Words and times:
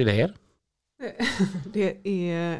Är 0.00 0.04
det 0.04 0.12
där? 0.12 0.34
Det 1.72 2.06
är 2.08 2.58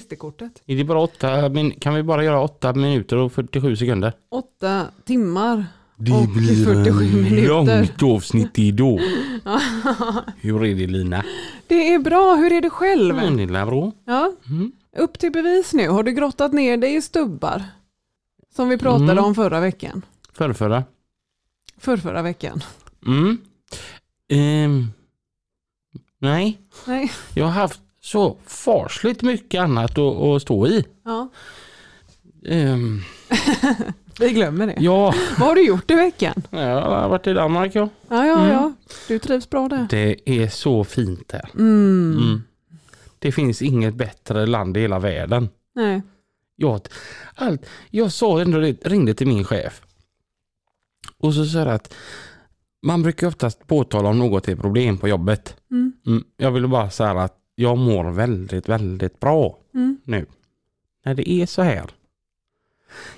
SD-kortet. 0.00 0.62
Är 0.66 0.76
det 0.76 0.84
bara 0.84 1.00
åtta, 1.00 1.48
min, 1.48 1.70
kan 1.70 1.94
vi 1.94 2.02
bara 2.02 2.24
göra 2.24 2.40
åtta 2.40 2.72
minuter 2.72 3.16
och 3.16 3.32
47 3.32 3.76
sekunder? 3.76 4.12
Åtta 4.30 4.86
timmar 5.04 5.66
och 5.98 6.34
47 6.34 7.04
minuter. 7.04 7.48
långt 7.48 8.02
avsnitt 8.02 8.58
idag. 8.58 9.00
Hur 10.40 10.64
är 10.64 10.74
det 10.74 10.86
Lina? 10.86 11.24
Det 11.66 11.94
är 11.94 11.98
bra, 11.98 12.34
hur 12.34 12.52
är 12.52 12.60
det 12.60 12.70
själv? 12.70 13.18
Mm, 13.18 13.36
det 13.36 13.42
är 13.58 13.66
bra. 13.66 13.92
Ja, 14.04 14.32
Mm. 14.48 14.72
upp 14.96 15.18
till 15.18 15.32
bevis 15.32 15.72
nu. 15.72 15.88
Har 15.88 16.02
du 16.02 16.12
grottat 16.12 16.52
ner 16.52 16.76
dig 16.76 16.94
i 16.96 17.02
stubbar? 17.02 17.62
Som 18.56 18.68
vi 18.68 18.78
pratade 18.78 19.12
Mm. 19.12 19.24
om 19.24 19.34
förra 19.34 19.60
veckan. 19.60 20.02
Förrförra. 20.32 20.84
Förrförra 21.78 22.22
veckan. 22.22 22.62
Mm. 23.06 23.38
Ehm. 24.28 24.86
Nej, 26.22 26.60
Nej. 26.86 27.12
jag 27.34 27.44
har 27.44 27.52
haft 27.52 27.80
så 28.00 28.36
farsligt 28.46 29.22
mycket 29.22 29.60
annat 29.60 29.98
att, 29.98 30.16
att 30.16 30.42
stå 30.42 30.66
i. 30.66 30.84
Ja, 31.04 31.28
Ehm, 32.46 33.00
vi 34.20 34.30
glömmer 34.32 34.66
det. 34.66 34.76
ja, 34.78 35.14
Vad 35.38 35.48
har 35.48 35.54
du 35.54 35.66
gjort 35.66 35.90
i 35.90 35.94
veckan? 35.94 36.42
jag 36.50 36.80
har 36.82 37.08
varit 37.08 37.26
i 37.26 37.32
Danmark 37.32 37.74
ja. 37.74 37.88
Ja, 38.08 38.26
ja, 38.26 38.38
Mm. 38.38 38.48
ja. 38.52 38.72
Du 39.08 39.18
trivs 39.18 39.50
bra 39.50 39.68
där. 39.68 39.86
Det 39.90 40.16
är 40.42 40.48
så 40.48 40.84
fint 40.84 41.28
där. 41.28 41.48
Mm. 41.54 42.18
Mm. 42.22 42.42
Det 43.18 43.32
finns 43.32 43.62
inget 43.62 43.94
bättre 43.94 44.46
land 44.46 44.76
i 44.76 44.80
hela 44.80 44.98
världen. 44.98 45.48
Nej. 45.74 46.02
Jag, 46.56 46.80
allt, 47.34 47.66
jag 47.90 48.12
sa 48.12 48.40
ändå 48.40 48.58
det, 48.58 48.86
ringde 48.86 49.14
till 49.14 49.26
min 49.26 49.44
chef. 49.44 49.82
Och 51.18 51.34
så 51.34 51.44
sa 51.44 51.58
jag 51.58 51.68
att 51.68 51.94
man 52.82 53.02
brukar 53.02 53.26
oftast 53.26 53.66
påtala 53.66 54.08
om 54.08 54.18
något 54.18 54.48
är 54.48 54.56
problem 54.56 54.98
på 54.98 55.08
jobbet. 55.08 55.56
Mm. 55.70 55.92
Mm, 56.06 56.24
jag 56.36 56.50
vill 56.50 56.68
bara 56.68 56.90
säga 56.90 57.10
att 57.10 57.38
jag 57.54 57.78
mår 57.78 58.10
väldigt, 58.10 58.68
väldigt 58.68 59.20
bra 59.20 59.58
Mm. 59.74 59.96
nu. 60.04 60.26
När 61.04 61.14
det 61.14 61.30
är 61.30 61.46
så 61.46 61.62
här. 61.62 61.90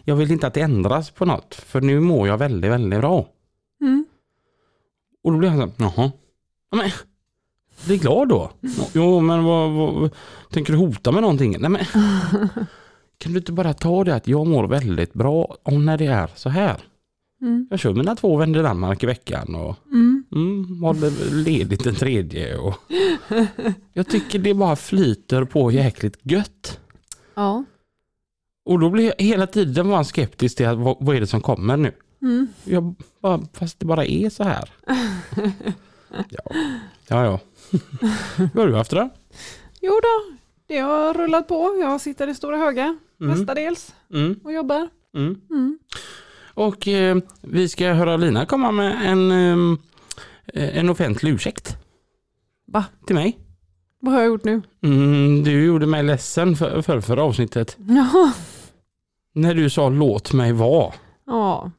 Jag 0.04 0.16
vill 0.16 0.30
inte 0.30 0.46
att 0.46 0.54
det 0.54 0.60
ändras 0.60 1.10
på 1.10 1.24
något, 1.24 1.54
för 1.54 1.80
nu 1.80 2.00
mår 2.00 2.28
jag 2.28 2.38
väldigt, 2.38 2.70
väldigt 2.70 3.00
bra. 3.00 3.28
Mm. 3.80 4.04
Och 5.24 5.32
då 5.32 5.38
blev 5.38 5.50
han 5.50 5.60
så 5.60 5.66
här, 5.84 5.92
jaha. 5.96 6.12
Ja, 6.70 6.76
Men, 6.76 6.90
bli 7.86 7.98
glad 7.98 8.28
då. 8.28 8.50
Jo, 8.92 9.20
men 9.20 9.44
vad, 9.44 9.72
vad, 9.72 10.10
tänker 10.50 10.72
du 10.72 10.78
hota 10.78 11.12
med 11.12 11.22
någonting? 11.22 11.56
Nej, 11.58 11.70
men, 11.70 11.84
kan 13.18 13.32
du 13.32 13.38
inte 13.38 13.52
bara 13.52 13.74
ta 13.74 14.04
det 14.04 14.14
att 14.14 14.28
jag 14.28 14.46
mår 14.46 14.66
väldigt 14.66 15.12
bra 15.12 15.56
om 15.62 15.84
när 15.84 15.98
det 15.98 16.06
är 16.06 16.30
så 16.34 16.48
här? 16.48 16.80
Mm. 17.42 17.66
Jag 17.70 17.78
kör 17.80 17.94
mina 17.94 18.16
två 18.16 18.36
vänner 18.36 18.58
i 18.58 18.62
Danmark 18.62 19.02
i 19.02 19.06
veckan 19.06 19.54
och 19.54 19.76
Mm. 19.86 20.24
mm, 20.32 20.82
håller 20.82 21.34
ledigt 21.44 21.84
den 21.84 21.94
tredje. 21.94 22.56
Och 22.58 22.74
jag 23.92 24.08
tycker 24.08 24.38
det 24.38 24.54
bara 24.54 24.76
flyter 24.76 25.44
på 25.44 25.70
jäkligt 25.70 26.18
gött. 26.22 26.80
Ja. 27.34 27.64
Och 28.66 28.78
då 28.80 28.90
blir 28.90 29.04
jag 29.04 29.24
hela 29.26 29.46
tiden 29.46 29.88
var 29.88 30.04
skeptisk 30.04 30.56
till 30.56 30.66
att, 30.66 30.78
vad, 30.78 30.96
vad 31.00 31.16
är 31.16 31.20
det 31.20 31.26
som 31.26 31.40
kommer 31.40 31.76
nu? 31.76 31.92
Mm. 32.22 32.46
Jag 32.64 32.94
bara, 33.20 33.40
fast 33.52 33.80
det 33.80 33.86
bara 33.86 34.04
är 34.06 34.30
så 34.30 34.44
här. 34.44 34.70
Ja, 36.28 36.42
ja. 37.08 37.24
ja. 37.24 37.38
Vad 38.36 38.56
har 38.64 38.66
du 38.66 38.74
haft 38.74 38.90
då? 38.90 39.10
Jo 39.82 39.90
då, 40.02 40.36
det 40.66 40.78
har 40.78 41.14
rullat 41.14 41.48
på. 41.48 41.76
Jag 41.80 42.00
sitter 42.00 42.28
i 42.28 42.34
stora 42.34 42.56
höga 42.56 42.96
Mm. 43.20 43.38
mestadels 43.38 43.94
Mm, 44.14 44.40
och 44.44 44.52
jobbar. 44.52 44.88
Och 46.54 46.88
eh, 46.88 47.16
vi 47.42 47.68
ska 47.68 47.92
höra 47.92 48.16
Lina 48.16 48.46
komma 48.46 48.72
med 48.72 49.10
en, 49.10 49.30
eh, 49.30 50.78
en 50.78 50.88
offentlig 50.88 51.30
ursäkt. 51.30 51.76
Va? 52.66 52.84
Till 53.06 53.14
mig. 53.14 53.38
Vad 54.00 54.14
har 54.14 54.20
jag 54.20 54.28
gjort 54.28 54.44
nu? 54.44 54.62
Mm, 54.82 55.44
du 55.44 55.64
gjorde 55.64 55.86
mig 55.86 56.02
ledsen 56.02 56.56
för, 56.56 56.82
för 56.82 57.00
förra 57.00 57.22
avsnittet. 57.22 57.76
Jaha. 57.88 58.32
När 59.34 59.54
du 59.54 59.70
sa 59.70 59.88
låt 59.88 60.32
mig 60.32 60.52
vara. 60.52 60.92
Ja, 61.26 61.70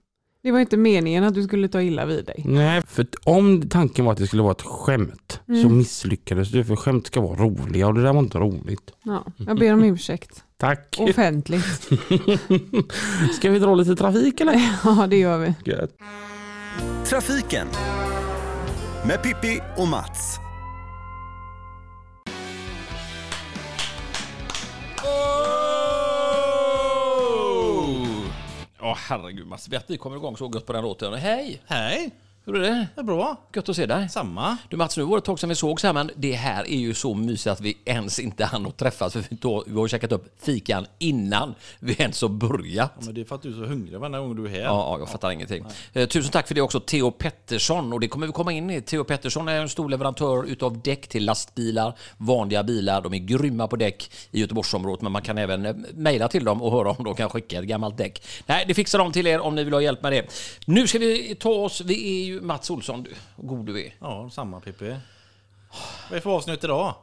det 0.45 0.51
var 0.51 0.59
inte 0.59 0.77
meningen 0.77 1.23
att 1.23 1.33
du 1.33 1.43
skulle 1.43 1.67
ta 1.67 1.81
illa 1.81 2.05
vid 2.05 2.25
dig. 2.25 2.41
Nej, 2.45 2.81
för 2.87 3.07
om 3.23 3.69
tanken 3.69 4.05
var 4.05 4.11
att 4.11 4.17
det 4.17 4.27
skulle 4.27 4.41
vara 4.43 4.51
ett 4.51 4.61
skämt 4.61 5.39
så 5.45 5.53
Mm. 5.53 5.77
misslyckades 5.77 6.49
du. 6.51 6.63
För 6.65 6.75
skämt 6.75 7.07
ska 7.07 7.21
vara 7.21 7.35
roliga 7.35 7.87
och 7.87 7.93
det 7.93 8.03
där 8.03 8.13
var 8.13 8.19
inte 8.19 8.37
roligt. 8.37 8.91
Ja, 9.03 9.25
jag 9.37 9.59
ber 9.59 9.73
om 9.73 9.83
ursäkt. 9.83 10.43
Tack. 10.57 10.95
Offentligt. 10.99 11.65
Ska 13.37 13.49
vi 13.51 13.59
dra 13.59 13.75
lite 13.75 13.95
trafik 13.95 14.41
eller? 14.41 14.53
Ja, 14.83 15.07
det 15.09 15.17
gör 15.17 15.37
vi. 15.37 15.53
Gött. 15.71 15.91
Trafiken 17.05 17.67
med 19.07 19.23
Pippi 19.23 19.59
och 19.77 19.87
Mats. 19.87 20.39
Åh 28.85 28.97
herregud 29.09 29.47
Mats, 29.47 29.67
vet 29.69 29.89
vi 29.89 29.97
kommer 29.97 30.17
igång 30.17 30.37
så 30.37 30.51
gött 30.53 30.65
på 30.65 30.73
den 30.73 30.83
låten. 30.83 31.13
Hej! 31.13 31.61
Hej, 31.65 32.11
hur 32.47 32.55
är 32.55 32.61
det? 32.61 32.87
det 32.95 33.01
är 33.01 33.03
bra. 33.03 33.37
Gött 33.55 33.69
att 33.69 33.75
se 33.75 33.85
dig. 33.85 34.09
Samma. 34.09 34.57
Du 34.69 34.77
Mats, 34.77 34.97
nu 34.97 35.03
var 35.03 35.11
det 35.11 35.17
ett 35.17 35.25
tag 35.25 35.39
sedan 35.39 35.49
vi 35.49 35.55
sågs 35.55 35.83
här, 35.83 35.93
men 35.93 36.11
det 36.15 36.33
här 36.33 36.63
är 36.63 36.77
ju 36.77 36.93
så 36.93 37.13
mysigt 37.13 37.47
att 37.47 37.61
vi 37.61 37.77
ens 37.85 38.19
inte 38.19 38.45
hann 38.45 38.65
att 38.65 38.77
träffas. 38.77 39.13
För 39.13 39.19
vi, 39.29 39.35
då, 39.41 39.63
vi 39.67 39.75
har 39.75 39.87
käkat 39.87 40.11
upp 40.11 40.43
fikan 40.43 40.85
innan 40.99 41.55
vi 41.79 41.93
ens 41.93 42.21
har 42.21 42.29
börjat. 42.29 42.91
Ja, 42.99 43.05
men 43.05 43.15
det 43.15 43.21
är 43.21 43.25
för 43.25 43.35
att 43.35 43.41
du 43.41 43.49
är 43.49 43.53
så 43.53 43.65
hungrig 43.65 43.99
varje 43.99 44.17
gång 44.17 44.35
du 44.35 44.45
är 44.45 44.49
här. 44.49 44.59
Ja, 44.59 44.63
ja, 44.63 44.99
jag 44.99 45.09
fattar 45.09 45.31
ingenting. 45.31 45.65
Eh, 45.93 46.07
tusen 46.07 46.31
tack 46.31 46.47
för 46.47 46.55
det 46.55 46.61
också, 46.61 46.79
Theo 46.79 47.11
Pettersson. 47.11 47.93
Och 47.93 47.99
det 47.99 48.07
kommer 48.07 48.27
vi 48.27 48.33
komma 48.33 48.51
in 48.51 48.69
i. 48.69 48.81
Theo 48.81 49.03
Pettersson 49.03 49.47
är 49.47 49.61
en 49.61 49.69
stor 49.69 49.89
leverantör 49.89 50.43
utav 50.43 50.81
däck 50.81 51.07
till 51.07 51.25
lastbilar, 51.25 51.97
vanliga 52.17 52.63
bilar. 52.63 53.01
De 53.01 53.13
är 53.13 53.17
grymma 53.17 53.67
på 53.67 53.75
däck 53.75 54.11
i 54.31 54.39
Göteborgsområdet, 54.39 55.01
men 55.01 55.11
man 55.11 55.21
kan 55.21 55.37
även 55.37 55.65
eh, 55.65 55.75
mejla 55.93 56.27
till 56.27 56.43
dem 56.43 56.61
och 56.61 56.71
höra 56.71 56.91
om 56.91 57.03
de 57.03 57.15
kan 57.15 57.29
skicka 57.29 57.59
ett 57.59 57.65
gammalt 57.65 57.97
däck. 57.97 58.23
Nej, 58.45 58.65
det 58.67 58.73
fixar 58.73 58.99
de 58.99 59.11
till 59.11 59.27
er 59.27 59.39
om 59.39 59.55
ni 59.55 59.63
vill 59.63 59.73
ha 59.73 59.81
hjälp 59.81 60.03
med 60.03 60.11
det. 60.11 60.25
Nu 60.65 60.87
ska 60.87 60.99
vi 60.99 61.35
ta 61.35 61.49
oss, 61.49 61.81
vi 61.81 62.21
är 62.21 62.25
ju 62.25 62.34
Mats 62.41 62.69
Olsson, 62.69 63.03
du, 63.03 63.11
god 63.37 63.65
du 63.65 63.85
är. 63.85 63.93
Ja, 63.99 64.29
samma 64.33 64.59
Pippi. 64.59 64.85
Vad 64.89 64.97
är 66.11 66.15
det 66.15 66.21
för 66.21 66.29
avsnitt 66.29 66.63
idag? 66.63 66.95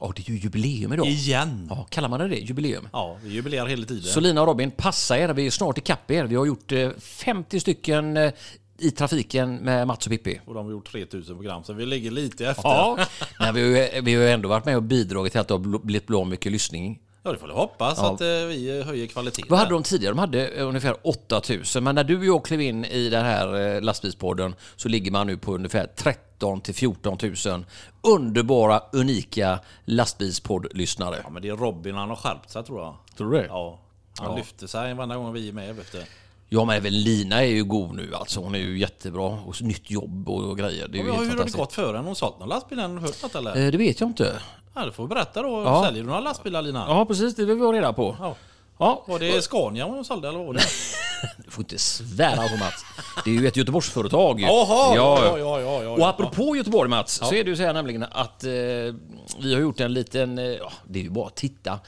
Ja, 0.00 0.12
det 0.16 0.28
är 0.28 0.32
ju 0.32 0.38
jubileum 0.38 0.92
idag. 0.92 1.06
Igen. 1.06 1.66
Ja, 1.70 1.86
kallar 1.90 2.08
man 2.08 2.20
det 2.20 2.28
det? 2.28 2.36
Jubileum? 2.38 2.88
Ja, 2.92 3.16
vi 3.22 3.30
jubilerar 3.34 3.66
hela 3.66 3.86
tiden. 3.86 4.02
Så 4.02 4.20
Lina 4.20 4.40
och 4.40 4.46
Robin, 4.46 4.70
passa 4.70 5.18
er. 5.18 5.28
Vi 5.28 5.46
är 5.46 5.50
snart 5.50 5.78
ikapp 5.78 6.10
er. 6.10 6.24
Vi 6.24 6.34
har 6.36 6.46
gjort 6.46 6.72
eh, 6.72 6.90
50 6.98 7.60
stycken 7.60 8.16
eh, 8.16 8.32
i 8.78 8.90
trafiken 8.90 9.56
med 9.56 9.86
Mats 9.86 10.06
och 10.06 10.10
Pippi. 10.12 10.40
Och 10.46 10.54
de 10.54 10.64
har 10.64 10.72
gjort 10.72 10.92
3000 10.92 11.36
program, 11.36 11.64
så 11.64 11.72
vi 11.72 11.86
ligger 11.86 12.10
lite 12.10 12.46
efter. 12.46 12.62
Ja, 12.68 12.98
men 13.38 13.54
vi 13.54 13.60
har, 13.62 13.68
ju, 13.94 14.00
vi 14.00 14.14
har 14.14 14.22
ju 14.22 14.28
ändå 14.30 14.48
varit 14.48 14.64
med 14.64 14.76
och 14.76 14.82
bidragit 14.82 15.32
till 15.32 15.40
att 15.40 15.48
det 15.48 15.54
har 15.54 15.58
bl- 15.58 15.84
blivit 15.84 16.06
bra 16.06 16.24
mycket 16.24 16.52
lyssning. 16.52 17.00
Ja, 17.26 17.32
det 17.32 17.38
får 17.38 17.46
vi 17.46 17.52
hoppas 17.52 17.98
Ja. 17.98 18.14
att 18.14 18.20
eh, 18.20 18.26
vi 18.26 18.78
eh, 18.80 18.86
höjer 18.86 19.06
kvaliteten. 19.06 19.48
Vad 19.50 19.58
hade 19.58 19.70
de 19.70 19.82
tidigare? 19.82 20.12
De 20.14 20.18
hade 20.18 20.48
eh, 20.48 20.68
ungefär 20.68 20.96
8000. 21.02 21.84
Men 21.84 21.94
när 21.94 22.04
du 22.04 22.18
och 22.18 22.24
jag 22.24 22.44
klev 22.44 22.60
in 22.60 22.84
i 22.84 23.08
den 23.08 23.24
här 23.24 23.80
lastbilspodden 23.80 24.54
så 24.76 24.88
ligger 24.88 25.10
man 25.10 25.26
nu 25.26 25.36
på 25.36 25.54
ungefär 25.54 25.86
13 25.96 26.60
till 26.60 26.74
14 26.74 27.18
000 27.46 27.64
underbara, 28.02 28.82
unika 28.92 29.58
lastbilspoddlyssnare. 29.84 31.20
Ja, 31.24 31.30
men 31.30 31.42
det 31.42 31.48
är 31.48 31.56
Robin, 31.56 31.94
han 31.94 32.08
har 32.08 32.16
skärpt 32.16 32.50
sig 32.50 32.64
tror 32.64 32.80
jag. 32.82 32.94
Tror 33.16 33.32
du 33.32 33.38
det? 33.38 33.46
Ja. 33.46 33.78
Han 34.18 34.30
Ja. 34.30 34.36
lyfter 34.36 34.66
sig 34.66 34.94
varenda 34.94 35.16
gång 35.16 35.32
vi 35.32 35.48
är 35.48 35.52
med. 35.52 35.76
Vet 35.76 35.92
du. 35.92 36.02
Ja, 36.54 36.64
men 36.64 36.76
även 36.76 36.92
Lina 37.02 37.42
är 37.42 37.48
ju 37.48 37.64
god 37.64 37.94
nu 37.94 38.14
alltså. 38.14 38.40
Hon 38.40 38.54
är 38.54 38.58
ju 38.58 38.78
jättebra. 38.78 39.38
Och 39.46 39.56
så 39.56 39.64
nytt 39.64 39.90
jobb 39.90 40.28
och 40.28 40.58
grejer. 40.58 40.88
Det 40.88 40.98
är 40.98 41.02
ju 41.02 41.08
Ja, 41.08 41.14
helt 41.14 41.32
hur 41.32 41.38
har 41.38 41.44
det 41.44 41.52
gått 41.56 41.72
för 41.72 41.86
henne? 41.86 41.98
Har 41.98 42.04
hon 42.04 42.14
sålt 42.16 42.38
någon 42.40 42.48
lastbil 42.48 42.78
än? 42.78 42.98
Hört 42.98 43.22
något 43.22 43.34
eller? 43.34 43.64
Eh, 43.66 43.70
Det 43.72 43.78
vet 43.78 44.00
jag 44.00 44.08
inte. 44.08 44.32
Ja, 44.74 44.84
du 44.84 44.92
får 44.92 45.06
berätta 45.08 45.42
då. 45.42 45.62
Ja. 45.64 45.84
Säljer 45.86 46.02
du 46.02 46.08
några 46.08 46.20
lastbilar 46.20 46.62
Lina? 46.62 46.84
Ja, 46.88 47.04
precis. 47.06 47.34
Det 47.34 47.44
vill 47.44 47.56
vi 47.56 47.64
ha 47.64 47.72
reda 47.72 47.92
på. 47.92 48.16
Ja. 48.20 48.34
Ja, 48.84 49.04
Var 49.06 49.18
det 49.18 49.42
Scania 49.42 49.84
hon 49.84 50.04
sålde 50.04 50.28
eller 50.28 50.38
vad 50.38 50.46
var 50.46 50.54
det? 50.54 50.60
du 51.44 51.50
får 51.50 51.62
inte 51.62 51.78
svära 51.78 52.48
på 52.48 52.56
Mats. 52.56 52.84
Det 53.24 53.30
är 53.30 53.34
ju 53.34 53.46
ett 53.48 53.56
Göteborgsföretag. 53.56 54.40
Jaha! 54.40 54.96
Ja, 54.96 55.20
ja, 55.24 55.38
ja, 55.38 55.60
ja, 55.60 55.82
ja, 55.82 55.90
Och 55.90 56.08
apropå 56.08 56.56
Göteborg 56.56 56.90
Mats, 56.90 57.12
så 57.12 57.34
är 57.34 57.44
det 57.44 57.50
ju 57.50 57.56
så 57.56 57.62
här 57.62 57.72
nämligen 57.72 58.02
att 58.02 58.44
eh, 58.44 58.50
vi 59.38 59.54
har 59.54 59.60
gjort 59.60 59.80
en 59.80 59.92
liten, 59.92 60.38
eh, 60.38 60.44
det 60.88 60.98
är 60.98 61.02
ju 61.02 61.10
bara 61.10 61.26
att 61.26 61.36
titta. 61.36 61.72
Eh, 61.72 61.78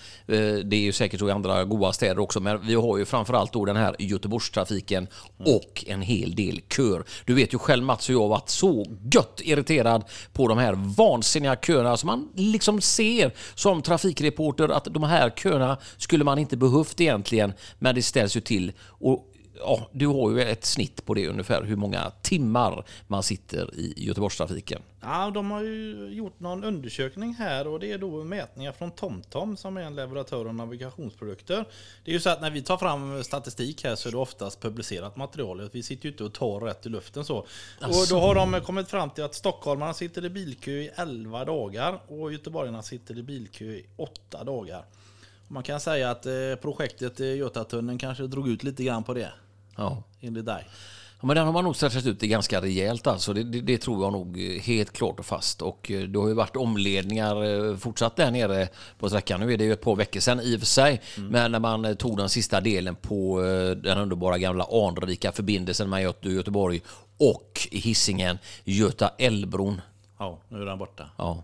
Det 0.65 0.77
är 0.77 0.81
ju 0.81 0.93
säkert 0.93 1.21
så 1.21 1.29
i 1.29 1.33
andra 1.33 1.65
goda 1.65 1.93
städer 1.93 2.19
också, 2.19 2.41
men 2.41 2.67
vi 2.67 2.75
har 2.75 2.99
ju 2.99 3.05
framförallt 3.05 3.53
då 3.53 3.65
den 3.65 3.77
här 3.77 3.97
Göteborgstrafiken 3.99 5.07
och 5.39 5.85
en 5.87 6.03
hel 6.03 6.35
del 6.35 6.61
kör. 6.77 7.05
Du 7.25 7.35
vet 7.35 7.55
ju 7.55 7.59
själv 7.59 7.85
Mats 7.85 8.09
hur 8.11 8.15
jag 8.15 8.21
har 8.21 8.29
varit 8.29 8.49
så 8.49 8.87
gött 9.15 9.41
irriterad 9.45 10.05
på 10.33 10.49
de 10.49 10.59
här 10.59 10.73
vansinniga 10.97 11.57
köerna 11.57 11.97
som 11.97 12.07
man 12.07 12.29
liksom 12.35 12.81
ser 12.81 13.33
som 13.55 13.83
trafikreporter 13.83 14.69
att 14.69 14.85
de 14.85 15.03
här 15.03 15.31
köerna 15.31 15.77
skulle 15.97 16.25
man 16.25 16.39
inte 16.39 16.57
tufft 16.87 17.01
egentligen, 17.01 17.53
men 17.79 17.95
det 17.95 18.03
ställs 18.03 18.37
ju 18.37 18.41
till. 18.41 18.73
Och 18.81 19.33
ja, 19.59 19.89
du 19.93 20.07
har 20.07 20.31
ju 20.31 20.43
ett 20.43 20.65
snitt 20.65 21.05
på 21.05 21.15
det 21.15 21.29
ungefär, 21.29 21.63
hur 21.63 21.77
många 21.77 22.13
timmar 22.23 22.85
man 23.07 23.23
sitter 23.23 23.75
i 23.75 23.95
Göteborgstrafiken. 23.97 24.83
Ja, 25.01 25.31
de 25.31 25.51
har 25.51 25.63
ju 25.63 26.09
gjort 26.11 26.41
någon 26.41 26.65
undersökning 26.65 27.35
här 27.35 27.67
och 27.67 27.81
det 27.81 27.93
är 27.93 27.99
då 27.99 28.25
mätningar 28.25 28.73
från 28.73 28.91
TomTom 28.91 29.57
som 29.57 29.77
är 29.77 29.81
en 29.81 29.95
leverantör 29.95 30.47
av 30.47 30.55
navigationsprodukter. 30.55 31.65
Det 32.05 32.11
är 32.11 32.13
ju 32.13 32.21
så 32.21 32.31
att 32.31 32.41
när 32.41 32.51
vi 32.51 32.63
tar 32.63 32.77
fram 32.77 33.25
statistik 33.25 33.85
här 33.85 33.97
så 33.97 34.09
är 34.09 34.13
det 34.13 34.19
oftast 34.19 34.61
publicerat 34.61 35.17
material. 35.17 35.71
Vi 35.73 35.83
sitter 35.83 36.05
ju 36.05 36.11
inte 36.11 36.25
och 36.25 36.33
tar 36.33 36.61
rätt 36.61 36.87
i 36.87 36.89
luften 36.89 37.25
så. 37.25 37.37
Och 37.81 38.07
då 38.11 38.21
har 38.21 38.35
de 38.35 38.61
kommit 38.61 38.89
fram 38.89 39.11
till 39.11 39.25
att 39.25 39.35
stockholmarna 39.35 39.95
sitter 39.95 40.25
i 40.25 40.31
bilkö 40.31 40.71
i 40.71 40.91
11 40.95 41.45
dagar 41.45 42.01
och 42.09 42.33
göteborgarna 42.33 42.83
sitter 42.83 43.19
i 43.19 43.23
bilkö 43.23 43.65
i 43.65 43.87
8 43.97 44.45
dagar. 44.45 44.85
Man 45.49 45.63
kan 45.63 45.81
säga 45.81 46.11
att 46.11 46.27
eh, 46.27 46.33
projektet 46.63 47.21
i 47.21 47.25
Götatunneln 47.37 47.99
kanske 47.99 48.27
drog 48.27 48.49
ut 48.49 48.63
lite 48.63 48.85
grann 48.85 49.05
på 49.05 49.15
det, 49.15 49.33
Ja. 49.77 50.03
enligt 50.21 50.47
dig. 50.47 50.65
Ja, 51.21 51.27
men 51.27 51.37
den 51.37 51.47
har 51.47 51.53
man 51.53 51.65
nog 51.65 51.77
stretchat 51.77 52.07
ut 52.07 52.21
det 52.21 52.27
ganska 52.27 52.61
rejält 52.63 53.07
alltså. 53.07 53.33
Det, 53.33 53.43
det, 53.43 53.61
det 53.61 53.79
tror 53.79 54.03
jag 54.05 54.13
nog 54.13 54.39
helt 54.63 54.93
klart 54.93 55.19
och 55.19 55.27
fast. 55.27 55.63
Och 55.63 55.91
eh, 55.91 56.03
det 56.03 56.19
har 56.19 56.29
ju 56.29 56.35
varit 56.35 56.57
omledningar 56.57 57.45
eh, 57.71 57.77
fortsatt 57.77 58.17
där 58.17 58.31
nere 58.31 58.69
på 58.99 59.09
sträckan. 59.09 59.41
Nu 59.41 59.53
är 59.53 59.57
det 59.57 59.65
ju 59.65 59.73
ett 59.73 59.81
par 59.81 59.97
veckor 59.97 60.21
sedan 60.21 60.41
i 60.41 60.57
och 60.57 60.61
för 60.61 60.67
sig. 60.67 61.01
Men 61.17 61.53
när 61.53 61.59
man 61.59 61.97
tog 61.97 62.17
den 62.17 62.29
sista 62.29 62.61
delen 62.61 62.95
på 62.97 63.41
den 63.83 63.99
underbara 63.99 64.39
gamla 64.39 64.65
anrika 64.65 65.33
förbindelsen 65.33 65.91
mellan 65.91 66.03
Göte- 66.03 66.29
Göteborg 66.29 66.81
och 67.19 67.69
Hisingen, 67.71 68.39
Göta 68.65 69.11
älvbron. 69.19 69.81
Ja, 70.19 70.39
nu 70.49 70.63
är 70.63 70.67
den 70.67 70.79
borta. 70.79 71.11
Ja. 71.19 71.43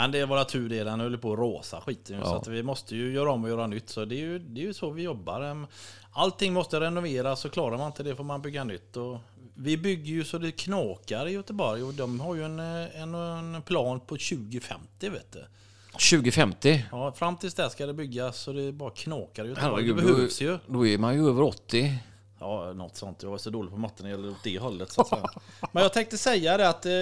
Men 0.00 0.10
det 0.10 0.18
är 0.18 0.26
våra 0.26 0.44
tur 0.44 0.68
det, 0.68 0.84
den 0.84 1.00
höll 1.00 1.18
på 1.18 1.32
att 1.32 1.38
råsa 1.38 1.80
skiten 1.80 2.18
ju, 2.18 2.24
Så 2.24 2.36
att 2.36 2.48
vi 2.48 2.62
måste 2.62 2.96
ju 2.96 3.12
göra 3.12 3.32
om 3.32 3.44
och 3.44 3.50
göra 3.50 3.66
nytt. 3.66 3.88
Så 3.88 4.04
det 4.04 4.14
är 4.14 4.18
ju, 4.18 4.38
det 4.38 4.60
är 4.60 4.64
ju 4.64 4.74
så 4.74 4.90
vi 4.90 5.02
jobbar. 5.02 5.66
Allting 6.12 6.52
måste 6.52 6.80
renoveras 6.80 7.44
och 7.44 7.52
klarar 7.52 7.78
man 7.78 7.86
inte 7.86 8.02
det 8.02 8.16
får 8.16 8.24
man 8.24 8.42
bygga 8.42 8.64
nytt. 8.64 8.96
Och 8.96 9.18
vi 9.54 9.76
bygger 9.76 10.12
ju 10.12 10.24
så 10.24 10.38
det 10.38 10.52
knakar 10.52 11.28
i 11.28 11.32
Göteborg 11.32 11.82
och 11.82 11.94
de 11.94 12.20
har 12.20 12.34
ju 12.34 12.44
en, 12.44 12.58
eh, 12.58 13.02
en, 13.02 13.14
en 13.14 13.62
plan 13.62 14.00
på 14.00 14.06
2050 14.06 15.08
vet 15.08 15.32
du. 15.32 15.44
2050. 15.92 16.84
Ja, 16.90 17.12
fram 17.12 17.36
tills 17.36 17.54
där 17.54 17.68
ska 17.68 17.86
det 17.86 17.94
byggas 17.94 18.38
så 18.38 18.52
det 18.52 18.72
bara 18.72 18.90
knakar 18.90 19.44
i 19.44 19.48
Göteborg. 19.48 19.72
Herregud, 19.72 19.96
det 19.96 20.02
behövs 20.02 20.40
ju. 20.40 20.58
då 20.66 20.86
är 20.86 20.98
man 20.98 21.14
ju 21.14 21.28
över 21.28 21.42
80. 21.42 21.98
Ja, 22.38 22.72
något 22.72 22.96
sånt. 22.96 23.22
Jag 23.22 23.34
är 23.34 23.38
så 23.38 23.50
dålig 23.50 23.70
på 23.70 23.76
matte 23.76 24.02
när 24.02 24.10
det 24.10 24.16
gäller 24.16 24.30
åt 24.30 24.44
det 24.44 24.58
hållet. 24.58 24.92
Så 24.92 25.00
att 25.00 25.08
säga. 25.08 25.30
Men 25.72 25.82
jag 25.82 25.92
tänkte 25.92 26.18
säga 26.18 26.56
det 26.56 26.68
att 26.68 26.86
eh, 26.86 26.92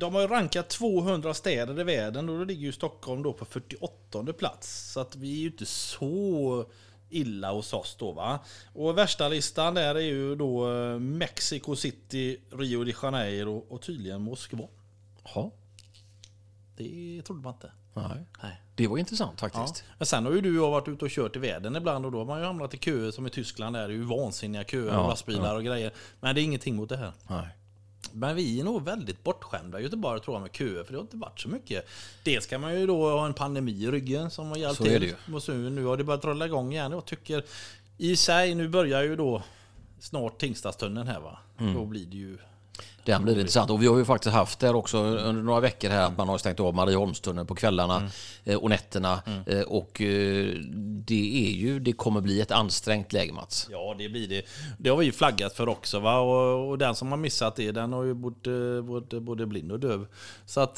de 0.00 0.14
har 0.14 0.20
ju 0.20 0.26
rankat 0.26 0.68
200 0.68 1.34
städer 1.34 1.80
i 1.80 1.84
världen 1.84 2.28
och 2.28 2.38
då 2.38 2.44
ligger 2.44 2.62
ju 2.62 2.72
Stockholm 2.72 3.22
då 3.22 3.32
på 3.32 3.44
48 3.44 4.32
plats. 4.38 4.92
Så 4.92 5.00
att 5.00 5.16
vi 5.16 5.32
är 5.36 5.40
ju 5.40 5.46
inte 5.46 5.66
så 5.66 6.64
illa 7.10 7.52
hos 7.52 7.72
oss 7.72 7.96
då 7.98 8.12
va. 8.12 8.38
Och 8.74 8.98
värsta 8.98 9.28
listan 9.28 9.74
där 9.74 9.94
är 9.94 10.00
ju 10.00 10.34
då 10.36 10.72
eh, 10.74 10.98
Mexico 10.98 11.76
City, 11.76 12.36
Rio 12.50 12.84
de 12.84 12.94
Janeiro 13.02 13.64
och 13.68 13.82
tydligen 13.82 14.22
Moskva. 14.22 14.64
Ja. 15.34 15.50
Det 16.76 17.22
trodde 17.26 17.42
man 17.42 17.54
inte. 17.54 17.72
Nej. 17.94 18.24
Nej. 18.42 18.62
Det 18.74 18.86
var 18.88 18.98
intressant 18.98 19.38
Ja. 19.42 19.48
faktiskt. 19.48 19.84
Men 19.98 20.06
sen 20.06 20.26
har 20.26 20.32
ju 20.32 20.40
du 20.40 20.58
och 20.60 20.66
jag 20.66 20.70
varit 20.70 20.88
ute 20.88 21.04
och 21.04 21.10
kört 21.10 21.36
i 21.36 21.38
världen 21.38 21.76
ibland 21.76 22.06
och 22.06 22.12
då 22.12 22.18
har 22.18 22.24
man 22.24 22.38
ju 22.40 22.46
hamnat 22.46 22.74
i 22.74 22.78
köer 22.78 23.10
som 23.10 23.26
i 23.26 23.30
Tyskland 23.30 23.76
där. 23.76 23.88
Det 23.88 23.94
är 23.94 23.96
ju 23.96 24.04
vansinniga 24.04 24.64
köer 24.64 24.92
Ja, 24.92 25.00
och 25.00 25.08
lastbilar 25.08 25.56
och 25.56 25.64
grejer. 25.64 25.92
Men 26.20 26.34
det 26.34 26.40
är 26.40 26.42
ingenting 26.42 26.76
mot 26.76 26.88
det 26.88 26.96
här. 26.96 27.12
Nej. 27.28 27.48
Men 28.12 28.36
vi 28.36 28.60
är 28.60 28.64
nog 28.64 28.84
väldigt 28.84 29.24
bortskämda 29.24 29.80
i 29.80 29.82
Göteborg 29.82 30.20
tror 30.20 30.34
jag 30.34 30.42
med 30.42 30.50
köer 30.52 30.84
för 30.84 30.92
det 30.92 30.98
har 30.98 31.02
inte 31.02 31.16
varit 31.16 31.40
så 31.40 31.48
mycket. 31.48 31.88
Dels 32.22 32.46
kan 32.46 32.60
man 32.60 32.80
ju 32.80 32.86
då 32.86 33.10
ha 33.10 33.26
en 33.26 33.34
pandemi 33.34 33.72
i 33.84 33.90
ryggen 33.90 34.30
som 34.30 34.48
har 34.48 34.56
hjälpt 34.56 34.76
Så 34.76 34.84
är 34.84 35.00
till. 35.00 35.14
Och 35.34 35.42
så 35.42 35.52
nu 35.52 35.84
har 35.84 35.96
det 35.96 36.04
börjat 36.04 36.24
rulla 36.24 36.46
igång 36.46 36.72
igen. 36.72 36.92
Jag 36.92 37.04
tycker 37.04 37.44
i 37.98 38.16
sig, 38.16 38.54
nu 38.54 38.68
börjar 38.68 39.02
ju 39.02 39.16
då 39.16 39.42
snart 40.00 40.38
Tingstadstunneln 40.38 41.08
här 41.08 41.20
va. 41.20 41.38
Mm. 41.58 41.74
Då 41.74 41.84
blir 41.84 42.06
det 42.06 42.16
ju... 42.16 42.38
Den 43.10 43.22
blir 43.24 43.38
intressant. 43.38 43.70
Och 43.70 43.82
vi 43.82 43.86
har 43.86 43.98
ju 43.98 44.04
faktiskt 44.04 44.34
haft 44.34 44.58
där 44.58 44.74
också 44.74 44.98
under 44.98 45.42
några 45.42 45.60
veckor 45.60 45.88
här 45.88 46.02
att 46.02 46.18
man 46.18 46.28
har 46.28 46.38
stängt 46.38 46.60
av 46.60 46.74
Marieholmstunneln 46.74 47.46
på 47.46 47.54
kvällarna 47.54 48.02
eh, 48.44 48.56
och 48.56 48.70
nätterna. 48.70 49.22
Eh, 49.46 49.60
Och 49.60 50.00
eh, 50.00 50.46
det 51.06 51.48
är 51.48 51.50
ju, 51.50 51.80
det 51.80 51.92
kommer 51.92 52.20
bli 52.20 52.40
ett 52.40 52.50
ansträngt 52.50 53.12
läge 53.12 53.32
Mats. 53.32 53.68
Ja 53.70 53.94
det 53.98 54.08
blir 54.08 54.28
det. 54.28 54.42
Det 54.78 54.90
har 54.90 54.96
vi 54.96 55.04
ju 55.04 55.12
flaggat 55.12 55.52
för 55.56 55.68
också 55.68 56.00
va. 56.00 56.18
Och, 56.18 56.70
och 56.70 56.78
den 56.78 56.94
som 56.94 57.10
har 57.10 57.18
missat 57.18 57.56
det 57.56 57.72
den 57.72 57.92
har 57.92 58.04
ju 58.04 58.14
både, 58.14 58.82
både, 59.20 59.46
blind 59.46 59.72
och 59.72 59.80
döv. 59.80 60.06
Så 60.46 60.60
att 60.60 60.76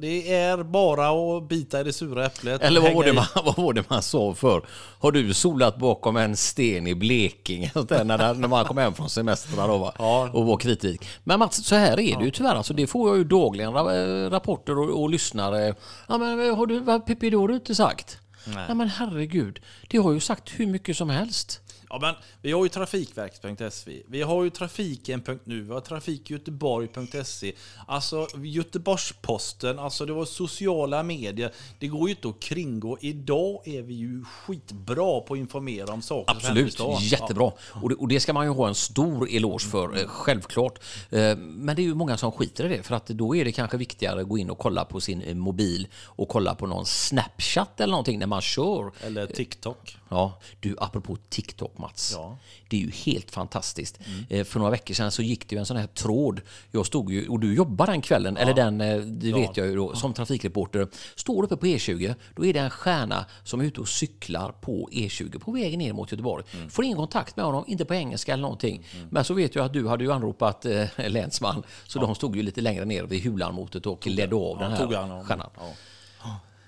det 0.00 0.34
är 0.34 0.62
bara 0.62 1.36
att 1.36 1.48
bita 1.48 1.80
i 1.80 1.84
det 1.84 1.92
sura 1.92 2.26
äpplet. 2.26 2.62
Eller 2.62 2.80
vad 2.80 2.94
var, 2.94 3.04
det 3.04 3.12
man, 3.12 3.26
vad 3.44 3.56
var 3.56 3.72
det 3.72 3.90
man 3.90 4.02
sa 4.02 4.34
för? 4.34 4.62
Har 4.98 5.12
du 5.12 5.34
solat 5.34 5.76
bakom 5.76 6.16
en 6.16 6.36
sten 6.36 6.86
i 6.86 6.94
Blekinge? 6.94 7.70
När 7.74 8.48
man 8.48 8.64
kom 8.64 8.78
hem 8.78 8.94
från 8.94 9.10
semestrarna 9.10 9.66
då 9.66 9.78
va? 9.78 9.92
Ja. 9.98 10.30
Och 10.32 10.46
var 10.46 10.56
kritisk. 10.56 11.04
Men 11.24 11.38
Mats, 11.38 11.64
så 11.72 11.76
här 11.76 11.92
är 12.00 12.16
det 12.18 12.24
ju 12.24 12.30
tyvärr. 12.30 12.54
Alltså, 12.54 12.74
det 12.74 12.86
får 12.86 13.08
jag 13.08 13.18
ju 13.18 13.24
dagligen 13.24 13.72
ra- 13.72 14.30
rapporter 14.30 14.78
och, 14.78 15.02
och 15.02 15.10
lyssnare. 15.10 15.74
Ja, 16.08 16.18
men, 16.18 16.54
har 16.56 16.66
du, 16.66 16.80
vad 16.80 17.06
Pippi, 17.06 17.30
det 17.30 17.36
har 17.36 17.48
du 17.48 17.54
inte 17.54 17.74
sagt. 17.74 18.18
Nej. 18.46 18.64
Ja, 18.68 18.74
men 18.74 18.88
herregud, 18.88 19.60
det 19.88 19.98
har 19.98 20.12
ju 20.12 20.20
sagt 20.20 20.48
hur 20.60 20.66
mycket 20.66 20.96
som 20.96 21.10
helst. 21.10 21.60
Ja, 21.92 21.98
men 22.00 22.14
vi 22.42 22.52
har 22.52 22.62
ju 22.62 22.68
trafikverket.se, 22.68 24.02
vi 24.06 24.22
har 24.22 24.44
ju 24.44 24.50
trafiken.nu, 24.50 25.62
vi 25.62 25.72
har 25.72 25.80
trafikgöteborg.se, 25.80 27.52
alltså 27.86 28.28
Göteborgs-Posten, 28.42 29.78
alltså 29.78 30.06
det 30.06 30.12
var 30.12 30.24
sociala 30.24 31.02
medier. 31.02 31.52
Det 31.78 31.86
går 31.86 32.08
ju 32.08 32.14
inte 32.14 32.28
att 32.28 32.40
kringgå. 32.40 32.98
Idag 33.00 33.68
är 33.68 33.82
vi 33.82 33.94
ju 33.94 34.24
skitbra 34.24 35.20
på 35.20 35.34
att 35.34 35.38
informera 35.38 35.92
om 35.92 36.02
saker 36.02 36.34
som 36.34 36.36
Absolut, 36.36 36.72
stan. 36.72 36.98
jättebra. 37.00 37.52
Och, 37.82 37.88
det, 37.88 37.94
och 37.94 38.08
det 38.08 38.20
ska 38.20 38.32
man 38.32 38.46
ju 38.46 38.52
ha 38.52 38.68
en 38.68 38.74
stor 38.74 39.28
eloge 39.30 39.64
för, 39.70 39.98
eh, 39.98 40.06
självklart. 40.06 40.78
Eh, 41.10 41.36
Men 41.36 41.76
det 41.76 41.82
är 41.82 41.84
ju 41.84 41.94
många 41.94 42.16
som 42.16 42.32
skiter 42.32 42.64
i 42.64 42.76
det, 42.76 42.82
för 42.82 42.94
att 42.94 43.06
då 43.06 43.36
är 43.36 43.44
det 43.44 43.52
kanske 43.52 43.76
viktigare 43.76 44.20
att 44.20 44.28
gå 44.28 44.38
in 44.38 44.50
och 44.50 44.58
kolla 44.58 44.84
på 44.84 45.00
sin 45.00 45.22
eh, 45.22 45.34
mobil 45.34 45.88
och 46.04 46.28
kolla 46.28 46.54
på 46.54 46.66
någon 46.66 46.86
Snapchat 46.86 47.80
eller 47.80 47.90
någonting 47.90 48.18
när 48.18 48.26
man 48.26 48.40
kör. 48.40 48.62
Ja. 49.00 49.06
Eller 49.06 49.26
TikTok. 49.26 49.96
Ja, 50.12 50.38
du, 50.60 50.76
apropå 50.78 51.16
TikTok 51.28 51.78
Mats. 51.78 52.12
Ja. 52.16 52.38
Det 52.68 52.76
är 52.76 52.80
ju 52.80 52.90
helt 52.90 53.30
fantastiskt. 53.30 53.98
Eh, 54.30 54.44
För 54.44 54.58
några 54.58 54.70
veckor 54.70 54.94
sedan 54.94 55.10
så 55.12 55.22
gick 55.22 55.48
det 55.48 55.54
ju 55.54 55.58
en 55.58 55.66
sån 55.66 55.76
här 55.76 55.86
tråd. 55.86 56.40
Jag 56.70 56.86
stod 56.86 57.12
ju, 57.12 57.28
och 57.28 57.40
du 57.40 57.54
jobbar 57.54 57.86
den 57.86 58.00
kvällen, 58.02 58.36
eller 58.36 58.54
den, 58.54 58.80
eh, 58.80 58.96
det 58.98 59.32
vet 59.32 59.56
jag 59.56 59.66
ju 59.66 59.76
då, 59.76 59.94
som 59.94 60.14
trafikreporter. 60.14 60.88
Står 61.14 61.44
uppe 61.44 61.56
på 61.56 61.66
E20, 61.66 62.14
då 62.36 62.46
är 62.46 62.52
det 62.52 62.60
en 62.60 62.70
stjärna 62.70 63.24
som 63.44 63.60
är 63.60 63.64
ute 63.64 63.80
och 63.80 63.88
cyklar 63.88 64.52
på 64.60 64.88
E20 64.92 65.38
på 65.38 65.52
vägen 65.52 65.78
ner 65.78 65.92
mot 65.92 66.12
Göteborg. 66.12 66.44
Får 66.70 66.84
ingen 66.84 66.96
kontakt 66.98 67.36
med 67.36 67.44
honom, 67.44 67.64
inte 67.66 67.84
på 67.84 67.94
engelska 67.94 68.32
eller 68.32 68.42
någonting. 68.42 68.86
Men 69.10 69.24
så 69.24 69.34
vet 69.34 69.54
jag 69.54 69.64
att 69.64 69.72
du 69.72 69.88
hade 69.88 70.04
ju 70.04 70.12
anropat 70.12 70.64
eh, 70.66 70.86
länsman, 71.08 71.62
så 71.86 71.98
de 71.98 72.14
stod 72.14 72.36
ju 72.36 72.42
lite 72.42 72.60
längre 72.60 72.84
ner 72.84 73.02
vid 73.04 73.22
Hulanmotet 73.24 73.86
och 73.86 74.06
ledde 74.06 74.36
av 74.36 74.58
den 74.58 74.70
Ja, 74.70 74.76
här 74.76 75.24
stjärnan. 75.24 75.50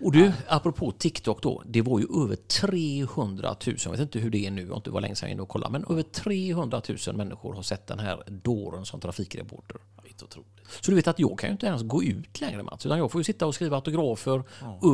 Och 0.00 0.12
du, 0.12 0.32
apropå 0.48 0.92
TikTok 0.92 1.42
då, 1.42 1.62
det 1.66 1.82
var 1.82 1.98
ju 1.98 2.22
över 2.24 2.36
300 2.36 3.56
000, 3.66 3.76
jag 3.84 3.90
vet 3.90 4.00
inte 4.00 4.18
hur 4.18 4.30
det 4.30 4.46
är 4.46 4.50
nu, 4.50 4.66
jag 4.66 4.76
inte 4.78 4.90
var 4.90 5.00
länge 5.00 5.14
sedan 5.14 5.28
jag 5.28 5.34
inne 5.34 5.42
och 5.42 5.48
kollade, 5.48 5.72
men 5.72 5.84
över 5.90 6.02
300 6.02 6.82
000 7.06 7.16
människor 7.16 7.54
har 7.54 7.62
sett 7.62 7.86
den 7.86 7.98
här 7.98 8.22
dåren 8.26 8.86
som 8.86 9.00
trafikreporter. 9.00 9.76
Helt 10.14 10.22
otroligt. 10.22 10.50
Så 10.80 10.90
du 10.90 10.94
vet 10.96 11.08
att 11.08 11.18
jag 11.18 11.38
kan 11.38 11.48
ju 11.48 11.52
inte 11.52 11.66
ens 11.66 11.82
gå 11.82 12.02
ut 12.02 12.40
längre 12.40 12.62
Mats, 12.62 12.86
utan 12.86 12.98
jag 12.98 13.12
får 13.12 13.20
ju 13.20 13.24
sitta 13.24 13.46
och 13.46 13.54
skriva 13.54 13.76
autografer 13.76 14.42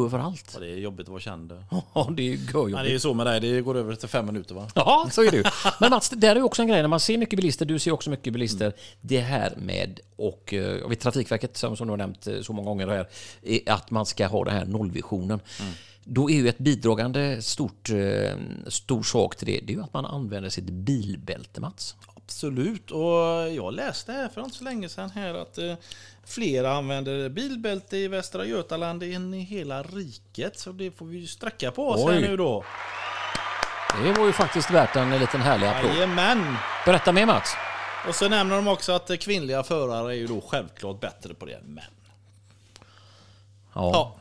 överallt. 0.04 0.50
Ja, 0.54 0.60
det 0.60 0.70
är 0.70 0.76
jobbigt 0.76 1.06
att 1.06 1.10
vara 1.10 1.20
känd. 1.20 1.52
Ja, 1.94 2.10
det 2.16 2.22
är 2.22 2.24
ju 2.24 2.36
Men 2.36 2.46
det 2.46 2.50
är 2.50 2.62
görjobbigt. 2.62 2.94
ju 2.94 2.98
så 2.98 3.14
med 3.14 3.26
dig, 3.26 3.40
det 3.40 3.60
går 3.60 3.76
över 3.76 3.94
till 3.94 4.08
fem 4.08 4.26
minuter 4.26 4.54
va? 4.54 4.68
Ja, 4.74 5.08
så 5.12 5.22
är 5.22 5.30
det 5.30 5.36
ju. 5.36 5.44
Men 5.80 5.90
Mats, 5.90 6.10
där 6.10 6.30
är 6.30 6.36
ju 6.36 6.42
också 6.42 6.62
en 6.62 6.68
grej, 6.68 6.80
när 6.80 6.88
man 6.88 7.00
ser 7.00 7.18
mycket 7.18 7.36
bilister, 7.36 7.66
du 7.66 7.78
ser 7.78 7.90
också 7.90 8.10
mycket 8.10 8.32
bilister, 8.32 8.72
det 9.00 9.20
här 9.20 9.54
med, 9.56 10.00
och 10.16 10.54
eh, 10.54 10.60
jag 10.60 10.88
vet 10.88 11.00
Trafikverket 11.00 11.56
som, 11.56 11.76
som 11.76 11.86
du 11.86 11.92
har 11.92 11.98
nämnt 11.98 12.26
eh, 12.26 12.40
så 12.40 12.52
många 12.52 12.68
gånger 12.68 12.88
här, 12.88 13.08
är 13.42 13.72
att 13.72 13.90
man 13.90 14.06
ska 14.06 14.26
ha 14.26 14.44
den 14.44 14.54
här 14.54 14.64
nollvisionen. 14.64 15.40
Då 16.04 16.30
är 16.30 16.34
ju 16.34 16.48
ett 16.48 16.58
bidragande 16.58 17.42
stort, 17.42 17.90
eh, 17.90 18.32
stor 18.66 19.02
sak 19.02 19.36
till 19.36 19.46
det, 19.46 19.60
det 19.64 19.72
är 19.72 19.76
ju 19.76 19.82
att 19.82 19.92
man 19.92 20.06
använder 20.06 20.50
sitt 20.50 20.70
bilbälte, 20.70 21.60
Mats. 21.60 21.96
Absolut, 22.30 22.90
och 22.90 23.52
jag 23.52 23.74
läste 23.74 24.12
här 24.12 24.28
för 24.28 24.40
inte 24.40 24.56
så 24.56 24.64
länge 24.64 24.88
sedan 24.88 25.10
här 25.10 25.34
att 25.34 25.58
eh, 25.58 25.74
flera 26.24 26.72
använder 26.72 27.28
bilbälte 27.28 27.96
i 27.96 28.08
Västra 28.08 28.44
Götaland 28.44 29.02
än 29.02 29.34
i 29.34 29.40
hela 29.40 29.82
riket. 29.82 30.58
Så 30.58 30.72
det 30.72 30.90
får 30.90 31.06
vi 31.06 31.18
ju 31.18 31.26
sträcka 31.26 31.70
på 31.70 31.88
oss 31.88 32.10
här 32.10 32.18
Oj. 32.18 32.28
nu 32.28 32.36
då. 32.36 32.64
Det 34.04 34.12
var 34.12 34.26
ju 34.26 34.32
faktiskt 34.32 34.70
värt 34.70 34.96
en 34.96 35.18
liten 35.18 35.40
härlig 35.40 35.66
applåd. 35.66 35.94
Jajamän! 35.94 36.56
Berätta 36.84 37.12
mer 37.12 37.26
Mats. 37.26 37.56
Och 38.08 38.14
så 38.14 38.28
nämner 38.28 38.56
de 38.56 38.68
också 38.68 38.92
att 38.92 39.20
kvinnliga 39.20 39.62
förare 39.62 40.12
är 40.12 40.16
ju 40.16 40.26
då 40.26 40.40
självklart 40.40 41.00
bättre 41.00 41.34
på 41.34 41.46
det 41.46 41.54
än 41.54 41.74
män. 41.74 41.84
Ja. 43.74 43.90
Ja. 43.92 44.19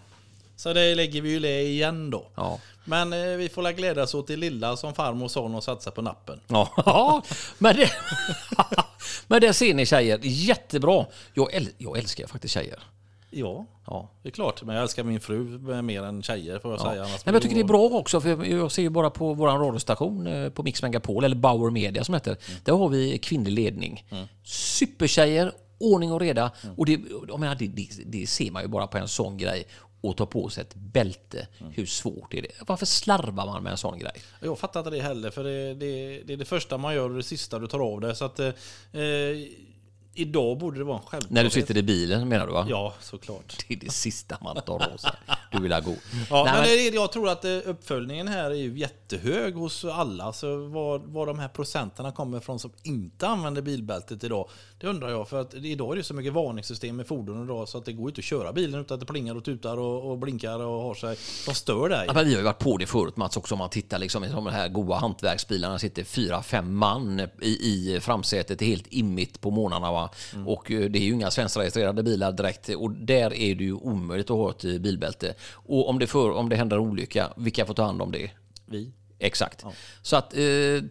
Så 0.60 0.74
det 0.74 0.96
lägger 0.96 1.22
vi 1.22 1.30
ju 1.30 1.40
det 1.40 1.62
igen 1.62 2.10
då. 2.10 2.28
Ja. 2.36 2.60
Men 2.86 3.14
eh, 3.14 3.20
vi 3.20 3.50
får 3.50 3.62
la 3.62 3.72
glädjas 3.72 4.14
åt 4.14 4.28
det 4.28 4.36
lilla 4.36 4.78
som 4.78 4.94
farmor 4.94 5.28
sa 5.28 5.42
och 5.42 5.64
satsa 5.64 5.92
på 5.92 6.02
nappen. 6.02 6.40
Ja, 6.48 7.24
men 7.58 7.76
det, 7.76 7.92
men 9.28 9.42
det 9.42 9.54
ser 9.54 9.74
ni 9.74 9.86
tjejer, 9.86 10.20
jättebra. 10.24 11.06
Jag, 11.34 11.54
äl, 11.54 11.70
jag 11.78 11.98
älskar 11.98 12.28
faktiskt 12.28 12.54
tjejer. 12.54 12.80
Ja, 13.30 13.66
Ja. 13.88 14.10
det 14.24 14.30
är 14.30 14.32
klart. 14.34 14.64
Men 14.64 14.76
jag 14.76 14.84
älskar 14.84 15.04
min 15.04 15.20
fru 15.20 15.44
mer 15.82 16.04
än 16.04 16.24
tjejer 16.24 16.60
får 16.60 16.72
jag 16.72 16.82
säga. 16.82 16.92
Annars 17.04 17.12
Nej, 17.12 17.20
men 17.26 17.34
jag 17.34 17.44
tycker 17.44 17.56
det 17.56 17.62
är 17.62 17.66
bra 17.66 17.84
också, 17.84 18.22
för 18.22 18.46
jag 18.46 18.72
ser 18.72 18.82
ju 18.82 18.90
bara 18.90 19.10
på 19.10 19.34
vår 19.34 19.48
radiostation 19.48 20.28
eh, 20.28 20.50
på 20.50 20.64
Mix 20.64 20.82
Megapol, 20.82 21.24
eller 21.24 21.36
Bauer 21.36 21.72
Media 21.72 22.04
som 22.04 22.14
heter. 22.14 22.38
Där 22.64 22.74
har 22.74 22.90
vi 22.90 23.18
kvinnlig 23.18 23.52
ledning. 23.52 24.04
Supertjejer, 24.44 25.52
ordning 25.80 26.12
och 26.12 26.20
reda. 26.20 26.52
Och 26.78 26.86
det, 26.86 27.00
jag 27.28 27.40
menar, 27.40 27.56
det, 27.56 27.68
det, 27.68 27.90
det 28.06 28.28
ser 28.28 28.52
man 28.52 28.62
ju 28.62 28.68
bara 28.68 28.88
på 28.88 28.98
en 28.98 29.08
sån 29.08 29.38
grej. 29.38 29.64
Och 30.02 30.18
ta 30.18 30.26
på 30.26 30.50
sig 30.50 30.62
ett 30.62 30.76
bälte. 30.76 31.48
Hur 31.74 31.86
svårt 31.86 32.34
är 32.34 32.42
det? 32.42 32.52
Varför 32.68 32.86
slarvar 32.86 33.46
man 33.46 33.64
med 33.64 33.72
en 33.72 33.78
sån 33.78 34.00
grej? 34.00 34.22
Jag 34.42 34.60
fattar 34.60 34.80
inte 34.80 34.90
det 34.90 35.02
heller, 35.02 35.30
för 35.30 35.44
det, 35.44 35.74
det, 35.74 36.22
det 36.24 36.34
är 36.34 36.38
det 36.38 36.46
första 36.46 36.78
man 36.78 36.96
gör 36.96 37.10
och 37.10 37.16
det 37.16 37.24
sista 37.24 37.60
du 37.60 37.68
tar 37.68 37.80
av 37.80 38.02
dig. 38.02 38.16
Så 38.16 38.26
att, 38.26 38.40
eh, 38.40 38.48
eh 38.92 39.38
idag 40.20 40.58
borde 40.58 40.78
det 40.78 40.84
vara 40.84 40.98
en 40.98 41.04
självklarhet. 41.04 41.32
När 41.32 41.44
du 41.44 41.50
sitter 41.50 41.78
i 41.78 41.84
bilen 41.84 42.28
menar 42.28 42.48
du 42.48 42.54
va? 42.54 42.66
Ja, 42.70 42.94
såklart. 43.00 43.66
Det 43.68 43.74
är 43.74 43.78
det 43.78 43.92
sista 43.92 44.38
man 44.42 44.56
tar 44.56 44.74
av 44.94 44.98
sig. 44.98 45.12
Du 45.52 45.62
vill 45.62 45.74
ha 45.74 45.80
god. 45.80 45.98
Ja, 46.30 46.44
Nej, 46.44 46.54
men 46.54 46.86
men- 46.86 46.94
jag 46.94 47.12
tror 47.12 47.30
att 47.30 47.46
eh, 47.46 47.58
uppföljningen 47.66 48.28
här 48.28 48.52
är 48.52 48.56
ju 48.56 48.80
jättehög 48.80 49.54
hos 49.56 49.86
alla. 49.86 50.34
Så 50.34 50.68
var, 50.68 51.00
var 51.00 51.26
de 51.26 51.40
här 51.40 51.48
procenterna 51.48 52.12
kommer 52.12 52.40
från 52.40 52.60
som 52.60 52.72
inte 52.84 53.28
använder 53.28 53.62
bilbältet 53.62 54.24
idag, 54.24 54.50
det 54.80 54.88
undrar 54.88 55.10
jag. 55.10 55.30
För 55.30 55.42
att 55.42 55.54
idag 55.54 55.92
är 55.92 55.96
det 55.96 56.04
så 56.04 56.14
mycket 56.14 56.34
varningssystem 56.34 56.96
med 56.96 57.08
fordon 57.08 57.44
idag 57.44 57.70
så 57.70 57.78
att 57.78 57.86
det 57.86 57.94
går 57.94 58.10
inte 58.10 58.20
att 58.20 58.26
köra 58.26 58.54
bilen 58.54 58.82
utan 58.82 58.96
att 58.96 59.00
det 59.00 59.06
plingar 59.06 59.36
och 59.36 59.46
tutar 59.46 59.78
och, 59.78 60.12
och 60.12 60.18
blinkar 60.18 60.60
och 60.60 60.84
har 60.84 60.94
sig. 60.94 61.18
De 61.46 61.56
stör 61.56 61.90
dig. 61.90 62.04
Ja, 62.08 62.14
men 62.14 62.26
vi 62.26 62.32
har 62.32 62.40
ju 62.40 62.46
varit 62.46 62.60
på 62.60 62.78
det 62.78 62.86
förut 62.86 63.18
Mats 63.18 63.38
också 63.38 63.56
om 63.56 63.60
man 63.60 63.70
tittar 63.70 64.00
liksom 64.00 64.24
i 64.24 64.30
de 64.30 64.48
här 64.48 64.70
goa 64.70 64.98
hantverksbilarna 64.98 65.80
sitter 65.80 66.04
fyra, 66.04 66.44
fem 66.44 66.76
man 66.76 67.20
i, 67.42 67.48
i 67.50 68.00
framsätet, 68.02 68.60
det 68.60 68.66
är 68.66 68.70
helt 68.70 68.88
immigt 68.90 69.42
på 69.42 69.52
morgnarna 69.52 69.92
va. 69.92 70.09
Mm. 70.34 70.48
Och 70.48 70.72
eh, 70.72 70.90
det 70.90 71.00
är 71.00 71.04
ju 71.04 71.14
inga 71.14 71.32
svenskregistrerade 71.32 72.04
bilar 72.04 72.32
direkt 72.32 72.70
och 72.70 72.92
där 72.92 73.34
är 73.34 73.56
det 73.56 73.64
ju 73.64 73.74
omöjligt 73.74 74.30
att 74.30 74.38
ha 74.38 74.50
ett 74.50 74.66
eh, 74.66 74.78
bilbälte. 74.78 75.34
Och 75.52 75.90
om 75.90 76.00
det, 76.00 76.08
för, 76.08 76.32
om 76.32 76.50
det 76.50 76.56
händer 76.56 76.78
en 76.78 76.84
olycka, 76.84 77.34
vilka 77.38 77.66
får 77.66 77.74
ta 77.74 77.84
hand 77.84 78.02
om 78.02 78.12
det? 78.12 78.32
Vi. 78.66 78.92
Exakt. 79.22 79.66
Så 80.02 80.16
att, 80.16 80.34
eh, 80.34 80.42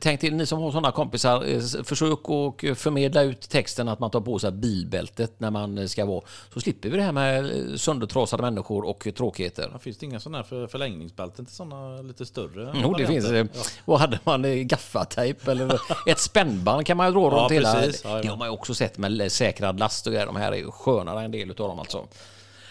tänk 0.00 0.20
till 0.20 0.34
ni 0.34 0.46
som 0.46 0.60
har 0.60 0.70
sådana 0.70 0.92
kompisar, 0.92 1.44
eh, 1.48 1.60
försök 1.84 2.28
och 2.28 2.64
förmedla 2.76 3.22
ut 3.22 3.40
texten 3.48 3.88
att 3.88 3.98
man 3.98 4.10
tar 4.10 4.20
på 4.20 4.38
sig 4.38 4.52
bilbältet 4.52 5.40
när 5.40 5.50
man 5.50 5.78
eh, 5.78 5.86
ska 5.86 6.04
vara. 6.04 6.24
Så 6.54 6.60
slipper 6.60 6.88
vi 6.88 6.96
det 6.96 7.02
här 7.02 7.12
med 7.12 7.44
eh, 7.44 7.76
söndertrasade 7.76 8.42
människor 8.42 8.84
och 8.86 9.08
tråkigheter. 9.16 9.70
Ja, 9.72 9.78
finns 9.78 9.98
det 9.98 10.06
inga 10.06 10.20
sådana 10.20 10.38
här 10.38 10.44
för, 10.44 10.66
förlängningsbälten 10.66 11.46
till 11.46 11.54
sådana 11.54 12.02
lite 12.02 12.26
större? 12.26 12.72
Jo, 12.82 12.94
det 12.98 13.06
finns. 13.06 13.24
varianter? 13.24 13.58
eh, 13.58 13.66
Vad 13.84 14.00
hade 14.00 14.18
man? 14.24 14.44
eh, 14.44 14.54
Gaffatejp 14.54 15.50
eller 15.50 15.80
ett 16.06 16.18
spännband 16.20 16.86
kan 16.86 16.96
man 16.96 17.06
ju 17.06 17.12
dra 17.12 17.20
runt 17.30 17.32
Ja, 17.34 17.48
hela. 17.48 17.74
precis. 17.74 18.04
Ja, 18.04 18.14
det 18.14 18.24
ja. 18.24 18.30
har 18.30 18.36
man 18.38 18.48
ju 18.48 18.52
också 18.52 18.74
sett 18.74 18.98
med 18.98 19.32
säkrad 19.32 19.78
last 19.80 20.06
och 20.06 20.12
grejer. 20.12 20.26
De 20.26 20.36
här 20.36 20.52
är 20.52 20.56
ju 20.56 20.70
skönare 20.70 21.24
en 21.24 21.30
del 21.30 21.50
av 21.50 21.56
dem 21.56 21.78
alltså. 21.78 22.08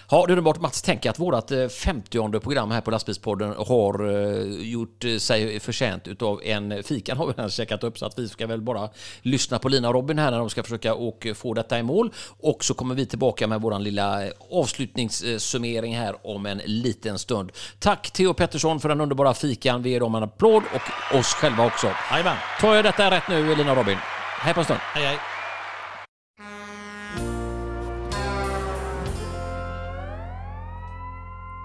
Ja, 0.09 0.17
det 0.17 0.31
är 0.33 0.37
underbart. 0.37 0.61
Mats, 0.61 0.81
tänk 0.81 1.05
att 1.05 1.19
vårt 1.19 1.49
50 1.83 2.39
program 2.39 2.71
här 2.71 2.81
på 2.81 2.91
Lastbilspodden 2.91 3.53
har 3.67 4.09
eh, 4.09 4.69
gjort 4.69 5.03
eh, 5.05 5.17
sig 5.17 5.59
förtjänt 5.59 6.07
utav 6.07 6.41
en 6.43 6.83
fikan 6.83 7.17
har 7.17 7.27
vi 7.27 7.33
redan 7.33 7.49
käkat 7.49 7.83
upp 7.83 7.97
så 7.97 8.05
att 8.05 8.19
vi 8.19 8.29
ska 8.29 8.47
väl 8.47 8.61
bara 8.61 8.89
lyssna 9.21 9.59
på 9.59 9.69
Lina 9.69 9.87
och 9.87 9.93
Robin 9.93 10.19
här 10.19 10.31
när 10.31 10.37
de 10.37 10.49
ska 10.49 10.63
försöka 10.63 10.93
och 10.93 11.25
eh, 11.25 11.33
få 11.33 11.53
detta 11.53 11.79
i 11.79 11.83
mål. 11.83 12.13
Och 12.39 12.63
så 12.63 12.73
kommer 12.73 12.95
vi 12.95 13.05
tillbaka 13.05 13.47
med 13.47 13.61
våran 13.61 13.83
lilla 13.83 14.25
eh, 14.25 14.31
avslutningssummering 14.51 15.95
här 15.97 16.15
om 16.27 16.45
en 16.45 16.61
liten 16.65 17.19
stund. 17.19 17.51
Tack 17.79 18.11
Theo 18.11 18.33
Pettersson 18.33 18.79
för 18.79 18.89
den 18.89 19.01
underbara 19.01 19.33
fikan. 19.33 19.83
Vi 19.83 19.89
ger 19.89 19.99
dem 19.99 20.15
en 20.15 20.23
applåd 20.23 20.63
och 20.73 21.17
oss 21.19 21.33
själva 21.33 21.65
också. 21.65 21.87
Jajamän. 22.11 22.37
Tar 22.61 22.75
jag 22.75 22.85
detta 22.85 23.11
rätt 23.11 23.27
nu, 23.29 23.55
Lina 23.55 23.71
och 23.71 23.77
Robin? 23.77 23.97
Hej 24.39 24.53
på 24.53 24.59
en 24.59 24.65
stund. 24.65 24.79
Hej, 24.93 25.05
hej. 25.05 25.36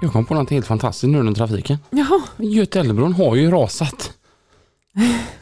Jag 0.02 0.12
kom 0.12 0.24
på 0.24 0.34
något 0.34 0.50
helt 0.50 0.66
fantastiskt 0.66 1.10
nu 1.10 1.18
under 1.18 1.32
trafiken. 1.32 1.78
Jaha, 1.90 2.22
Götaälvbron 2.36 3.12
har 3.12 3.36
ju 3.36 3.50
rasat. 3.50 4.12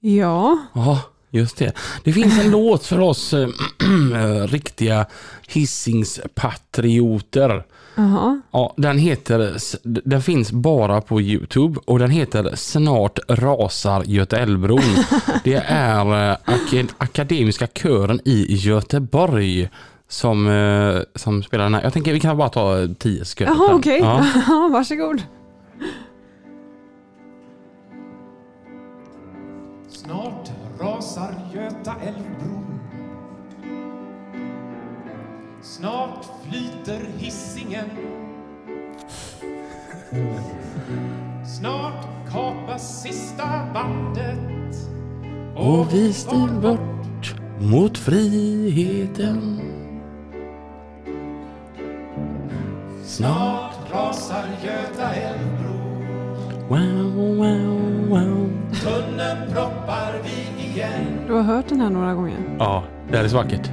ja. 0.00 0.58
Ja, 0.74 1.00
just 1.30 1.56
det. 1.56 1.72
Det 2.04 2.12
finns 2.12 2.38
en 2.38 2.50
låt 2.50 2.86
för 2.86 3.00
oss 3.00 3.32
äh, 3.34 3.48
riktiga 4.46 5.06
hissingspatrioter. 5.48 7.64
Jaha. 7.94 8.40
Ja, 8.50 8.74
den 8.76 8.98
heter, 8.98 9.56
den 10.08 10.22
finns 10.22 10.52
bara 10.52 11.00
på 11.00 11.20
Youtube 11.20 11.80
och 11.86 11.98
den 11.98 12.10
heter 12.10 12.52
Snart 12.56 13.18
rasar 13.28 14.02
Götaälvbron. 14.06 15.04
Det 15.44 15.54
är 15.66 16.30
eh, 16.30 16.36
ak- 16.44 16.88
Akademiska 16.98 17.66
kören 17.66 18.20
i 18.24 18.54
Göteborg 18.54 19.68
som, 20.10 20.48
eh, 20.48 21.02
som 21.14 21.42
spelar 21.42 21.64
den 21.64 21.74
här. 21.74 21.82
Jag 21.82 21.92
tänker 21.92 22.12
vi 22.12 22.20
kan 22.20 22.36
bara 22.36 22.48
ta 22.48 22.76
tio 22.98 23.24
sekunder. 23.24 23.54
Jaha, 23.54 23.74
okej. 23.74 23.98
Ja. 24.00 24.26
Ja. 24.48 24.68
Varsågod. 24.72 25.22
Snart 29.88 30.50
rasar 30.80 31.34
Göta 31.54 31.94
älvbron 32.02 32.80
Snart 35.62 36.26
flyter 36.48 37.00
hissingen 37.18 37.86
Snart 41.58 42.06
kapas 42.32 43.02
sista 43.02 43.44
bandet 43.74 44.76
Och 45.56 45.94
vi 45.94 46.12
styr 46.12 46.60
bort 46.60 47.34
mot 47.60 47.98
friheten. 47.98 49.60
Snart 53.10 53.74
rasar 53.92 54.44
Göta 54.64 55.14
älvbron 55.14 56.04
Wow, 56.68 57.36
wow, 57.36 58.08
wow. 58.08 58.50
Tunneln 58.82 59.52
proppar 59.52 60.14
vi 60.24 60.64
igen 60.66 61.24
Du 61.26 61.32
har 61.32 61.42
hört 61.42 61.68
den 61.68 61.80
här 61.80 61.90
några 61.90 62.14
gånger. 62.14 62.56
Ja, 62.58 62.84
det 63.10 63.16
här 63.16 63.24
är 63.24 63.28
så 63.28 63.36
vackert. 63.36 63.70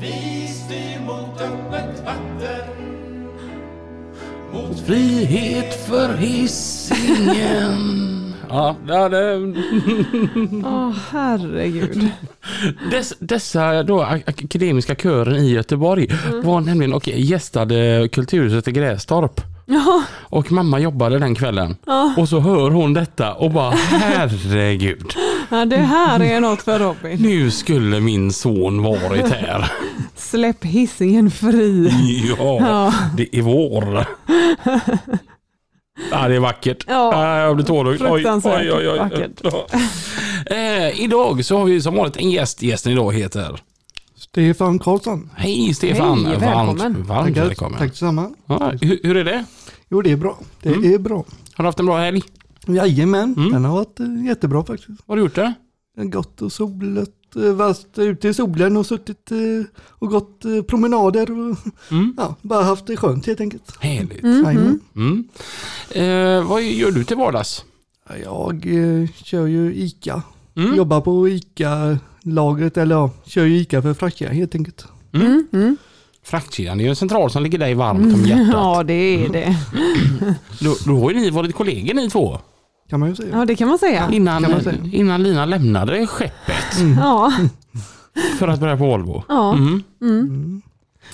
Vi 0.00 0.48
styr 0.48 1.00
mot 1.06 1.40
öppet 1.40 2.04
vatten 2.04 2.68
Mot 4.52 4.80
Frihet 4.80 5.86
för 5.86 6.16
Hisingen. 6.16 7.78
Ja, 8.50 8.76
ja 8.88 9.08
det, 9.08 9.34
Åh, 10.64 10.92
herregud. 11.10 12.08
dess, 12.90 13.12
dessa 13.18 13.82
då 13.82 14.00
ak- 14.02 14.22
akademiska 14.26 14.94
kören 14.94 15.36
i 15.36 15.50
Göteborg 15.50 16.06
var 16.42 16.60
nämligen 16.60 16.92
och 16.92 17.08
gästade 17.08 18.08
Kulturhuset 18.12 18.68
i 18.68 18.72
Grästorp. 18.72 19.40
Ja, 19.66 20.02
Och 20.20 20.52
mamma 20.52 20.78
jobbade 20.80 21.18
den 21.18 21.34
kvällen. 21.34 21.76
Ja. 21.86 22.14
Och 22.16 22.28
så 22.28 22.40
hör 22.40 22.70
hon 22.70 22.94
detta 22.94 23.32
och 23.34 23.50
bara 23.50 23.70
herregud. 23.90 25.12
ja, 25.50 25.64
det 25.64 25.76
här 25.76 26.20
är 26.22 26.40
något 26.40 26.62
för 26.62 26.78
Robin. 26.78 27.22
Nu 27.22 27.50
skulle 27.50 28.00
min 28.00 28.32
son 28.32 28.82
varit 28.82 29.28
här. 29.28 29.72
Släpp 30.16 30.64
hissingen 30.64 31.30
fri. 31.30 31.90
Ja, 32.38 32.58
Ja. 32.60 32.94
det 33.16 33.36
är 33.38 33.42
vår. 33.42 34.06
Ja, 36.10 36.28
det 36.28 36.34
är 36.36 36.40
vackert. 36.40 36.84
Ja, 36.88 37.38
jag 37.40 37.56
blir 37.56 37.66
tårögd. 37.66 38.02
Oj, 38.02 38.08
fruktansvärt 38.08 38.60
oj, 38.60 38.72
oj, 38.72 38.88
oj. 38.90 38.98
vackert. 38.98 39.40
Eh, 40.46 41.00
idag 41.04 41.44
så 41.44 41.58
har 41.58 41.64
vi 41.64 41.80
som 41.82 41.94
vanligt 41.94 42.16
en 42.16 42.30
gäst. 42.30 42.62
Gästen 42.62 42.92
idag 42.92 43.12
heter 43.14 43.60
Stefan 44.16 44.78
Karlsson. 44.78 45.30
Hej 45.36 45.74
Stefan. 45.74 46.24
Hej, 46.26 46.36
varmt, 46.38 46.42
välkommen. 46.42 47.02
varmt 47.06 47.28
Tackar. 47.28 47.46
välkommen. 47.46 47.78
Tack 47.78 47.88
detsamma. 47.90 48.30
Ja, 48.46 48.72
hur, 48.80 49.00
hur 49.02 49.16
är 49.16 49.24
det? 49.24 49.44
Jo, 49.90 50.02
det 50.02 50.12
är 50.12 50.16
bra. 50.16 50.38
Det 50.62 50.68
Mm. 50.68 50.94
är 50.94 50.98
bra. 50.98 51.16
Har 51.54 51.64
du 51.64 51.68
haft 51.68 51.80
en 51.80 51.86
bra 51.86 51.98
helg? 51.98 52.22
Jajamän, 52.66 53.34
Mm. 53.36 53.52
den 53.52 53.64
har 53.64 53.74
varit 53.76 54.00
eh, 54.00 54.24
jättebra 54.26 54.64
faktiskt. 54.64 54.88
Vad 54.88 54.98
har 55.08 55.16
du 55.16 55.22
gjort 55.22 55.34
det? 55.34 55.54
Gått 56.04 56.42
och 56.42 56.50
eh, 56.60 57.04
varit 57.34 57.98
ute 57.98 58.28
i 58.28 58.34
solen 58.34 58.76
och 58.76 58.86
suttit 58.86 59.30
eh, 59.30 59.38
och 59.88 60.08
gått 60.08 60.44
eh, 60.44 60.62
promenader 60.62 61.30
och 61.30 61.56
Mm. 61.90 62.14
ja, 62.16 62.34
bara 62.42 62.62
haft 62.64 62.86
det 62.86 62.96
skönt 62.96 63.26
helt 63.26 63.40
enkelt. 63.40 63.76
Härligt. 63.80 64.22
Jajamän. 64.24 64.80
Mm. 64.96 65.28
Eh, 65.90 66.48
vad 66.48 66.62
gör 66.62 66.90
du 66.90 67.04
till 67.04 67.16
vardags? 67.16 67.64
Ja, 68.08 68.16
Jag 68.16 68.66
eh, 68.66 69.08
kör 69.24 69.46
ju 69.46 69.74
ICA. 69.74 70.22
Mm. 70.56 70.74
Jobbar 70.76 71.00
på 71.00 71.28
ICA-lagret, 71.28 72.76
eller 72.76 72.94
ja, 72.94 73.10
kör 73.24 73.44
ju 73.44 73.56
ICA 73.56 73.82
för 73.82 73.94
fraktkedjan 73.94 74.34
helt 74.34 74.54
enkelt. 74.54 74.86
Mm, 75.14 75.46
mm. 75.52 75.76
Fraktkedjan, 76.22 76.80
är 76.80 76.84
ju 76.84 76.90
en 76.90 76.96
central 76.96 77.30
som 77.30 77.42
ligger 77.42 77.58
dig 77.58 77.74
varmt 77.74 78.14
om 78.14 78.24
hjärtat. 78.24 78.48
Ja, 78.52 78.82
det 78.82 79.24
är 79.24 79.28
det. 79.28 79.56
Då, 80.60 80.76
då 80.86 81.00
har 81.00 81.10
ju 81.10 81.16
ni 81.20 81.30
varit 81.30 81.54
kollegor 81.54 81.94
ni 81.94 82.10
två. 82.10 82.38
Kan 82.88 83.00
man 83.00 83.08
ju 83.08 83.14
säga. 83.14 83.38
Ja, 83.38 83.44
det 83.44 83.56
kan 83.56 83.68
man 83.68 83.78
säga. 83.78 84.08
Innan, 84.12 84.42
Kan 84.42 84.52
man 84.52 84.62
säga. 84.62 84.78
innan 84.92 85.22
Lina 85.22 85.44
lämnade 85.46 86.06
skeppet 86.06 86.78
Ja, 86.96 87.32
för 88.38 88.48
att 88.48 88.60
börja 88.60 88.76
på 88.76 88.84
Volvo. 88.86 89.24
ja. 89.28 89.52
Mm. 89.54 89.82
Mm. 90.02 90.62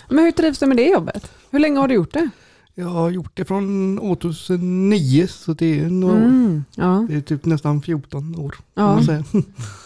Men 0.09 0.25
hur 0.25 0.31
trivs 0.33 0.59
du 0.59 0.67
med 0.67 0.77
det 0.77 0.89
jobbet? 0.89 1.31
Hur 1.51 1.59
länge 1.59 1.79
har 1.81 1.89
du 1.89 1.95
gjort 1.95 2.13
det? 2.13 2.29
Jag 2.75 2.87
har 2.89 3.11
gjort 3.11 3.31
det 3.35 3.45
från 3.45 3.99
2009 3.99 5.27
så 5.29 5.53
det 5.53 5.81
är 5.81 5.91
några 5.91 6.15
år. 6.15 6.19
Mm. 6.19 6.65
Ja. 6.77 7.07
Det 7.09 7.15
är 7.17 7.21
typ 7.21 7.45
nästan 7.45 7.83
14 7.83 8.35
år. 8.39 8.51
kan 8.51 8.85
Ja. 8.85 8.95
man 8.95 9.05
säga. 9.05 9.25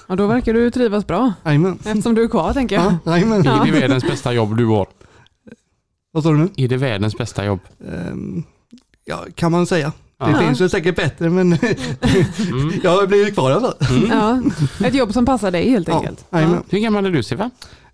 ja, 0.07 0.17
då 0.17 0.27
verkar 0.27 0.55
du 0.55 0.71
trivas 0.71 1.07
bra. 1.07 1.33
Jajamän. 1.45 1.79
Eftersom 1.85 2.15
du 2.15 2.23
är 2.25 2.29
kvar 2.29 2.53
tänker 2.53 2.77
jag. 2.77 2.85
Ja. 3.05 3.19
Ja. 3.19 3.63
Är 3.63 3.65
det 3.73 3.81
världens 3.81 4.05
bästa 4.05 4.33
jobb 4.33 4.57
du 4.57 4.67
har? 4.67 4.87
Vad 6.13 6.23
sa 6.23 6.31
du 6.31 6.37
nu? 6.39 6.49
Är 6.57 6.69
det 6.69 6.77
världens 6.77 7.17
bästa 7.19 7.45
jobb? 7.45 7.61
Ehm, 7.89 8.43
ja, 9.05 9.25
kan 9.35 9.53
man 9.53 9.67
säga. 9.67 9.93
Det 10.25 10.31
Ja. 10.31 10.39
finns 10.39 10.61
väl 10.61 10.71
säkert 10.71 10.97
bättre 10.97 11.31
men 11.31 11.53
Mm. 11.53 12.73
jag 12.83 12.91
har 13.01 13.07
blivit 13.07 13.35
kvar 13.35 13.51
i 13.51 13.55
alla 13.55 13.61
fall. 13.61 13.97
Mm. 13.97 14.11
Ja. 14.11 14.41
Ett 14.87 14.95
jobb 14.95 15.13
som 15.13 15.27
passar 15.27 15.51
dig 15.51 15.71
helt 15.71 15.89
Ja, 15.89 15.97
enkelt. 15.99 16.25
jajamän. 16.33 16.63
Hur 16.71 16.79
gammal 16.79 17.07
är 17.07 17.11
du 17.11 17.23
Stefan? 17.23 17.51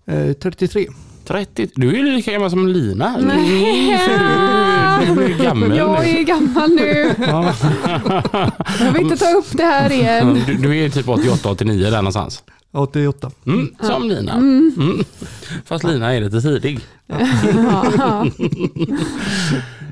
Eh, 0.07 0.33
33. 0.33 0.87
30. 1.27 1.67
Du 1.75 1.99
är 1.99 2.03
lika 2.03 2.31
gammal 2.31 2.49
som 2.49 2.67
Lina. 2.67 3.17
Nej. 3.17 3.97
Du, 5.07 5.15
du 5.15 5.23
är 5.33 5.43
gammal. 5.43 5.77
Jag 5.77 6.09
är 6.09 6.23
gammal 6.23 6.69
nu. 6.69 7.13
Ja. 7.27 7.53
Jag 8.79 8.91
vill 8.91 9.01
inte 9.01 9.17
ta 9.17 9.31
upp 9.31 9.47
det 9.51 9.63
här 9.63 9.91
igen. 9.91 10.43
Du, 10.47 10.53
du 10.53 10.77
är 10.85 10.89
typ 10.89 11.05
88-89 11.05 11.81
där 11.91 11.97
någonstans. 11.97 12.43
88. 12.73 13.31
Mm, 13.45 13.69
som 13.81 14.03
Lina. 14.09 14.33
Mm. 14.33 15.03
Fast 15.65 15.83
Lina 15.83 16.13
är 16.13 16.21
lite 16.21 16.41
tidig. 16.41 16.79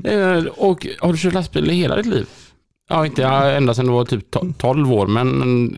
Eh, 0.04 0.46
Och 0.58 0.88
har 1.02 1.12
du 1.12 1.18
kört 1.18 1.34
lastbil 1.34 1.70
i 1.72 1.74
hela 1.74 1.96
ditt 1.96 2.06
liv? 2.06 2.28
Ja, 2.90 3.06
inte 3.06 3.24
ända 3.26 3.74
sedan 3.74 3.86
du 3.86 3.92
var 3.92 4.06
typ 4.06 4.36
to- 4.36 4.54
12 4.58 4.92
år, 4.94 5.08
men 5.08 5.28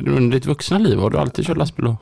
under 0.07 0.37
ditt 0.37 0.45
vuxna 0.45 0.77
liv 0.77 0.97
har 0.99 1.09
du 1.09 1.17
alltid 1.17 1.45
kört 1.45 1.57
lastbil 1.57 1.85
då? 1.85 1.97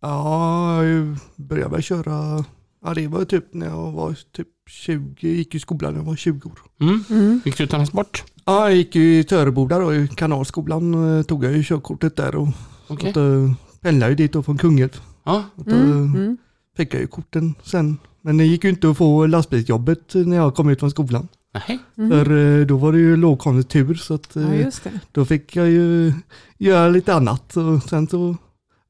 Ja, 0.00 0.84
jag 0.84 1.16
började 1.36 1.70
väl 1.70 1.82
köra, 1.82 2.44
ja 2.84 2.94
det 2.94 3.06
var 3.08 3.24
typ 3.24 3.54
när 3.54 3.66
jag 3.66 3.92
var 3.92 4.16
typ 4.36 4.48
20, 4.70 5.28
gick 5.28 5.54
i 5.54 5.60
skolan 5.60 5.92
när 5.92 6.00
jag 6.00 6.06
var 6.06 6.16
20 6.16 6.48
år. 6.48 6.58
Mm. 6.80 7.04
Mm. 7.10 7.40
Gick 7.44 7.58
du 7.58 7.66
transport? 7.66 8.24
Ja, 8.44 8.68
jag 8.68 8.76
gick 8.76 8.96
i 8.96 9.24
Töreboda 9.24 9.78
då, 9.78 9.94
i 9.94 10.08
kanalskolan 10.08 11.16
eh, 11.18 11.22
tog 11.22 11.44
jag 11.44 11.52
ju 11.52 11.62
körkortet 11.64 12.16
där 12.16 12.34
och 12.36 12.48
Okej. 12.88 13.12
så, 13.12 13.20
eh, 13.44 13.52
pendlade 13.80 14.12
ju 14.12 14.16
dit 14.16 14.32
då 14.32 14.42
från 14.42 14.58
Kungälv. 14.58 15.00
Ja. 15.24 15.44
Då 15.56 15.70
Mm. 15.70 15.92
Mm. 16.14 16.36
fick 16.76 16.94
jag 16.94 17.00
ju 17.00 17.06
korten 17.06 17.54
sen. 17.62 17.98
Men 18.22 18.36
det 18.36 18.44
gick 18.44 18.64
ju 18.64 18.70
inte 18.70 18.90
att 18.90 18.96
få 18.96 19.26
lastbilsjobbet 19.26 20.14
när 20.14 20.36
jag 20.36 20.54
kom 20.54 20.68
ut 20.68 20.80
från 20.80 20.90
skolan. 20.90 21.28
Nej. 21.54 21.78
Mm. 21.98 22.10
För 22.10 22.58
eh, 22.60 22.66
då 22.66 22.76
var 22.76 22.92
det 22.92 22.98
ju 22.98 23.16
lågkonjunktur 23.16 23.94
så 23.94 24.14
att 24.14 24.36
eh, 24.36 24.42
Ja, 24.42 24.54
just 24.54 24.84
det. 24.84 24.90
då 25.12 25.24
fick 25.24 25.56
jag 25.56 25.68
ju 25.70 26.12
göra 26.58 26.88
lite 26.88 27.14
annat. 27.14 27.56
Och 27.56 27.82
sen 27.82 28.06
så 28.08 28.36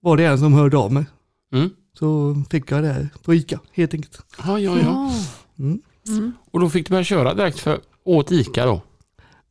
var 0.00 0.16
det 0.16 0.24
en 0.24 0.38
som 0.38 0.52
hörde 0.52 0.76
av 0.76 0.92
mig. 0.92 1.06
Mm. 1.52 1.70
Så 1.98 2.36
fick 2.50 2.70
jag 2.70 2.82
det 2.82 2.88
här 2.92 3.08
på 3.24 3.34
ICA 3.34 3.60
helt 3.72 3.94
enkelt. 3.94 4.18
Ja, 4.46 4.58
ja, 4.58 4.78
ja. 4.82 5.12
Mm. 5.58 5.80
Mm. 6.08 6.32
Och 6.50 6.60
då 6.60 6.70
fick 6.70 6.86
du 6.86 6.90
börja 6.90 7.04
köra 7.04 7.34
direkt 7.34 7.58
för, 7.58 7.78
åt 8.04 8.32
ICA 8.32 8.66
då? 8.66 8.82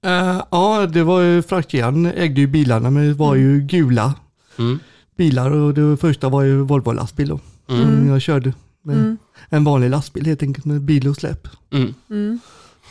Eh, 0.05 0.41
ja, 0.51 0.85
det 0.87 1.03
var 1.03 1.21
ju 1.21 1.41
fraktkedjan 1.41 2.05
ägde 2.05 2.41
ju 2.41 2.47
bilarna 2.47 2.89
men 2.89 3.07
det 3.07 3.13
var 3.13 3.35
ju 3.35 3.61
gula 3.61 4.13
Mm. 4.59 4.79
bilar 5.17 5.51
och 5.51 5.73
det 5.73 5.97
första 5.97 6.29
var 6.29 6.41
ju 6.43 6.57
Volvo 6.61 6.91
lastbil 6.91 7.27
då. 7.27 7.39
Mm. 7.69 7.83
Som 7.85 8.07
jag 8.07 8.21
körde 8.21 8.53
med 8.81 8.95
Mm. 8.97 9.17
en 9.49 9.63
vanlig 9.63 9.89
lastbil 9.89 10.25
helt 10.25 10.43
enkelt 10.43 10.65
med 10.65 10.81
bil 10.81 11.07
och 11.07 11.15
släp. 11.15 11.47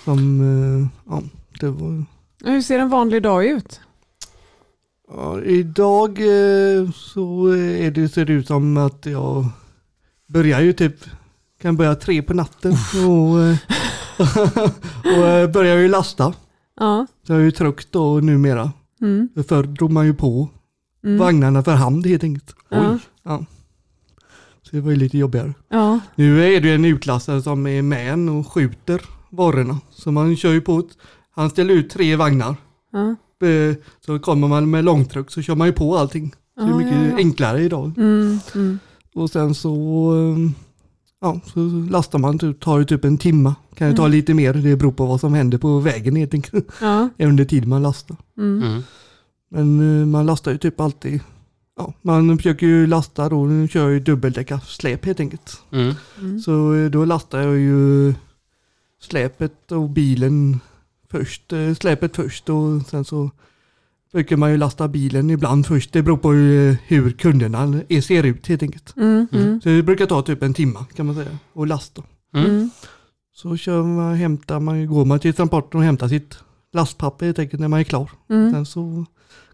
Som, 0.07 0.41
eh, 0.41 0.89
ja, 1.13 1.23
det 1.61 1.71
var 1.71 2.05
Hur 2.45 2.63
ser 2.63 2.79
en 2.79 2.89
vanlig 2.89 3.23
dag 3.23 3.47
ut? 3.47 3.81
Ja, 5.09 5.41
idag 5.43 6.11
eh, 6.21 6.91
så 6.95 7.47
är 7.55 7.91
det, 7.91 8.09
ser 8.09 8.25
det 8.25 8.33
ut 8.33 8.47
som 8.47 8.77
att 8.77 9.07
jag 9.07 9.47
börjar 10.27 10.61
ju 10.61 10.73
typ, 10.73 10.97
kan 11.63 11.77
börja 11.77 11.95
tre 11.95 12.23
på 12.23 12.35
natten 12.35 12.73
och, 13.09 13.43
eh, 13.43 13.57
och 15.19 15.27
eh, 15.27 15.51
börjar 15.51 15.77
ju 15.77 15.89
lasta. 15.89 16.35
Ja. 16.81 17.07
Så 17.27 17.33
jag 17.33 17.39
har 17.39 17.45
ju 17.45 17.51
truck 17.51 17.91
då 17.93 18.21
numera. 18.21 18.73
Mm. 19.01 19.29
För 19.35 19.43
Förr 19.43 19.63
drog 19.63 19.91
man 19.93 20.07
ju 20.07 20.15
på 20.15 20.49
Mm. 21.05 21.19
vagnarna 21.19 21.63
för 21.63 21.75
hand 21.75 22.07
helt 22.07 22.25
enkelt. 22.25 22.55
Ja. 22.69 22.99
Så 24.63 24.77
det 24.77 24.81
var 24.81 24.91
ju 24.91 24.97
lite 24.97 25.19
jobbigare. 25.19 25.55
Ja. 25.69 26.01
Nu 26.15 26.45
är 26.57 26.61
det 26.61 26.69
ju 26.69 26.75
en 26.75 26.85
utklassare 26.85 27.43
som 27.43 27.67
är 27.67 27.83
med 27.83 28.29
och 28.31 28.53
skjuter 28.53 29.01
varorna. 29.31 29.79
Så 29.91 30.13
man 30.13 30.37
kör 30.37 30.53
ju 30.53 30.61
på 30.61 30.79
ett, 30.79 30.99
han 31.35 31.51
ställer 31.51 31.75
ut 31.75 31.91
tre 31.91 32.17
vagnar. 32.17 32.57
Eh, 33.43 33.77
Så 34.07 34.19
kommer 34.19 34.49
man 34.49 34.71
med 34.71 34.85
långtruck 34.85 35.31
så 35.31 35.43
kör 35.43 35.55
man 35.55 35.67
ju 35.67 35.73
på 35.73 35.97
allting. 35.97 36.35
Så 36.59 36.65
det 36.67 36.71
är 36.73 36.75
mycket 36.77 36.93
ja, 37.03 37.05
ja. 37.11 37.17
enklare 37.17 37.63
idag. 37.63 37.93
Mm. 37.97 38.39
Mm. 38.55 38.79
Och 39.15 39.31
sen 39.31 39.55
så, 39.55 39.75
eh, 40.17 40.51
ja, 41.21 41.41
så 41.55 41.61
lastar 41.91 42.19
man, 42.19 42.39
typ, 42.39 42.61
tar 42.61 42.79
ju 42.79 42.85
typ 42.85 43.05
en 43.05 43.19
timma. 43.19 43.55
Kan 43.75 43.89
ju 43.91 43.95
ta 43.97 44.03
Mm. 44.03 44.13
lite 44.13 44.35
mer, 44.35 44.53
det 44.55 44.77
beror 44.77 44.93
på 44.93 45.07
vad 45.07 45.21
som 45.21 45.35
händer 45.35 45.59
på 45.59 45.79
vägen 45.79 46.17
helt 46.17 46.35
enkelt. 46.35 46.69
Ja. 46.81 47.09
Under 47.19 47.45
tiden 47.45 47.69
man 47.69 47.83
lastar. 47.83 48.17
Mm. 48.39 48.63
Mm. 48.63 48.83
Men 49.51 50.01
eh, 50.01 50.07
man 50.07 50.27
lastar 50.27 50.53
ju 50.53 50.59
typ 50.59 50.81
alltid, 50.81 51.21
ja, 51.79 51.93
man 52.03 52.37
försöker 52.37 52.67
ju 52.67 52.87
lasta 52.87 53.29
då, 53.29 53.45
nu 53.45 53.69
kör 53.69 53.83
jag 53.83 53.93
ju 53.93 54.01
dubbeldäcka 54.01 54.61
släp 54.61 55.05
helt 55.05 55.21
enkelt. 55.21 55.61
Mm. 55.73 55.95
Mm. 56.21 56.41
Så 56.41 56.75
eh, 56.75 56.91
då 56.91 57.05
lastar 57.05 57.41
jag 57.41 57.57
ju 57.59 58.15
släpet 59.01 59.73
och 59.73 59.91
bilen 59.91 60.61
först, 61.11 61.53
eh, 61.53 61.75
släpet 61.75 62.17
först 62.17 62.49
och 62.49 62.83
sen 62.91 63.05
så 63.05 63.31
brukar 64.13 64.37
man 64.37 64.51
ju 64.51 64.57
lasta 64.57 64.89
bilen 64.89 65.31
ibland 65.31 65.67
först. 65.67 65.93
Det 65.93 66.03
beror 66.03 66.17
på 66.17 66.33
hur, 66.33 66.77
hur 66.87 67.11
kunderna 67.11 67.81
ser 68.03 68.23
ut 68.23 68.47
helt 68.47 68.63
enkelt. 68.63 68.97
Mm. 68.97 69.27
Mm. 69.33 69.61
Så 69.61 69.69
det 69.69 69.83
brukar 69.83 70.07
ta 70.07 70.23
typ 70.23 70.43
en 70.43 70.55
timma 70.55 70.85
kan 70.95 71.07
man 71.07 71.15
säga 71.15 71.39
och 71.53 71.67
lasta. 71.67 72.03
Mm. 72.35 72.47
Mm. 72.51 72.71
Så 73.35 73.57
kör 73.57 73.83
man, 73.83 74.15
hämtar 74.15 74.61
man, 74.61 74.87
går 74.87 75.05
man 75.05 75.19
till 75.21 75.35
transporten 75.35 75.81
och 75.81 75.85
hämtar 75.87 76.09
sitt 76.09 76.39
lastpapper 76.73 77.27
helt 77.27 77.39
enkelt 77.39 77.61
när 77.61 77.69
man 77.69 77.81
är 77.81 77.85
klar. 77.85 78.11
Mm. 78.31 78.53
Sen 78.53 78.67
så 78.67 79.05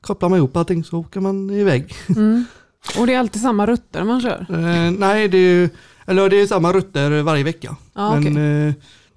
kopplar 0.00 0.28
man 0.28 0.38
ihop 0.38 0.56
allting 0.56 0.84
så 0.84 0.98
åker 0.98 1.20
man 1.20 1.50
iväg. 1.50 1.94
Mm. 2.08 2.44
Och 2.98 3.06
det 3.06 3.14
är 3.14 3.18
alltid 3.18 3.42
samma 3.42 3.66
rutter 3.66 4.04
man 4.04 4.20
kör? 4.20 4.46
Eh, 4.50 4.90
nej, 4.90 5.28
det 5.28 5.38
är, 5.38 5.70
eller 6.06 6.30
det 6.30 6.40
är 6.40 6.46
samma 6.46 6.72
rutter 6.72 7.22
varje 7.22 7.44
vecka. 7.44 7.76
Ja, 7.94 8.14
Men 8.14 8.32
okej. 8.32 8.68
eh, 8.68 8.74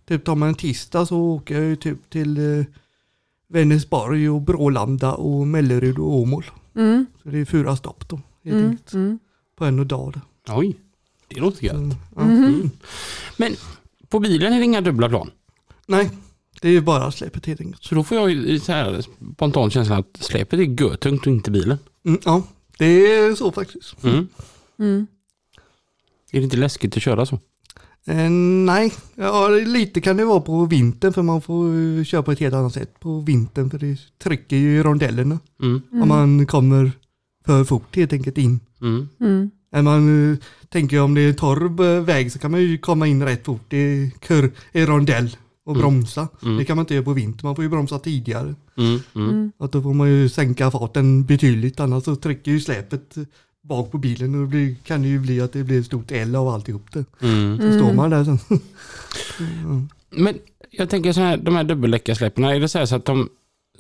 typ 0.08 0.26
tar 0.26 0.36
man 0.36 0.50
en 0.50 0.56
tisdag 0.56 1.06
så 1.06 1.18
åker 1.18 1.56
jag 1.56 1.64
ju 1.64 1.76
typ 1.76 2.10
till 2.10 2.38
eh, 2.60 2.66
Vänersborg 3.48 4.30
och 4.30 4.42
Brålanda 4.42 5.14
och 5.14 5.48
Mellerud 5.48 5.98
och 6.00 6.14
Åmål. 6.16 6.46
Mm. 6.76 7.06
Så 7.24 7.30
det 7.30 7.38
är 7.40 7.46
fyra 7.46 7.76
stopp 7.76 8.10
då. 8.10 8.16
Helt 8.44 8.56
Mm. 8.56 8.70
enkelt, 8.70 8.94
Mm. 8.94 9.20
På 9.56 9.66
en 9.66 9.88
dag. 9.88 10.14
Där. 10.48 10.58
Oj, 10.60 10.76
det 11.28 11.40
låter 11.40 11.66
gött. 11.66 11.76
Mhm. 12.16 12.70
Men 13.38 13.56
på 14.10 14.20
bilen 14.20 14.54
är 14.54 14.58
det 14.60 14.66
inga 14.66 14.82
dubbla 14.82 15.10
plan. 15.10 15.32
Nej, 15.88 16.10
det 16.62 16.68
är 16.68 16.72
ju 16.72 16.82
bara 16.82 17.12
släpet 17.12 17.46
helt 17.46 17.62
enkelt. 17.62 17.84
Så 17.84 17.96
då 17.96 18.04
får 18.04 18.18
jag 18.18 18.32
ju 18.32 18.60
så 18.60 18.72
här 18.72 19.02
spontant 19.34 19.74
känslan 19.74 20.00
att 20.00 20.24
släpet 20.24 20.60
är 20.60 20.82
götungt 20.82 21.22
och 21.22 21.28
inte 21.34 21.52
bilen. 21.52 21.78
Mm, 22.06 22.20
ja, 22.26 22.44
det 22.78 22.86
är 22.86 23.36
så 23.36 23.52
faktiskt. 23.52 24.04
Mm. 24.04 24.28
Mm. 24.80 25.08
Är 26.32 26.40
det 26.40 26.44
inte 26.44 26.58
läskigt 26.58 26.98
att 26.98 27.04
köra 27.04 27.26
så? 27.26 27.40
Eh, 28.08 28.30
nej, 28.66 28.94
ja, 29.16 29.48
lite 29.50 30.02
kan 30.02 30.18
det 30.18 30.26
vara 30.26 30.40
på 30.40 30.66
vintern 30.66 31.14
för 31.14 31.22
man 31.22 31.42
får 31.42 31.66
eh, 31.98 32.04
köra 32.04 32.24
på 32.24 32.32
ett 32.32 32.40
helt 32.40 32.54
annat 32.56 32.74
sätt 32.74 33.00
på 33.00 33.20
vintern 33.20 33.70
för 33.70 33.78
det 33.78 33.98
trycker 34.24 34.56
ju 34.58 34.78
i 34.80 34.84
rondellerna 34.84 35.40
Mm. 35.62 35.82
om 36.02 36.08
man 36.08 36.46
kommer 36.48 36.92
för 37.46 37.64
fort 37.64 37.96
helt 37.96 38.14
enkelt 38.14 38.38
in. 38.38 38.60
Mm. 38.82 39.08
Mm. 39.20 39.50
Man 39.86 40.32
eh, 40.32 40.38
tänker 40.70 41.02
om 41.02 41.14
det 41.14 41.22
är 41.22 41.34
torr 41.34 41.82
eh, 41.98 42.02
väg 42.04 42.32
så 42.32 42.40
kan 42.40 42.52
man 42.52 42.62
ju 42.62 42.78
komma 42.78 43.08
in 43.08 43.24
rätt 43.24 43.46
fort 43.46 43.74
i, 43.74 44.12
kör, 44.28 44.52
i 44.72 44.86
rondell 44.86 45.38
och 45.66 45.72
Mm. 45.76 45.82
bromsa. 45.82 46.28
Mm. 46.44 46.58
Det 46.58 46.66
kan 46.66 46.76
man 46.76 46.84
inte 46.84 46.94
göra 46.94 47.04
på 47.06 47.14
vinter, 47.14 47.46
man 47.46 47.56
får 47.56 47.64
ju 47.64 47.70
bromsa 47.70 48.00
tidigare. 48.00 48.56
Mm. 48.78 49.00
Mm. 49.16 49.30
Mm. 49.30 49.52
Att 49.60 49.72
då 49.72 49.82
får 49.82 49.94
man 49.94 50.10
ju 50.10 50.30
sänka 50.30 50.72
farten 50.72 51.26
betydligt 51.26 51.80
annars 51.80 52.04
så 52.04 52.16
trycker 52.16 52.52
ju 52.52 52.60
släpet 52.60 53.16
bak 53.68 53.92
på 53.92 53.98
bilen 53.98 54.36
och 54.36 54.42
det 54.42 54.48
blir, 54.48 54.76
kan 54.84 55.02
det 55.02 55.08
ju 55.08 55.20
bli 55.20 55.42
att 55.42 55.54
det 55.54 55.64
blir 55.64 55.80
ett 55.80 55.86
stort 55.86 56.12
L 56.12 56.36
av 56.36 56.48
alltihop 56.48 56.92
det. 56.94 57.06
Mm. 57.22 57.58
Så 57.58 57.80
står 57.80 57.94
man 57.94 58.10
där 58.10 58.24
sen. 58.24 58.40
Mm. 59.40 59.90
Men 60.10 60.38
jag 60.72 60.90
tänker 60.90 61.14
så 61.14 61.22
här, 61.22 61.38
de 61.38 61.56
här 61.56 61.64
dubbeldäckarsläppen, 61.64 62.44
är 62.44 62.60
det 62.60 62.68
så 62.68 62.80
här 62.80 62.86
så 62.86 62.96
att 62.96 63.06
de 63.06 63.30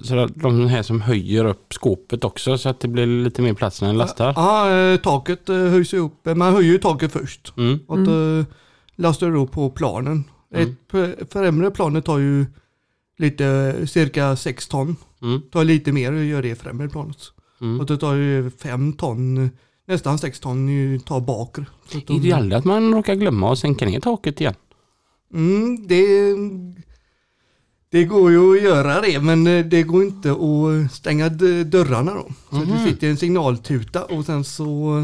så 0.04 0.18
att 0.18 0.36
de 0.36 0.68
här 0.68 0.84
som 0.84 1.02
höjer 1.02 1.46
upp 1.46 1.74
skåpet 1.74 2.24
också 2.24 2.58
så 2.58 2.70
att 2.70 2.80
det 2.80 2.88
blir 2.88 3.06
lite 3.06 3.42
mer 3.42 3.54
plats 3.54 3.82
när 3.82 3.88
den 3.88 3.98
lastar? 3.98 4.34
Ja, 4.36 4.72
eh, 4.72 4.98
taket 4.98 5.50
eh, 5.50 5.56
höjs 5.56 5.94
ju 5.94 6.00
upp. 6.00 6.26
Man 6.26 6.54
höjer 6.54 6.72
ju 6.72 6.78
taket 6.78 7.12
först. 7.12 7.54
Mm. 7.58 7.80
Och 7.88 7.98
mm. 7.98 8.46
lastar 8.96 9.32
då 9.32 9.48
på 9.48 9.70
planen. 9.70 10.24
Mm. 10.54 10.76
Ett 10.92 11.34
främre 11.34 11.72
planet 11.72 12.06
tar 12.06 12.18
ju 12.18 12.46
lite, 13.18 13.76
cirka 13.88 14.36
6 14.36 14.68
ton. 14.68 14.96
Mm. 15.22 15.42
Tar 15.42 15.64
lite 15.64 15.92
mer 15.92 16.14
att 16.14 16.26
göra 16.26 16.42
det 16.42 16.56
främre 16.56 16.90
planet. 16.90 17.18
Mm. 17.62 17.80
Och 17.80 17.86
det 17.86 17.98
tar 17.98 18.14
ju 18.14 18.52
5 18.52 18.94
ton, 18.94 19.50
nästan 19.88 20.18
6 20.20 20.40
ton 20.40 20.68
ju 20.70 21.00
tar 21.00 21.20
bakre. 21.22 21.66
Så 21.92 21.98
att 21.98 22.10
Är 22.10 22.20
det 22.20 22.32
aldrig 22.32 22.58
att 22.58 22.66
man 22.66 22.94
råkar 22.94 23.16
glömma 23.16 23.52
att 23.52 23.60
sänka 23.60 23.86
ner 23.86 24.00
taket 24.00 24.42
igen? 24.42 24.54
Mm, 25.34 25.88
det, 25.88 26.36
det 27.92 28.04
går 28.06 28.32
ju 28.32 28.58
att 28.58 28.64
göra 28.64 29.02
det 29.02 29.20
men 29.22 29.48
eh, 29.48 29.66
det 29.66 29.84
går 29.84 30.04
inte 30.04 30.32
att 30.32 30.92
stänga 30.94 31.30
d- 31.30 31.64
dörrarna 31.64 32.14
då. 32.14 32.28
Så 32.50 32.56
Mhm. 32.56 32.72
det 32.72 32.92
sitter 32.92 33.08
en 33.10 33.18
signaltuta 33.18 34.04
och 34.06 34.26
sen 34.26 34.44
så 34.44 34.98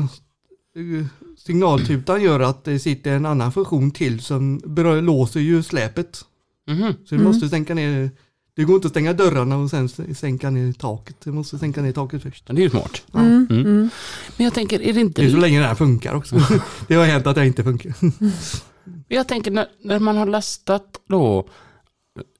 eh, 0.75 1.05
signaltutan 1.37 2.21
gör 2.21 2.39
att 2.39 2.63
det 2.63 2.79
sitter 2.79 3.11
en 3.15 3.25
annan 3.25 3.51
funktion 3.51 3.91
till 3.91 4.19
som 4.21 4.61
berör, 4.65 5.01
låser 5.01 5.39
ju 5.39 5.63
släpet. 5.63 6.21
Mhm. 6.67 6.93
Så 7.05 7.15
du 7.15 7.23
måste 7.23 7.49
sänka 7.49 7.73
ner, 7.73 8.11
det 8.55 8.63
går 8.63 8.75
inte 8.75 8.87
att 8.87 8.91
stänga 8.93 9.13
dörrarna 9.13 9.57
och 9.57 9.69
sen 9.69 9.89
sänka 10.15 10.49
ner 10.49 10.73
taket. 10.73 11.15
Du 11.23 11.31
måste 11.31 11.57
sänka 11.57 11.81
ner 11.81 11.91
taket 11.91 12.21
först. 12.23 12.47
Det 12.47 12.53
är 12.53 12.57
ju 12.57 12.69
smart. 12.69 13.03
Mm. 13.13 13.47
Mm. 13.49 13.65
Mm. 13.65 13.89
Men 14.37 14.45
jag 14.45 14.53
tänker, 14.53 14.81
är 14.81 14.93
det 14.93 15.01
inte... 15.01 15.21
Det 15.21 15.27
är 15.27 15.31
så 15.31 15.37
länge 15.37 15.59
det 15.59 15.67
här 15.67 15.75
funkar 15.75 16.13
också. 16.13 16.35
Det 16.87 16.95
har 16.95 17.05
hänt 17.05 17.27
att 17.27 17.35
det 17.35 17.45
inte 17.45 17.63
funkar. 17.63 17.93
Jag 19.07 19.27
tänker 19.27 19.51
när, 19.51 19.67
när 19.81 19.99
man 19.99 20.17
har 20.17 20.25
lastat 20.25 21.01
då 21.07 21.47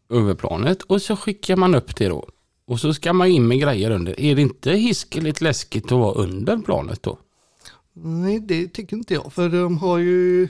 över 0.10 0.34
planet 0.34 0.82
och 0.82 1.02
så 1.02 1.16
skickar 1.16 1.56
man 1.56 1.76
upp 1.76 1.96
det 1.96 2.08
då. 2.08 2.28
Och 2.66 2.80
så 2.80 2.94
ska 2.94 3.14
man 3.14 3.28
in 3.28 3.48
med 3.48 3.60
grejer 3.60 3.92
under. 3.92 4.20
Är 4.20 4.36
det 4.36 4.42
inte 4.42 4.72
hiskeligt 4.72 5.42
läskigt 5.42 5.86
att 5.86 5.92
vara 5.92 6.14
under 6.14 6.58
planet 6.58 7.04
då? 7.04 7.18
Nej, 7.94 8.40
det 8.40 8.68
tycker 8.68 8.98
inte 8.98 9.14
jag. 9.14 9.34
För 9.34 9.50
de 9.50 9.78
har 9.78 9.98
ju 9.98 10.48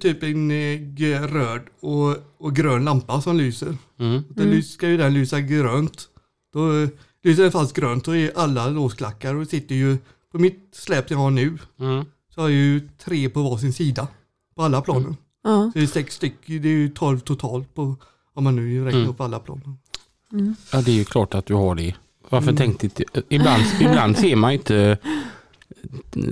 typ 0.00 0.22
en 0.22 0.50
eh, 0.50 1.22
röd 1.26 1.60
och, 1.80 2.16
och 2.38 2.56
grön 2.56 2.84
lampa 2.84 3.20
som 3.20 3.36
lyser. 3.36 3.76
Mm. 3.98 4.22
Den 4.28 4.50
lys, 4.50 4.72
ska 4.72 4.88
ju 4.88 4.96
den 4.96 5.14
lysa 5.14 5.40
grönt. 5.40 6.08
Då 6.52 6.82
eh, 6.82 6.88
lyser 7.22 7.42
den 7.42 7.52
fast 7.52 7.76
grönt 7.76 8.08
och 8.08 8.16
är 8.16 8.32
alla 8.38 8.68
låsklackar 8.68 9.34
och 9.34 9.46
sitter 9.48 9.74
ju 9.74 9.96
på 10.32 10.38
mitt 10.38 10.68
släp 10.72 11.10
jag 11.10 11.18
har 11.18 11.30
nu 11.30 11.58
Mm. 11.80 12.04
så 12.34 12.40
har 12.40 12.48
jag 12.48 12.58
ju 12.58 12.88
tre 13.04 13.28
på 13.28 13.42
varsin 13.42 13.72
sida 13.72 14.08
på 14.56 14.62
alla 14.62 14.80
planen. 14.80 15.16
Ja. 15.44 15.70
Så 15.72 15.78
det 15.78 15.84
är 15.84 15.86
sex 15.86 16.14
stycken, 16.14 16.62
det 16.62 16.68
är 16.68 16.72
ju 16.72 16.88
tolv 16.88 17.18
totalt 17.20 17.74
på 17.74 17.96
om 18.34 18.44
man 18.44 18.56
nu 18.56 18.84
räknar 18.84 19.00
Mm. 19.00 19.10
upp 19.10 19.20
alla 19.20 19.38
planen. 19.38 19.78
Ja, 20.72 20.80
det 20.82 20.90
är 20.90 20.94
ju 20.94 21.04
klart 21.04 21.34
att 21.34 21.46
du 21.46 21.54
har 21.54 21.74
det. 21.74 21.94
Varför 22.28 22.48
Mm. 22.48 22.56
tänkte 22.56 22.86
inte... 22.86 23.04
Ibland, 23.28 23.62
ibland 23.80 24.18
ser 24.18 24.36
man 24.36 24.52
inte 24.52 24.98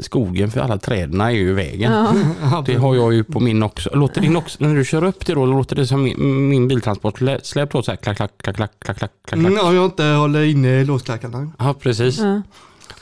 skogen 0.00 0.50
för 0.50 0.60
alla 0.60 0.78
träden 0.78 1.20
är 1.20 1.30
ju 1.30 1.52
vägen. 1.54 1.92
Ja. 2.42 2.64
Det 2.66 2.74
har 2.76 2.94
jag 2.94 3.14
ju 3.14 3.24
på 3.24 3.40
min 3.40 3.62
också. 3.62 3.90
Låter 3.94 4.20
din 4.20 4.36
också, 4.36 4.64
när 4.64 4.74
du 4.74 4.84
kör 4.84 5.04
upp 5.04 5.26
det 5.26 5.34
då, 5.34 5.46
låter 5.46 5.76
det 5.76 5.86
som 5.86 6.02
min, 6.02 6.48
min 6.48 6.68
biltransport 6.68 7.20
lä- 7.20 7.40
släp 7.42 7.70
då 7.72 7.82
så 7.82 7.90
här 7.90 7.96
klack, 7.96 8.16
klack, 8.16 8.30
klack, 8.42 8.56
klack, 8.56 8.70
klack, 8.80 8.98
klack, 8.98 9.10
klack. 9.24 9.38
Mm, 9.46 9.58
om 9.66 9.74
jag 9.74 9.84
inte 9.84 10.04
håller 10.04 10.42
inne 10.42 10.84
låsklackarna. 10.84 11.52
Ja, 11.58 11.74
precis. 11.80 12.18
Ja. 12.18 12.42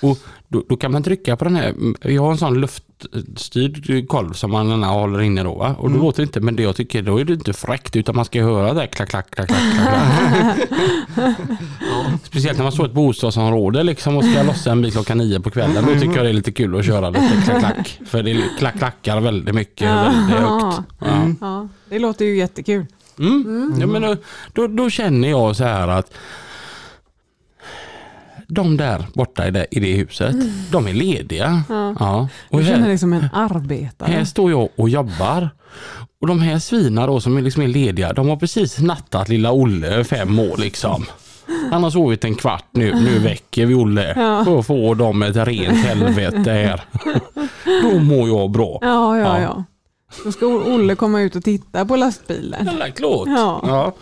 Och 0.00 0.18
då, 0.48 0.64
då 0.68 0.76
kan 0.76 0.92
man 0.92 1.02
trycka 1.02 1.36
på 1.36 1.44
den 1.44 1.56
här, 1.56 1.74
jag 2.00 2.22
har 2.22 2.30
en 2.30 2.38
sån 2.38 2.60
luftstyrd 2.60 4.08
kolv 4.08 4.32
som 4.32 4.50
man 4.50 4.82
håller 4.82 5.20
inne 5.20 5.42
då 5.42 5.54
va? 5.54 5.74
Och 5.78 5.90
då 5.90 5.98
låter 5.98 6.22
det 6.22 6.26
inte, 6.26 6.40
men 6.40 6.56
det 6.56 6.62
jag 6.62 6.76
tycker 6.76 7.02
då 7.02 7.20
är 7.20 7.24
det 7.24 7.32
inte 7.32 7.52
fräckt 7.52 7.96
utan 7.96 8.16
man 8.16 8.24
ska 8.24 8.42
höra 8.42 8.74
det 8.74 8.80
här 8.80 8.86
klack, 8.86 9.08
klack, 9.08 9.30
klack, 9.30 9.48
klack, 9.48 9.74
klack. 9.74 10.68
Speciellt 12.24 12.58
när 12.58 12.62
man 12.62 12.72
står 12.72 12.86
i 12.86 12.88
ett 12.88 12.94
bostadsområde 12.94 13.82
liksom 13.82 14.16
och 14.16 14.24
ska 14.24 14.42
lossa 14.42 14.70
en 14.70 14.82
bil 14.82 14.92
klockan 14.92 15.18
nio 15.18 15.40
på 15.40 15.50
kvällen. 15.50 15.86
Då 15.86 16.00
tycker 16.00 16.16
jag 16.16 16.24
det 16.24 16.30
är 16.30 16.32
lite 16.32 16.52
kul 16.52 16.78
att 16.78 16.86
köra 16.86 17.10
lite 17.10 17.42
klack, 17.44 17.58
klack. 17.58 18.00
För 18.06 18.22
det 18.22 18.42
klack, 18.58 18.78
klackar 18.78 19.20
väldigt 19.20 19.54
mycket, 19.54 19.88
väldigt 19.90 20.36
högt. 20.36 20.82
Ja. 21.00 21.28
Ja, 21.40 21.68
det 21.88 21.98
låter 21.98 22.24
ju 22.24 22.36
jättekul. 22.36 22.86
Mm. 23.18 23.74
Ja, 23.80 23.86
men 23.86 24.02
då, 24.02 24.16
då, 24.52 24.66
då 24.66 24.90
känner 24.90 25.28
jag 25.28 25.56
så 25.56 25.64
här 25.64 25.88
att 25.88 26.14
de 28.48 28.76
där 28.76 29.06
borta 29.14 29.48
i 29.48 29.50
det, 29.50 29.66
i 29.70 29.80
det 29.80 29.92
huset, 29.92 30.36
de 30.70 30.86
är 30.86 30.92
lediga. 30.92 31.62
Ja. 31.98 32.28
Och 32.50 32.58
Du 32.60 32.66
känner 32.66 32.88
här, 32.88 32.96
som 32.96 33.12
en 33.12 33.28
arbetare. 33.32 34.10
här 34.12 34.24
står 34.24 34.50
jag 34.50 34.68
och 34.76 34.88
jobbar. 34.88 35.50
Och 36.20 36.26
de 36.26 36.40
här 36.40 36.58
svina 36.58 37.06
då 37.06 37.20
som 37.20 37.36
är, 37.36 37.42
liksom 37.42 37.62
är 37.62 37.68
lediga, 37.68 38.12
de 38.12 38.28
har 38.28 38.36
precis 38.36 38.78
nattat 38.78 39.28
lilla 39.28 39.52
Olle 39.52 40.04
fem 40.04 40.38
år 40.38 40.56
liksom. 40.56 41.04
Han 41.70 41.82
har 41.82 41.90
sovit 41.90 42.24
en 42.24 42.34
kvart 42.34 42.64
nu, 42.72 42.94
nu 42.94 43.18
väcker 43.18 43.66
vi 43.66 43.74
Olle. 43.74 44.14
Ja. 44.16 44.42
Då 44.46 44.62
får 44.62 44.94
de 44.94 45.22
ett 45.22 45.36
rent 45.36 45.86
helvete 45.86 46.50
här. 46.52 46.80
Då 47.82 47.98
mår 47.98 48.28
jag 48.28 48.50
bra. 48.50 48.78
Ja, 48.82 49.18
ja, 49.18 49.40
Ja. 49.40 49.64
Då 50.24 50.32
ska 50.32 50.46
Olle 50.46 50.94
komma 50.94 51.20
ut 51.20 51.36
och 51.36 51.44
titta 51.44 51.84
på 51.86 51.96
lastbilen. 51.96 52.66
Jävla 52.66 52.90
klart. 52.90 53.28
Ja. 53.28 53.60
Ja. 53.66 53.94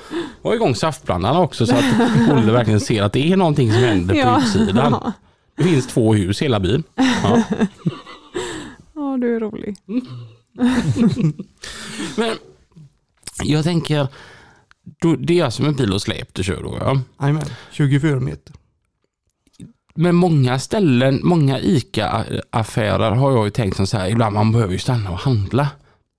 Och 0.42 0.55
igång 0.55 0.75
saftblandaren 0.75 1.37
också 1.37 1.66
så 1.66 1.75
att 1.75 1.85
Olle 2.31 2.53
verkligen 2.53 2.81
ser 2.81 3.03
att 3.03 3.12
det 3.12 3.33
är 3.33 3.37
någonting 3.37 3.73
som 3.73 3.81
händer 3.83 4.14
på 4.14 4.21
Ja. 4.21 4.38
utsidan. 4.40 4.92
Ja. 4.92 5.12
Det 5.57 5.64
finns 5.64 5.87
två 5.87 6.14
hus 6.14 6.42
hela 6.42 6.61
byn. 6.61 6.83
Ja. 6.95 7.42
ja, 8.95 9.16
du 9.21 9.37
är 9.37 9.40
rolig. 9.40 9.77
Men 12.16 12.31
jag 13.42 13.64
tänker, 13.64 14.09
det 15.19 15.40
är 15.40 15.51
som 15.51 15.66
en 15.66 15.75
bil 15.75 15.92
och 15.92 16.03
släp 16.03 16.35
du 16.35 16.45
kör 16.45 16.62
då 16.62 16.77
ja. 16.81 17.01
Jajamän, 17.21 17.45
24 17.71 18.21
meter. 18.21 18.55
Men 19.95 20.14
många 20.14 20.59
ställen, 20.59 21.21
många 21.23 21.61
ICA-affärer 21.61 23.11
har 23.11 23.33
jag 23.33 23.45
ju 23.45 23.51
tänkt 23.51 23.77
som 23.77 23.87
så 23.87 23.97
här, 23.99 24.09
ibland 24.11 24.35
man 24.35 24.53
behöver 24.53 24.73
ju 24.73 24.79
stanna 24.79 25.11
och 25.11 25.19
handla. 25.19 25.69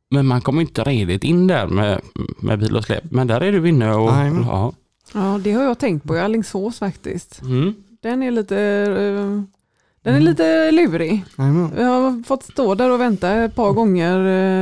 Men 0.09 0.25
man 0.25 0.41
kommer 0.41 0.61
inte 0.61 0.83
redigt 0.83 1.23
in 1.23 1.47
där 1.47 1.67
med, 1.67 2.01
med 2.39 2.59
bil 2.59 2.75
och 2.75 2.83
släp. 2.83 3.11
Men 3.11 3.27
där 3.27 3.41
är 3.41 3.51
du 3.51 3.69
inne 3.69 3.93
och... 3.93 4.09
Jajamän. 4.09 4.43
Ja. 4.43 4.73
Ja, 5.13 5.39
det 5.43 5.51
har 5.51 5.63
jag 5.63 5.79
tänkt 5.79 6.07
på 6.07 6.15
i 6.15 6.19
Alingsås 6.19 6.79
faktiskt. 6.79 7.41
Mm. 7.41 7.73
Den 8.01 8.23
är 8.23 8.31
lite, 8.31 8.57
eh, 8.57 9.41
den 10.07 10.15
är 10.15 10.19
lite 10.19 10.71
lurig. 10.71 11.25
Jajamän. 11.37 11.71
Jag 11.77 11.85
har 11.85 12.23
fått 12.23 12.43
stå 12.43 12.75
där 12.75 12.91
och 12.91 12.99
vänta 13.01 13.31
ett 13.33 13.55
par 13.55 13.71
gånger 13.71 14.19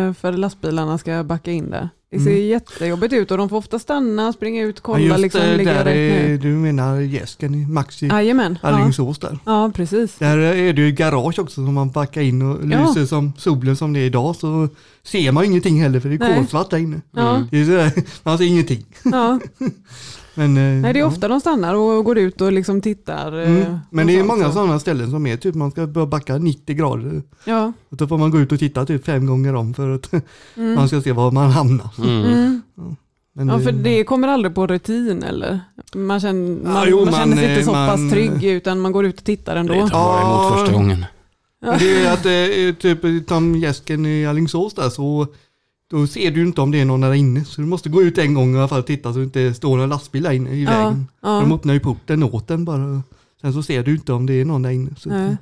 eh, 0.07 0.13
för 0.13 0.31
lastbilarna 0.33 0.97
ska 0.97 1.23
backa 1.23 1.51
in 1.51 1.69
där. 1.69 1.89
Det 2.11 2.19
ser 2.19 2.31
Mm. 2.31 2.47
jättejobbigt 2.47 3.13
ut 3.13 3.31
och 3.31 3.37
de 3.37 3.49
får 3.49 3.57
ofta 3.57 3.79
stanna, 3.79 4.33
springa 4.33 4.63
ut, 4.63 4.75
Ja, 4.75 4.81
kolla 4.83 4.99
just 4.99 5.19
liksom, 5.19 5.41
ligga 5.57 5.73
där 5.73 5.83
rätt 5.85 5.95
är, 5.95 6.37
du 6.37 6.47
menar 6.47 6.99
Gäsken 6.99 7.55
i 7.55 7.65
Maxi 7.67 8.07
Jajamän. 8.07 8.57
Ja. 8.63 8.69
Alingsås 8.69 9.19
där. 9.19 9.39
ja, 9.45 9.71
precis. 9.75 10.15
Där 10.15 10.37
är 10.37 10.73
det 10.73 10.81
ju 10.81 10.91
garage 10.91 11.39
också 11.39 11.55
som 11.65 11.73
man 11.73 11.91
backar 11.91 12.21
in 12.21 12.41
och 12.41 12.57
Ja. 12.71 12.87
lyser 12.87 13.05
som 13.05 13.33
solen 13.37 13.75
som 13.75 13.93
det 13.93 13.99
är 13.99 14.05
idag 14.05 14.35
så 14.35 14.67
ser 15.03 15.31
man 15.31 15.45
ingenting 15.45 15.81
heller 15.81 15.99
för 15.99 16.09
det 16.09 16.15
är 16.25 16.35
kolsvart 16.35 16.69
där 16.69 16.77
inne. 16.77 17.01
Ja, 17.11 17.43
Det 17.51 17.61
är 17.61 17.65
sådär, 17.65 17.91
man 18.23 18.37
ser 18.37 18.45
ingenting. 18.45 18.85
ja. 19.03 19.39
Men, 20.35 20.57
eh, 20.57 20.81
Nej, 20.81 20.93
det 20.93 20.99
är 20.99 21.01
ja. 21.01 21.07
ofta 21.07 21.27
de 21.27 21.39
stannar 21.39 21.75
och 21.75 22.05
går 22.05 22.17
ut 22.17 22.41
och 22.41 22.51
liksom 22.51 22.81
tittar. 22.81 23.39
eh, 23.41 23.49
Mm. 23.49 23.77
Men 23.89 24.05
och 24.05 24.11
det 24.11 24.19
är 24.19 24.23
många 24.23 24.45
så. 24.45 24.51
sådana 24.51 24.79
ställen 24.79 25.11
som 25.11 25.27
är 25.27 25.37
typ 25.37 25.55
man 25.55 25.71
ska 25.71 25.87
börja 25.87 26.07
backa 26.07 26.37
90 26.37 26.75
grader. 26.75 27.21
Ja. 27.45 27.73
Och 27.89 27.97
då 27.97 28.07
får 28.07 28.17
man 28.17 28.31
gå 28.31 28.39
ut 28.39 28.51
och 28.51 28.59
titta 28.59 28.85
typ 28.85 29.05
fem 29.05 29.25
gånger 29.25 29.55
om 29.55 29.73
för 29.73 29.89
att 29.89 30.11
Mm. 30.55 30.75
man 30.75 30.87
ska 30.87 31.01
se 31.01 31.11
var 31.11 31.31
man 31.31 31.51
hamnar. 31.51 31.89
Mm. 31.97 32.23
Mm. 32.23 32.61
Men 33.37 33.47
Ja, 33.47 33.55
det- 33.57 33.63
för 33.63 33.71
det 33.71 34.03
kommer 34.03 34.27
aldrig 34.27 34.55
på 34.55 34.67
rutin 34.67 35.23
eller? 35.23 35.59
Man 35.95 36.19
känner, 36.19 36.57
Ja, 36.63 36.69
man, 36.73 36.85
jo, 36.89 36.97
man 36.97 37.05
man, 37.05 37.13
känner 37.13 37.35
sig 37.35 37.45
inte 37.49 37.59
eh, 37.59 37.65
så 37.65 37.71
man- 37.71 37.89
pass 37.89 38.11
trygg 38.11 38.43
utan 38.43 38.79
man 38.79 38.91
går 38.91 39.05
ut 39.05 39.17
och 39.17 39.23
tittar 39.25 39.53
Det 39.53 39.59
ändå. 39.59 39.73
tar 39.73 39.79
jag 39.81 39.91
Ja. 39.91 40.47
emot 40.47 40.59
första 40.59 40.73
gången. 40.77 41.05
Men 41.61 41.79
Det 41.79 42.05
är 42.05 42.13
att 42.13 42.23
det 42.23 42.31
är 42.67 42.73
typ 42.73 43.27
som 43.29 43.55
gäsken 43.55 44.05
i 44.05 44.25
Alingsås 44.25 44.73
där 44.73 44.89
så 44.89 45.27
då 45.91 46.07
ser 46.07 46.31
du 46.31 46.41
inte 46.47 46.61
om 46.61 46.71
det 46.71 46.81
är 46.81 46.85
någon 46.85 47.01
där 47.01 47.13
inne. 47.13 47.45
Så 47.45 47.61
du 47.61 47.67
måste 47.67 47.89
gå 47.89 48.01
ut 48.03 48.17
en 48.17 48.33
gång 48.33 48.55
i 48.55 48.57
alla 48.57 48.67
fall 48.67 48.79
och 48.79 48.85
titta 48.87 49.13
så 49.13 49.19
det 49.19 49.23
inte 49.25 49.53
står 49.53 49.77
någon 49.77 49.89
lastbil 49.89 50.23
där 50.23 50.31
inne 50.31 50.51
i 50.51 50.63
Ja, 50.63 50.71
vägen. 50.71 51.07
ja. 51.21 51.39
De 51.39 51.51
öppnar 51.51 51.73
ju 51.73 51.79
porten 51.79 52.23
åt 52.23 52.47
den 52.47 52.65
bara. 52.65 53.03
Sen 53.41 53.53
så 53.53 53.63
ser 53.63 53.83
du 53.83 53.91
inte 53.91 54.13
om 54.13 54.25
det 54.25 54.33
är 54.33 54.45
någon 54.45 54.61
där 54.61 54.69
inne. 54.69 54.89
Så 54.97 55.09
Nej. 55.09 55.37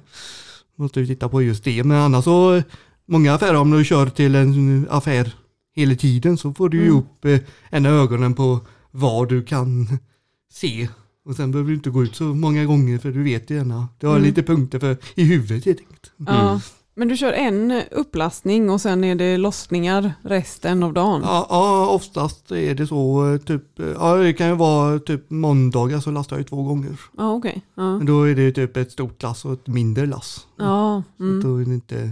måste 0.76 1.00
du 1.00 1.08
titta 1.08 1.30
på 1.30 1.42
just 1.42 1.64
det. 1.64 1.84
Men 1.84 1.98
annars 1.98 2.24
så, 2.24 2.62
många 3.06 3.34
affärer 3.34 3.56
om 3.56 3.72
du 3.72 3.84
kör 3.84 4.10
till 4.10 4.36
en 4.36 4.88
affär 4.90 5.34
hela 5.76 5.96
tiden 5.96 6.38
så 6.38 6.54
får 6.54 6.70
du 6.70 6.78
ju 6.78 6.84
Mm. 6.88 6.98
upp 6.98 7.26
eh, 7.26 7.40
ena 7.70 7.90
ögonen 7.90 8.34
på 8.34 8.60
vad 8.92 9.30
du 9.30 9.44
kan 9.44 9.88
se. 10.54 10.88
Och 11.26 11.36
sen 11.36 11.52
behöver 11.52 11.70
du 11.70 11.76
inte 11.76 11.90
gå 11.90 12.04
ut 12.04 12.16
så 12.16 12.24
många 12.24 12.66
gånger 12.66 12.98
för 12.98 13.12
du 13.12 13.24
vet 13.24 13.50
ju 13.50 13.56
gärna. 13.56 13.88
Du 14.00 14.08
har 14.08 14.16
Mm. 14.16 14.28
lite 14.28 14.44
punkter 14.44 14.80
för, 14.80 14.98
i 15.16 15.24
huvudet 15.24 15.66
helt 15.66 15.80
enkelt. 15.80 16.12
Ja. 16.18 16.62
Men 16.96 17.08
du 17.08 17.18
kör 17.18 17.34
en 17.34 17.82
upplastning 17.92 18.70
och 18.70 18.82
sen 18.82 19.04
är 19.04 19.16
det 19.16 19.38
lossningar 19.38 20.14
resten 20.24 20.84
av 20.84 20.94
dagen? 20.94 21.22
Ja, 21.24 21.48
ja, 21.50 21.88
oftast 21.88 22.52
är 22.52 22.76
det 22.76 22.88
så. 22.88 23.32
eh, 23.34 23.38
Typ, 23.38 23.80
eh, 23.80 23.88
ja, 23.88 24.16
det 24.16 24.34
kan 24.34 24.48
ju 24.48 24.56
vara 24.56 25.00
typ 25.00 25.30
måndagar 25.30 26.00
så 26.00 26.12
lastar 26.12 26.38
jag 26.38 26.48
två 26.48 26.64
gånger. 26.64 27.00
Ja, 27.18 27.32
okej. 27.32 27.62
Ja. 27.76 27.98
Men 27.98 28.06
då 28.06 28.24
är 28.24 28.36
det 28.36 28.52
typ 28.52 28.78
ett 28.78 28.92
stort 28.92 29.24
lass 29.24 29.46
och 29.46 29.54
ett 29.54 29.68
mindre 29.68 30.06
lass. 30.06 30.48
Ja, 30.58 31.04
Så 31.18 31.24
mm. 31.24 31.44
då, 31.44 31.62
är 31.62 31.66
det 31.66 31.74
inte, 31.74 32.12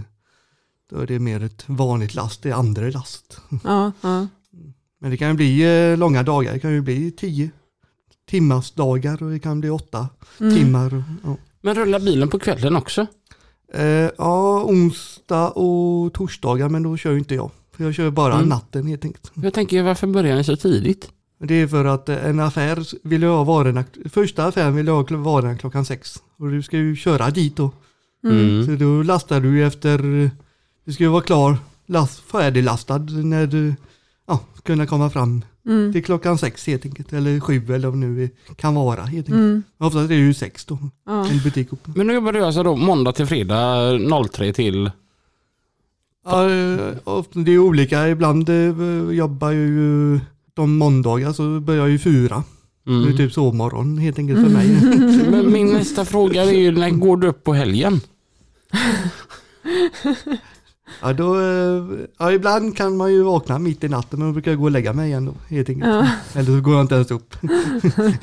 då 0.90 0.98
är 0.98 1.06
det 1.06 1.18
mer 1.18 1.42
ett 1.42 1.64
vanligt 1.66 2.14
last, 2.14 2.42
det 2.42 2.50
är 2.50 2.54
andra 2.54 2.82
last. 2.90 3.40
ja, 3.64 3.92
ja. 4.00 4.26
Men 5.00 5.10
det 5.10 5.16
kan 5.16 5.28
ju 5.28 5.34
bli 5.34 5.62
eh, 5.92 5.98
långa 5.98 6.22
dagar, 6.22 6.52
det 6.52 6.58
kan 6.60 6.72
ju 6.72 6.80
bli 6.80 7.10
tio 7.10 7.50
timmars 8.26 8.70
dagar 8.70 9.22
och 9.22 9.30
det 9.30 9.38
kan 9.38 9.60
bli 9.60 9.70
åtta 9.70 10.08
Mm. 10.40 10.54
timmar. 10.54 11.04
Ja. 11.24 11.36
Men 11.60 11.74
rullar 11.74 12.00
bilen 12.00 12.28
på 12.28 12.38
kvällen 12.38 12.76
också? 12.76 13.06
Eh, 13.74 14.10
ja, 14.18 14.64
onsdag 14.64 15.50
och 15.50 16.12
torsdagar 16.12 16.68
men 16.68 16.82
då 16.82 16.96
kör 16.96 17.12
ju 17.12 17.18
inte 17.18 17.34
jag. 17.34 17.50
För 17.76 17.84
jag 17.84 17.94
kör 17.94 18.10
bara 18.10 18.34
Mm. 18.34 18.48
natten 18.48 18.86
helt 18.86 19.04
enkelt. 19.04 19.32
Jag 19.34 19.54
tänker 19.54 19.82
varför 19.82 20.06
börjar 20.06 20.36
ni 20.36 20.44
så 20.44 20.56
tidigt? 20.56 21.08
Det 21.38 21.54
är 21.54 21.66
för 21.66 21.84
att 21.84 22.08
eh, 22.08 22.26
en 22.26 22.40
affär 22.40 23.08
vill 23.08 23.22
jag 23.22 23.36
ha 23.36 23.44
varorna, 23.44 23.84
första 24.10 24.44
affären 24.46 24.76
vill 24.76 24.86
jag 24.86 25.10
ha 25.10 25.16
varorna 25.16 25.56
klockan 25.58 25.84
sex. 25.84 26.22
Och 26.38 26.50
du 26.50 26.62
ska 26.62 26.76
ju 26.76 26.96
köra 26.96 27.30
dit 27.30 27.56
då. 27.56 27.70
Mm. 28.24 28.66
Så 28.66 28.72
då 28.72 29.02
lastar 29.02 29.40
du 29.40 29.66
efter, 29.66 29.98
du 30.84 30.92
ska 30.92 31.02
ju 31.04 31.10
vara 31.10 31.22
klar, 31.22 31.56
last, 31.86 32.20
färdiglastad 32.20 32.98
när 32.98 33.46
du 33.46 33.74
ja, 34.26 34.40
kunna 34.62 34.86
komma 34.86 35.10
fram 35.10 35.42
Mm. 35.66 35.92
till 35.92 36.04
klockan 36.04 36.38
sex 36.38 36.66
helt 36.66 36.84
enkelt. 36.84 37.12
Eller 37.12 37.40
sju 37.40 37.74
eller 37.74 37.88
vad 37.88 38.00
det 38.00 38.06
nu 38.06 38.28
kan 38.56 38.74
vara 38.74 39.00
helt 39.02 39.26
enkelt. 39.26 39.38
Mm. 39.40 39.62
Oftast 39.78 40.04
är 40.04 40.08
det 40.08 40.14
ju 40.14 40.34
sex 40.34 40.64
då, 40.64 40.78
Ja. 41.06 41.26
butik. 41.44 41.68
Men 41.84 42.06
nu 42.06 42.12
jobbar 42.14 42.32
du 42.32 42.44
alltså 42.44 42.62
då 42.62 42.76
måndag 42.76 43.12
till 43.12 43.26
fredag 43.26 43.98
03 44.32 44.52
till... 44.52 44.90
Ja, 46.24 46.50
eh, 46.50 46.78
ofta- 47.04 47.38
det 47.40 47.52
är 47.52 47.58
olika. 47.58 48.08
Ibland 48.08 48.48
eh, 48.48 49.10
jobbar 49.16 49.50
jag 49.50 49.68
ju 49.68 50.20
De 50.54 50.76
måndagar 50.78 51.32
så 51.32 51.60
börjar 51.60 51.80
jag 51.80 51.90
ju 51.90 51.98
fyra. 51.98 52.44
Det 52.84 52.90
är 52.90 53.02
Mm. 53.02 53.16
typ 53.16 53.32
sovmorgon 53.32 53.98
helt 53.98 54.18
enkelt 54.18 54.40
för 54.44 54.50
mig. 54.50 54.68
Men 55.30 55.52
min 55.52 55.66
nästa 55.72 56.04
fråga 56.04 56.42
är 56.44 56.52
ju 56.52 56.72
när 56.72 56.90
går 56.90 57.16
du 57.16 57.26
upp 57.26 57.44
på 57.44 57.54
helgen? 57.54 58.00
Ja, 61.00 61.12
då, 61.12 61.40
eh, 61.40 61.84
ja, 62.18 62.32
ibland 62.32 62.76
kan 62.76 62.96
man 62.96 63.12
ju 63.12 63.22
vakna 63.22 63.58
mitt 63.58 63.84
i 63.84 63.88
natten 63.88 64.18
men 64.18 64.28
då 64.28 64.32
brukar 64.32 64.50
jag 64.50 64.58
gå 64.58 64.64
och 64.64 64.70
lägga 64.70 64.92
mig 64.92 65.08
igen 65.08 65.24
då, 65.24 65.34
helt 65.54 65.68
enkelt. 65.68 65.90
Ja. 65.94 66.08
Eller 66.34 66.56
så 66.56 66.60
går 66.60 66.74
jag 66.74 66.80
inte 66.82 66.94
ens 66.94 67.10
upp. 67.10 67.36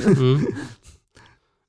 Mm. 0.05 0.45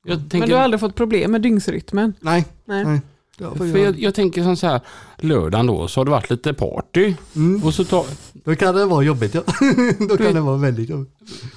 Jag 0.04 0.18
Men 0.18 0.28
tänker, 0.28 0.48
du 0.48 0.54
har 0.54 0.62
aldrig 0.62 0.80
fått 0.80 0.94
problem 0.94 1.32
med 1.32 1.42
dygnsrytmen? 1.42 2.12
Nej, 2.20 2.44
Nej. 2.64 2.84
nej. 2.84 3.00
Ja, 3.38 3.54
för 3.54 3.76
jag, 3.78 3.98
jag 4.00 4.14
tänker 4.14 4.42
som 4.42 4.56
så 4.56 4.66
här, 4.66 4.80
lördagen 5.18 5.66
då 5.66 5.88
så 5.88 6.00
har 6.00 6.04
det 6.04 6.10
varit 6.10 6.30
lite 6.30 6.54
party. 6.54 7.14
mm, 7.36 7.62
Och 7.64 7.74
så 7.74 7.84
tar, 7.84 8.04
då 8.44 8.54
kan 8.56 8.74
det 8.74 8.86
vara 8.86 9.02
jobbigt 9.02 9.34
ja. 9.34 9.42
då 10.08 10.16
kan 10.16 10.34
det 10.34 10.40
vara 10.40 10.56
väldigt 10.56 10.88
jobbigt. 10.90 11.12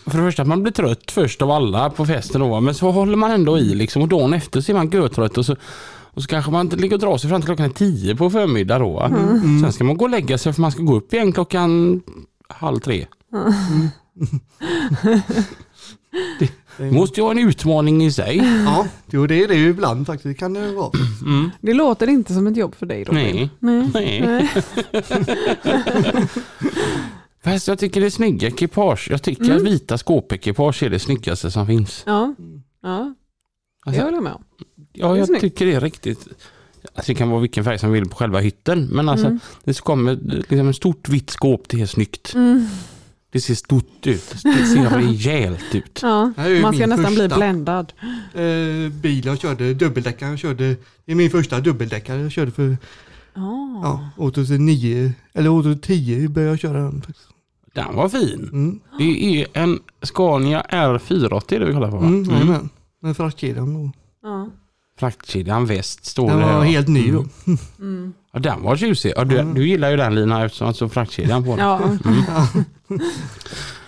för 0.06 0.18
det 0.18 0.24
första 0.24 0.44
man 0.46 0.64
blir 0.64 0.74
trött 0.74 1.12
först 1.12 1.42
av 1.42 1.52
alla 1.52 1.90
på 1.90 2.06
festen 2.06 2.42
då, 2.42 2.60
men 2.62 2.76
så 2.76 2.92
håller 2.92 3.16
man 3.16 3.32
ändå 3.32 3.58
i 3.58 3.76
liksom 3.76 4.02
och 4.02 4.08
dagen 4.08 4.34
efter 4.34 4.62
så 4.62 4.72
är 4.72 4.74
man 4.76 4.90
görtrött 4.90 5.38
och 5.38 5.46
så, 5.46 5.56
och 6.14 6.22
så 6.22 6.28
kanske 6.28 6.52
man 6.52 6.68
ligger 6.68 6.96
och 6.96 7.00
drar 7.00 7.18
sig 7.18 7.30
fram 7.30 7.42
till 7.42 7.46
klockan 7.48 7.72
tio 7.74 8.16
på 8.16 8.30
förmiddag 8.30 8.80
då. 8.80 8.94
Va? 8.94 9.10
Sen 9.62 9.74
ska 9.74 9.84
man 9.84 9.98
gå 9.98 10.06
och 10.06 10.12
lägga 10.12 10.38
sig 10.38 10.54
för 10.54 10.62
man 10.62 10.72
ska 10.72 10.82
gå 10.84 10.96
upp 10.96 11.14
igen 11.14 11.32
klockan 11.32 12.02
halv 12.48 12.80
tre. 12.80 13.06
Det 16.78 16.92
måste 16.92 17.20
ju 17.20 17.24
vara 17.24 17.32
en 17.40 17.48
utmaning 17.50 18.04
i 18.04 18.12
sig. 18.12 18.38
Ja, 18.66 18.88
jo 19.12 19.28
det 19.28 19.44
är 19.44 19.48
det 19.48 19.56
ju 19.56 19.70
ibland 19.70 20.06
faktiskt. 20.08 20.24
Det 20.24 20.34
kan 20.34 20.54
det 20.54 20.72
vara. 20.72 20.92
Mm. 21.22 21.50
Det 21.62 21.74
låter 21.74 22.08
inte 22.10 22.34
som 22.34 22.48
ett 22.48 22.58
jobb 22.58 22.76
för 22.76 22.86
dig 22.86 23.04
Robin. 23.04 23.50
Nej. 23.60 23.90
Nej. 23.94 24.22
Nej. 24.22 24.50
Fast 27.44 27.68
jag 27.68 27.80
tycker 27.80 28.02
det 28.02 28.06
är 28.08 28.10
snygga 28.12 28.48
ekipage. 28.48 29.08
Jag 29.12 29.22
tycker 29.24 29.44
Mm. 29.46 29.58
att 29.58 29.64
vita 29.64 29.98
skåpekipage 29.98 30.84
är 30.84 30.90
det 30.90 31.00
snyggaste 31.00 31.52
som 31.52 31.68
finns. 31.68 32.04
Ja, 32.06 32.36
ja 32.84 33.14
det 33.86 33.90
Alltså, 33.90 34.02
håller 34.04 34.18
jag 34.18 34.24
med 34.24 34.34
om. 34.34 34.44
Ja, 34.94 35.18
jag 35.18 35.28
snyggt. 35.28 35.42
tycker 35.42 35.66
det 35.66 35.74
är 35.74 35.82
riktigt. 35.82 36.28
Alltså 36.96 37.12
det 37.12 37.16
kan 37.16 37.30
vara 37.30 37.42
vilken 37.42 37.64
färg 37.64 37.80
som 37.80 37.92
vill 37.92 38.10
på 38.10 38.16
själva 38.16 38.40
hytten. 38.40 38.86
Men 38.92 39.10
alltså 39.10 39.26
Mm. 39.28 39.40
det 39.64 39.80
kommer 39.82 40.16
liksom 40.50 40.68
ett 40.70 40.76
stort 40.76 41.10
vitt 41.10 41.30
skåp. 41.30 41.64
Det 41.70 41.82
är 41.82 41.86
snyggt. 41.86 42.34
Mm. 42.34 42.68
Det 43.32 43.42
ser 43.42 43.56
stort 43.56 44.08
ut. 44.08 44.30
Det 44.44 44.66
ser 44.66 44.90
rejält 44.98 45.76
ut. 45.76 46.00
Ja, 46.02 46.32
man 46.62 46.74
ska 46.76 46.88
nästan 46.88 47.16
bli 47.16 47.28
bländad. 47.28 47.94
Eh, 48.34 48.92
bil 48.92 49.26
jag 49.26 49.40
körde, 49.40 49.74
dubbeldäckare 49.74 50.30
jag 50.30 50.40
körde. 50.40 50.76
Det 51.06 51.12
är 51.12 51.16
min 51.16 51.30
första 51.30 51.60
dubbeldäckare 51.60 52.22
jag 52.22 52.32
körde 52.32 52.52
för 52.52 52.78
Ja. 53.36 53.80
ja, 53.84 54.10
2009 54.18 55.14
eller 55.34 55.50
2010 55.50 56.28
började 56.28 56.52
jag 56.52 56.60
köra 56.60 56.82
den. 56.82 57.02
faktiskt. 57.02 57.28
Den 57.74 57.96
var 57.96 58.10
fin. 58.10 58.50
Mm. 58.52 58.80
Det 58.98 59.42
är 59.42 59.48
en 59.54 59.80
Scania 60.02 60.62
R480 60.70 61.44
det 61.60 61.66
vi 61.66 61.74
kollar 61.74 61.92
på 61.92 61.98
va? 61.98 62.06
Mm, 62.06 62.30
mm. 62.30 62.70
Med 63.02 63.18
fraktkedjan. 63.18 63.94
Ja. 64.24 64.50
Fraktkedjan 65.00 65.66
väst 65.66 66.06
står 66.06 66.30
Den 66.30 66.40
det. 66.40 66.46
var 66.46 66.52
ja. 66.54 66.62
helt 66.62 66.88
ny 66.88 67.12
då. 67.12 67.26
Mm. 67.48 67.60
Mm. 67.80 68.14
Ja, 68.34 68.40
den 68.40 68.62
var 68.64 68.76
tjusig. 68.78 69.14
Ja, 69.16 69.24
du, 69.24 69.40
Mm. 69.40 69.54
du 69.54 69.68
gillar 69.68 69.90
ju 69.92 69.98
den 69.98 70.16
Lina 70.16 70.46
eftersom 70.46 70.68
att 70.68 70.78
så 70.78 70.90
fraktkedjan 70.90 71.44
på 71.44 71.56
den. 71.56 71.66
Ja. 71.66 71.82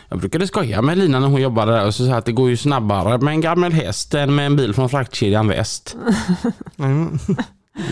Jag 0.10 0.20
brukade 0.20 0.48
skoja 0.48 0.82
med 0.82 0.98
Lina 0.98 1.20
när 1.20 1.28
hon 1.28 1.42
jobbade 1.42 1.72
där 1.72 1.86
och 1.86 1.96
så 1.96 2.06
sa 2.06 2.16
att 2.16 2.26
det 2.26 2.32
går 2.32 2.50
ju 2.50 2.58
snabbare 2.58 3.18
med 3.18 3.32
en 3.34 3.42
gammal 3.42 3.72
häst 3.74 4.14
än 4.14 4.36
med 4.36 4.46
en 4.46 4.56
bil 4.56 4.74
från 4.74 4.90
fraktkedjan 4.90 5.48
väst. 5.48 5.96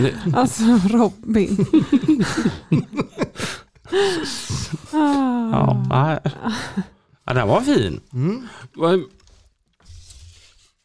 Det, 0.01 0.13
Alltså 0.35 0.63
Robin. 0.89 1.65
ah. 4.91 5.77
ja, 5.89 6.19
ja. 6.23 6.29
ja, 7.25 7.33
den 7.33 7.47
var 7.47 7.61
fin. 7.61 8.01
Mm. 8.13 8.47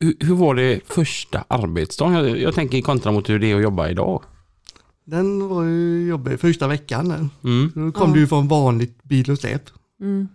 Hur, 0.01 0.17
hur 0.21 0.35
var 0.35 0.55
det 0.55 0.81
första 0.87 1.45
arbetsdagen? 1.49 2.13
Jag, 2.15 2.39
jag 2.41 2.55
tänker 2.55 2.81
kontra 2.83 3.13
mot 3.13 3.29
hur 3.29 3.39
det 3.39 3.51
är 3.51 3.57
att 3.57 3.63
jobba 3.63 3.89
idag. 3.89 4.23
Den 5.05 5.49
var 5.49 5.63
ju 5.65 6.07
jobbig 6.09 6.41
första 6.41 6.69
veckan. 6.69 7.31
Mm. 7.45 7.73
Då 7.75 7.93
kom 7.93 8.11
Ja. 8.11 8.15
du 8.17 8.27
från 8.27 8.49
vanligt 8.49 9.03
bil 9.05 9.31
och 9.31 9.39
släp. 9.39 9.63
Mm. 10.01 10.29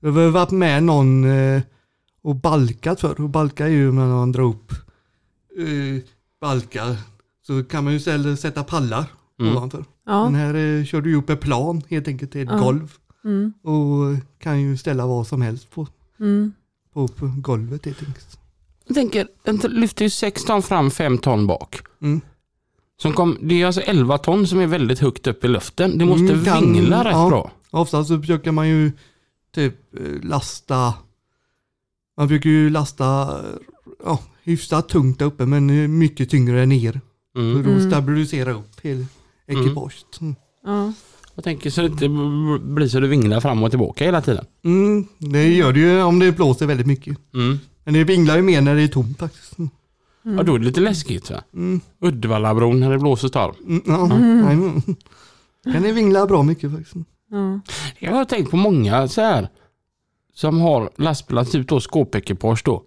Jag 0.00 0.12
har 0.12 0.28
varit 0.28 0.50
med 0.50 0.82
någon 0.82 1.24
eh, 1.24 1.62
och 2.22 2.36
balkat 2.36 3.00
för. 3.00 3.20
Och 3.20 3.28
balka 3.30 3.64
är 3.64 3.70
ju 3.70 3.92
när 3.92 4.06
man 4.06 4.32
drar 4.32 4.44
upp 4.44 4.72
eh, 5.58 6.02
balkar. 6.40 6.96
Så 7.46 7.64
kan 7.64 7.84
man 7.84 7.92
ju 7.92 8.00
ställa, 8.00 8.36
sätta 8.36 8.64
pallar 8.64 9.04
Mm. 9.40 9.56
ovanför. 9.56 9.84
Ja. 10.06 10.12
Den 10.24 10.34
här 10.34 10.54
eh, 10.54 10.84
kör 10.84 11.00
du 11.00 11.10
ju 11.10 11.16
upp 11.16 11.30
ett 11.30 11.40
plan 11.40 11.82
helt 11.88 12.08
enkelt 12.08 12.32
till 12.32 12.40
ett 12.42 12.48
Ja. 12.50 12.58
golv. 12.58 12.92
Mm. 13.24 13.52
Och 13.62 14.16
kan 14.38 14.60
ju 14.60 14.76
ställa 14.76 15.06
vad 15.06 15.26
som 15.26 15.42
helst 15.42 15.70
på, 15.70 15.86
Mm. 16.20 16.52
på, 16.92 17.08
på 17.08 17.32
golvet 17.36 17.84
helt 17.86 18.02
enkelt. 18.02 18.39
Jag 18.90 18.94
tänker, 18.94 19.26
den 19.44 19.56
lyfter 19.56 20.04
ju 20.04 20.10
6 20.10 20.44
ton 20.44 20.62
fram, 20.62 20.90
5 20.90 21.18
ton 21.18 21.46
bak. 21.46 21.80
Mm. 22.02 22.20
Som 23.02 23.12
kom, 23.12 23.38
det 23.40 23.62
är 23.62 23.66
alltså 23.66 23.80
11 23.80 24.18
ton 24.18 24.46
som 24.46 24.60
är 24.60 24.66
väldigt 24.66 24.98
högt 24.98 25.26
upp 25.26 25.44
i 25.44 25.48
luften. 25.48 25.98
Det 25.98 26.04
måste 26.04 26.32
Mm, 26.32 26.44
kan- 26.44 26.72
vingla 26.72 27.04
rätt 27.04 27.12
ja. 27.12 27.28
bra. 27.28 27.50
Oftast 27.70 28.08
så 28.08 28.20
försöker 28.20 28.52
man 28.52 28.68
ju 28.68 28.92
typ 29.54 29.74
eh, 29.98 30.28
lasta, 30.28 30.94
man 32.16 32.28
försöker 32.28 32.48
ju 32.50 32.70
lasta 32.70 33.22
eh, 33.38 33.44
ja, 34.04 34.18
hyfsat 34.42 34.88
tungt 34.88 35.18
där 35.18 35.26
uppe 35.26 35.46
men 35.46 35.98
mycket 35.98 36.30
tyngre 36.30 36.66
ner. 36.66 37.00
För 37.34 37.40
Mm. 37.40 37.62
då 37.62 37.70
Mm. 37.70 37.90
stabilisera 37.90 38.52
upp 38.52 38.80
hela 38.82 39.04
ekipaget. 39.46 40.20
Mm. 40.20 40.34
Ja. 40.64 40.92
Jag 41.34 41.44
tänker 41.44 41.70
så 41.70 41.80
det 41.80 41.86
inte 41.86 42.08
blir 42.64 42.88
så 42.88 43.00
du 43.00 43.08
vinglar 43.08 43.40
fram 43.40 43.62
och 43.62 43.70
tillbaka 43.70 44.04
hela 44.04 44.20
tiden. 44.22 44.44
Mm, 44.64 45.06
det 45.18 45.48
gör 45.48 45.72
det 45.72 45.80
ju 45.80 46.02
om 46.02 46.18
det 46.18 46.32
blåser 46.32 46.66
väldigt 46.66 46.86
mycket. 46.86 47.18
Mm. 47.34 47.58
Men 47.84 47.94
det 47.94 48.04
vinglar 48.04 48.36
ju 48.36 48.42
mer 48.42 48.60
när 48.60 48.74
det 48.74 48.82
är 48.82 48.88
tomt 48.88 49.18
faktiskt. 49.18 49.58
Mm. 49.58 49.70
Ja, 50.36 50.42
då 50.42 50.54
är 50.54 50.58
det 50.58 50.64
lite 50.64 50.80
läskigt. 50.80 51.30
Va? 51.30 51.40
Mm. 51.54 51.80
Uddevallabron 52.00 52.80
när 52.80 52.90
det 52.90 52.98
blåser 52.98 53.28
storm. 53.28 53.54
Mm, 53.66 53.82
ja, 53.86 54.16
Mm. 54.50 54.82
Kan 55.64 55.82
det 55.82 55.92
vingla 55.92 56.26
bra 56.26 56.42
mycket 56.42 56.72
faktiskt. 56.72 56.96
Ja. 57.30 57.60
Jag 57.98 58.12
har 58.12 58.24
tänkt 58.24 58.50
på 58.50 58.56
många 58.56 59.08
så 59.08 59.20
här 59.20 59.48
som 60.34 60.60
har 60.60 60.90
lastbilar, 60.96 61.44
typ 61.44 61.68
då 61.68 61.80
skåpekipage 61.80 62.62
då. 62.64 62.82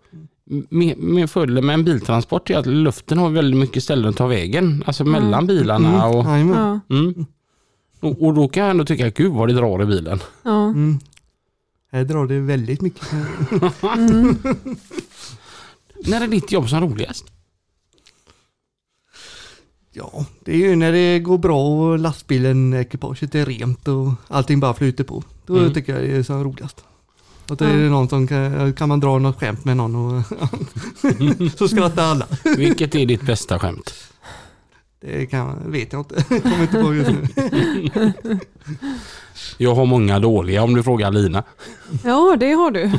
Med, 0.70 0.98
med 0.98 1.30
fördelen 1.30 1.66
med 1.66 1.74
en 1.74 1.84
biltransport 1.84 2.50
är 2.50 2.58
att 2.58 2.66
luften 2.66 3.18
har 3.18 3.30
väldigt 3.30 3.60
mycket 3.60 3.84
ställen 3.84 4.10
att 4.10 4.18
ta 4.18 4.28
vägen. 4.28 4.84
Alltså 4.86 5.04
mellan 5.06 5.48
bilarna. 5.48 6.08
Och, 6.08 6.26
Jajamän. 6.26 6.82
Ja. 6.88 6.96
mm. 6.96 7.26
och, 8.00 8.22
och 8.26 8.34
då 8.34 8.48
kan 8.48 8.64
jag 8.64 8.72
ändå 8.72 8.86
tycka, 8.86 9.10
gud 9.10 9.32
vad 9.32 9.48
det 9.48 9.54
drar 9.54 9.84
i 9.84 9.86
bilen. 9.86 10.20
Ja. 10.44 10.74
Här 11.94 12.04
drar 12.04 12.28
det 12.28 12.40
väldigt 12.40 12.82
mycket. 12.82 13.12
Mm. 13.84 14.38
När 16.06 16.22
är 16.22 16.28
ditt 16.28 16.52
jobb 16.52 16.70
som 16.70 16.82
roligast? 16.82 17.26
Ja, 19.92 20.26
det 20.46 20.52
är 20.54 20.58
ju 20.58 20.76
när 20.76 20.92
det 20.92 21.20
går 21.20 21.38
bra 21.38 21.68
och 21.68 22.00
lastbilen, 22.00 22.74
ekipaget 22.74 23.36
är 23.36 23.46
rent 23.46 23.88
och 23.88 24.12
allting 24.28 24.60
bara 24.60 24.74
flyter 24.74 25.04
på. 25.04 25.24
Då 25.46 25.58
Mm. 25.58 25.74
tycker 25.74 25.94
jag 25.94 26.02
det 26.10 26.16
är 26.18 26.24
som 26.24 26.44
roligast. 26.44 26.84
Att 27.48 27.60
det 27.60 27.66
är 27.66 27.90
någon 27.90 28.10
som 28.10 28.28
kan, 28.28 28.74
kan 28.74 28.90
man 28.90 29.00
dra 29.00 29.20
något 29.20 29.40
skämt 29.40 29.66
med 29.66 29.78
någon 29.78 29.96
och 29.96 30.24
så 31.58 31.68
skrattar 31.68 32.04
alla. 32.04 32.28
Vilket 32.58 32.96
är 32.96 33.06
ditt 33.06 33.22
bästa 33.22 33.60
skämt? 33.60 33.94
Det 35.06 35.26
kan, 35.26 35.72
vet 35.72 35.94
jag 35.94 36.00
inte. 36.00 36.24
Kommer 36.42 36.62
inte 36.62 36.82
på 36.82 36.94
just 36.94 37.10
nu. 37.10 37.28
Jag 39.58 39.76
har 39.76 39.86
många 39.86 40.20
dåliga 40.20 40.64
om 40.64 40.76
du 40.76 40.84
frågar 40.84 41.12
Lina. 41.12 41.44
ja, 42.04 42.36
det 42.40 42.52
har 42.52 42.72
du. 42.72 42.92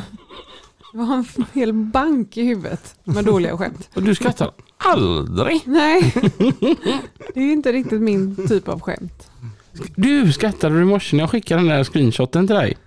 Du 0.93 0.99
har 0.99 1.15
en 1.17 1.25
hel 1.53 1.73
bank 1.73 2.37
i 2.37 2.43
huvudet 2.43 2.95
med 3.03 3.25
dåliga 3.25 3.57
skämt. 3.57 3.89
Och 3.93 4.03
du 4.03 4.15
skrattar 4.15 4.51
aldrig. 4.77 5.61
Nej, 5.65 6.13
det 7.33 7.39
är 7.39 7.51
inte 7.53 7.71
riktigt 7.71 8.01
min 8.01 8.47
typ 8.47 8.67
av 8.67 8.79
skämt. 8.79 9.29
Du 9.95 10.33
skrattade 10.33 10.75
du 10.75 10.81
i 10.81 10.85
morse 10.85 11.15
när 11.15 11.23
jag 11.23 11.29
skickade 11.29 11.61
den 11.61 11.67
där 11.67 11.83
screenshoten 11.83 12.47
till 12.47 12.55
dig? 12.55 12.77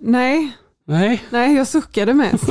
Nej, 0.00 0.52
Nej, 0.86 1.24
nej, 1.30 1.56
jag 1.56 1.66
suckade 1.66 2.14
mest. 2.14 2.46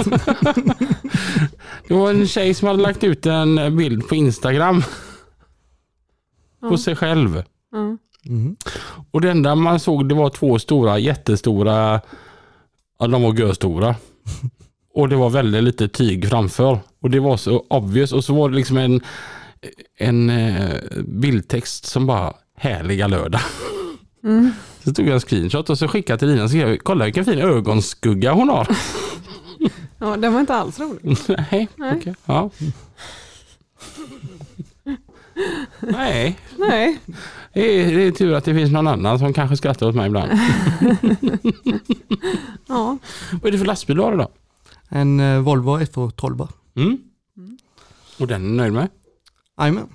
det 1.87 1.93
var 1.93 2.09
en 2.09 2.27
tjej 2.27 2.53
som 2.53 2.67
hade 2.67 2.81
lagt 2.81 3.03
ut 3.03 3.25
en 3.25 3.77
bild 3.77 4.07
på 4.07 4.15
Instagram 4.15 4.83
på 6.59 6.77
sig 6.77 6.95
själv. 6.95 7.43
Mm. 8.27 8.55
Och 9.11 9.21
det 9.21 9.31
enda 9.31 9.55
man 9.55 9.79
såg 9.79 10.09
det 10.09 10.15
var 10.15 10.29
två 10.29 10.59
stora, 10.59 10.99
jättestora, 10.99 12.01
ja 12.99 13.07
de 13.07 13.21
var 13.21 13.33
görstora. 13.33 13.95
Och 14.93 15.09
det 15.09 15.15
var 15.15 15.29
väldigt 15.29 15.63
lite 15.63 15.87
tyg 15.87 16.29
framför. 16.29 16.79
Och 17.01 17.09
det 17.09 17.19
var 17.19 17.37
så 17.37 17.65
obvious. 17.67 18.11
Och 18.11 18.23
så 18.23 18.33
var 18.33 18.49
det 18.49 18.55
liksom 18.55 18.77
en, 18.77 19.01
en 19.97 20.29
eh, 20.29 20.75
bildtext 21.03 21.85
som 21.85 22.07
bara 22.07 22.33
härliga 22.55 23.07
lördag. 23.07 23.41
Mm. 24.23 24.51
Så 24.83 24.93
tog 24.93 25.07
jag 25.07 25.13
en 25.13 25.19
screenshot 25.19 25.69
och 25.69 25.77
så 25.77 25.87
skickade 25.87 26.13
jag 26.13 26.19
till 26.19 26.27
Lina 26.27 26.43
och 26.43 26.49
skrev 26.49 26.77
kolla 26.77 27.05
vilken 27.05 27.25
fin 27.25 27.39
ögonskugga 27.39 28.33
hon 28.33 28.49
har. 28.49 28.67
ja, 29.99 30.17
den 30.17 30.33
var 30.33 30.39
inte 30.39 30.55
alls 30.55 30.79
rolig. 30.79 31.17
Nej, 31.51 31.67
Nej. 31.75 31.95
okej. 31.97 32.15
Ja. 32.25 32.49
Nej, 35.79 36.39
Nej, 36.57 36.99
det 37.53 37.61
är, 37.61 37.97
det 37.97 38.03
är 38.03 38.11
tur 38.11 38.33
att 38.33 38.45
det 38.45 38.53
finns 38.53 38.71
någon 38.71 38.87
annan 38.87 39.19
som 39.19 39.33
kanske 39.33 39.57
skrattar 39.57 39.87
åt 39.87 39.95
mig 39.95 40.07
ibland. 40.07 40.31
ja. 42.67 42.97
Vad 43.31 43.45
är 43.45 43.51
det 43.51 43.57
för 43.57 43.65
lastbil 43.65 43.95
du 43.95 44.01
har 44.01 44.13
idag? 44.13 44.29
En 44.89 45.19
eh, 45.19 45.39
Volvo 45.39 45.77
F12. 45.79 46.47
Mm. 46.75 46.97
Och 48.19 48.27
den 48.27 48.45
är 48.45 48.49
du 48.49 48.55
nöjd 48.55 48.73
med? 48.73 48.87
Jajamän. 49.59 49.87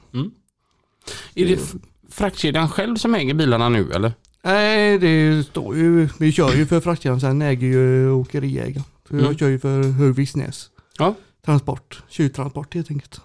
Är 1.34 1.46
det 1.46 1.74
fraktkedjan 2.10 2.68
själv 2.68 2.96
som 2.96 3.14
äger 3.14 3.34
bilarna 3.34 3.68
nu 3.68 3.90
eller? 3.92 4.12
Nej, 4.42 4.98
det 4.98 5.44
står 5.46 5.76
ju, 5.76 6.08
vi 6.18 6.32
kör 6.32 6.54
ju 6.54 6.66
för 6.66 6.80
fraktkedjan, 6.80 7.20
sen 7.20 7.42
äger 7.42 7.66
ju 7.66 8.10
åkeriägaren. 8.10 8.84
Så 9.08 9.14
Mm. 9.14 9.24
jag 9.26 9.38
kör 9.38 9.48
ju 9.48 9.58
för 9.58 9.82
Hurviksnäs. 9.82 10.70
Ja. 10.98 11.14
Transport, 11.44 12.02
kyltransport 12.08 12.74
helt 12.74 12.90
enkelt. 12.90 13.20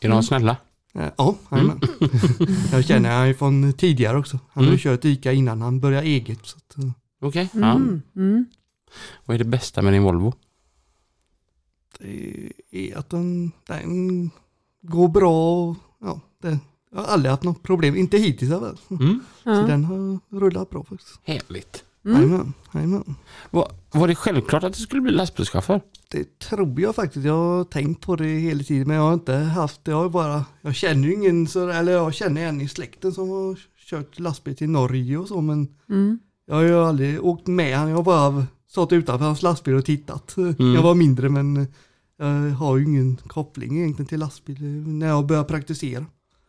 Är 0.00 0.08
de 0.08 0.22
snälla? 0.22 0.56
Eh, 0.98 1.08
Ja, 1.18 1.36
jajamän. 1.50 1.80
jag 2.72 2.84
känner 2.84 3.16
han 3.18 3.28
ju 3.28 3.34
från 3.34 3.72
tidigare 3.72 4.18
också. 4.18 4.38
Han 4.52 4.64
har 4.64 4.68
Mm. 4.72 4.72
ju 4.72 4.78
kört 4.78 5.04
ICA 5.04 5.32
innan 5.32 5.62
han 5.62 5.80
började 5.80 6.06
eget. 6.06 6.56
Eh, 6.78 6.84
Okej. 7.20 7.48
Ja. 7.52 7.74
Mm. 7.74 8.02
Mm. 8.16 8.44
Vad 9.24 9.34
är 9.34 9.38
det 9.38 9.44
bästa 9.44 9.82
med 9.82 9.92
din 9.92 10.02
Volvo? 10.02 10.32
det 11.98 12.52
är 12.70 12.96
att 12.98 13.10
den, 13.10 13.52
den 13.66 14.30
går 14.82 15.08
bra 15.08 15.66
och 15.68 15.76
ja, 16.00 16.20
det, 16.42 16.58
jag 16.92 16.98
har 16.98 17.04
aldrig 17.04 17.30
haft 17.30 17.42
något 17.42 17.62
problem. 17.62 17.96
Inte 17.96 18.18
hittills 18.18 18.50
i 18.50 18.54
alla 18.54 18.76
fall. 18.76 18.98
Mm. 19.00 19.20
Så 19.42 19.50
Ja. 19.50 19.52
den 19.54 19.84
har 19.84 20.20
rullat 20.40 20.70
bra 20.70 20.84
faktiskt. 20.84 21.20
Härligt. 21.24 21.84
Mm. 22.06 22.20
Jajamän, 22.22 22.52
jajamän. 22.74 23.14
Var, 23.50 23.72
var 23.92 24.08
det 24.08 24.14
självklart 24.14 24.64
att 24.64 24.72
du 24.72 24.80
skulle 24.80 25.02
bli 25.02 25.12
lastbilschaufför? 25.12 25.80
Det 26.10 26.38
tror 26.38 26.80
jag 26.80 26.94
faktiskt. 26.94 27.26
Jag 27.26 27.34
har 27.34 27.64
tänkt 27.64 28.00
på 28.06 28.16
det 28.16 28.24
hela 28.28 28.62
tiden 28.62 28.88
men 28.88 28.96
jag 28.96 29.02
har 29.04 29.14
inte 29.14 29.34
haft 29.34 29.84
det. 29.84 29.90
Jag 29.90 29.98
har 29.98 30.08
bara, 30.08 30.44
jag 30.60 30.74
känner 30.74 31.08
ju 31.08 31.14
ingen, 31.14 31.46
så, 31.48 31.68
eller 31.68 31.92
jag 31.92 32.14
känner 32.14 32.46
en 32.46 32.60
i 32.60 32.68
släkten 32.68 33.12
som 33.12 33.28
har 33.28 33.58
kört 33.90 34.18
lastbil 34.18 34.56
till 34.56 34.70
Norge 34.70 35.16
och 35.18 35.28
så 35.28 35.40
men 35.40 35.68
Mm. 35.88 36.18
jag 36.46 36.54
har 36.54 36.62
ju 36.62 36.74
aldrig 36.74 37.24
åkt 37.24 37.46
med 37.46 37.76
han. 37.78 37.88
Jag 37.88 37.96
har 37.96 38.02
bara 38.04 38.46
stått 38.68 38.92
utanför 38.92 39.24
hans 39.26 39.42
lastbil 39.42 39.74
och 39.74 39.84
tittat. 39.84 40.34
Jag 40.58 40.82
var 40.82 40.94
mindre 40.94 41.28
men 41.28 41.66
jag 42.18 42.26
har 42.50 42.76
ju 42.76 42.84
ingen 42.84 43.16
koppling 43.16 43.78
egentligen 43.78 44.06
till 44.08 44.18
lastbil 44.20 44.62
när 44.88 45.06
jag 45.06 45.26
började 45.26 45.48
praktisera. 45.48 46.06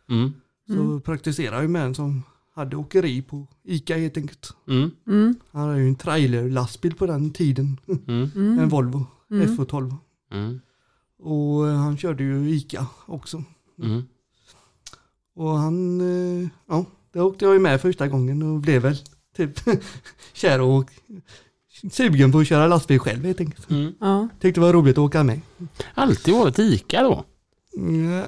Mm. 0.09 0.33
Så 0.75 0.99
praktiserade 0.99 1.55
jag 1.55 1.63
ju 1.63 1.69
med 1.69 1.85
en 1.85 1.95
som 1.95 2.23
hade 2.57 2.75
åkeri 2.75 3.21
på 3.21 3.47
ICA 3.63 3.95
helt 3.97 4.17
enkelt. 4.17 4.53
Mm. 4.67 4.91
Mm. 5.07 5.35
Han 5.51 5.61
hade 5.69 5.81
ju 5.81 5.87
en 5.87 5.95
trailerlastbil 5.95 6.95
på 6.95 7.05
den 7.05 7.31
tiden. 7.31 7.79
Mm. 7.87 8.31
Mm. 8.35 8.59
En 8.59 8.69
Volvo 8.69 9.05
Mm. 9.31 9.47
F12. 9.57 9.95
Mm. 10.31 10.59
Och 11.19 11.67
eh, 11.67 11.75
han 11.75 11.97
körde 11.97 12.23
ju 12.23 12.49
ICA 12.49 12.87
också. 13.05 13.43
Mm. 13.83 14.03
Och 15.35 15.49
han, 15.49 16.01
eh, 16.01 16.49
ja, 16.67 16.85
det 17.13 17.21
åkte 17.21 17.45
jag 17.45 17.53
ju 17.53 17.59
med 17.59 17.81
första 17.81 18.07
gången 18.07 18.41
och 18.43 18.59
blev 18.59 18.81
väl 18.81 18.95
typ 19.37 19.59
kär 20.33 20.61
och 20.61 20.89
sugen 21.91 22.31
på 22.31 22.39
att 22.39 22.47
köra 22.47 22.67
lastbil 22.67 22.99
själv 22.99 23.25
helt 23.25 23.39
enkelt. 23.39 23.69
Mm. 23.69 23.93
Ja. 23.99 24.27
Tyckte 24.39 24.59
det 24.61 24.65
var 24.65 24.73
roligt 24.73 24.97
att 24.97 25.03
åka 25.03 25.23
med. 25.23 25.41
Alltid 25.93 26.33
varit 26.33 26.59
ICA 26.59 27.03
då? 27.03 27.25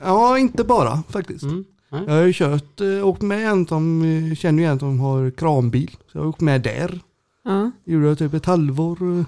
Ja, 0.03 0.37
inte 0.37 0.63
bara 0.63 1.03
faktiskt. 1.09 1.43
Mm. 1.91 2.03
Jag 2.07 2.13
har 2.13 2.21
ju 2.21 2.33
kört, 2.33 2.81
eh, 2.81 3.07
åkt 3.07 3.21
med 3.21 3.47
en 3.51 3.67
som, 3.67 4.01
eh, 4.03 4.35
känner 4.35 4.63
ju 4.63 4.69
en 4.69 4.79
som 4.79 4.99
har 4.99 5.31
kranbil. 5.31 5.89
Så 6.11 6.17
jag 6.17 6.21
har 6.21 6.27
åkt 6.29 6.41
med 6.41 6.61
där. 6.61 6.99
Ja. 7.43 7.71
Gjorde 7.85 8.07
jag 8.07 8.17
typ 8.17 8.33
ett 8.33 8.45
halvår. 8.45 8.97
eh, 9.19 9.25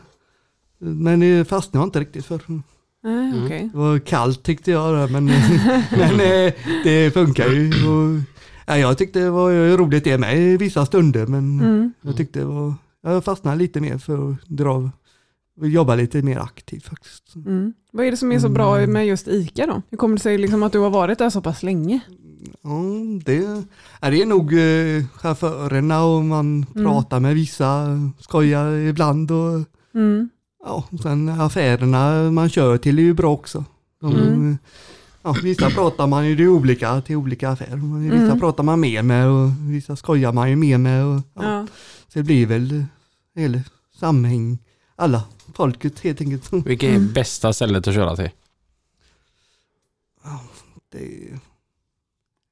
Men 0.79 1.19
det 1.19 1.45
fastnade 1.49 1.81
jag 1.83 1.87
inte 1.87 1.99
riktigt 1.99 2.25
för. 2.25 2.41
Nej, 2.47 3.29
Mm. 3.31 3.45
okej. 3.45 3.69
Det 3.73 3.77
var 3.77 3.99
kallt 3.99 4.43
tyckte 4.43 4.71
jag 4.71 4.93
där, 4.95 5.07
men, 5.07 5.25
men 5.97 6.17
det 6.83 7.13
funkar 7.13 7.47
ju. 7.49 7.67
Och, 7.67 8.19
ja, 8.67 8.77
jag 8.77 8.97
tyckte 8.97 9.19
det 9.19 9.29
var 9.29 9.77
roligt 9.77 10.03
det 10.03 10.17
med 10.17 10.37
i 10.37 10.57
vissa 10.57 10.85
stunder 10.85 11.27
men 11.27 11.59
Mm. 11.59 11.93
jag 12.01 12.17
tyckte 12.17 12.39
det 12.39 12.45
var, 12.45 12.73
jag 13.03 13.23
fastnade 13.23 13.57
lite 13.57 13.81
mer 13.81 13.97
för 13.97 14.31
att 14.31 14.37
dra, 14.47 14.89
jobba 15.61 15.95
lite 15.95 16.21
mer 16.21 16.39
aktivt 16.39 16.83
faktiskt. 16.85 17.35
Mm. 17.35 17.73
Vad 17.91 18.05
är 18.05 18.11
det 18.11 18.17
som 18.17 18.31
är 18.31 18.39
så 18.39 18.49
bra 18.49 18.87
med 18.87 19.07
just 19.07 19.27
ICA 19.27 19.65
då? 19.65 19.81
Hur 19.89 19.97
kommer 19.97 20.15
det 20.15 20.21
sig 20.21 20.37
liksom 20.37 20.63
att 20.63 20.71
du 20.71 20.79
har 20.79 20.89
varit 20.89 21.17
där 21.19 21.29
så 21.29 21.41
pass 21.41 21.63
länge? 21.63 21.99
Ja, 22.61 22.81
det, 23.25 23.39
det 24.11 24.21
är 24.21 24.25
nog 24.25 24.53
eh, 24.53 25.05
chaufförerna 25.15 26.03
och 26.03 26.23
man 26.25 26.65
Mm. 26.75 26.85
pratar 26.85 27.19
med 27.19 27.35
vissa, 27.35 27.87
skojar 28.19 28.71
ibland 28.73 29.31
och 29.31 29.63
Mm. 29.95 30.29
ja, 30.65 30.83
sen 31.03 31.29
affärerna 31.29 32.31
man 32.31 32.49
kör 32.49 32.77
till 32.77 32.99
är 32.99 33.03
ju 33.03 33.13
bra 33.13 33.31
också. 33.33 33.65
De, 34.01 34.15
Mm. 34.15 34.57
ja, 35.23 35.35
vissa 35.43 35.69
pratar 35.69 36.07
man 36.07 36.27
ju 36.27 36.35
det 36.35 36.43
är 36.43 36.47
olika 36.47 37.01
till 37.01 37.15
olika 37.15 37.49
affärer. 37.49 37.99
Vissa 38.11 38.25
Mm. 38.25 38.39
pratar 38.39 38.63
man 38.63 38.79
mer 38.79 39.01
med 39.03 39.27
och 39.27 39.49
vissa 39.59 39.95
skojar 39.95 40.31
man 40.33 40.49
ju 40.49 40.55
mer 40.55 40.77
med. 40.77 41.05
Och, 41.05 41.21
ja, 41.33 41.43
Ja. 41.43 41.67
Så 42.07 42.19
det 42.19 42.23
blir 42.23 42.45
väl 42.45 42.85
hela 43.35 43.59
samhäng, 43.99 44.57
alla 44.95 45.23
folket 45.53 45.99
helt 45.99 46.21
enkelt. 46.21 46.53
Vilket 46.53 46.89
är 46.89 46.95
Mm. 46.95 47.13
bästa 47.13 47.53
stället 47.53 47.87
att 47.87 47.93
köra 47.93 48.15
till? 48.15 48.29
Det 50.91 50.97
är, 51.05 51.39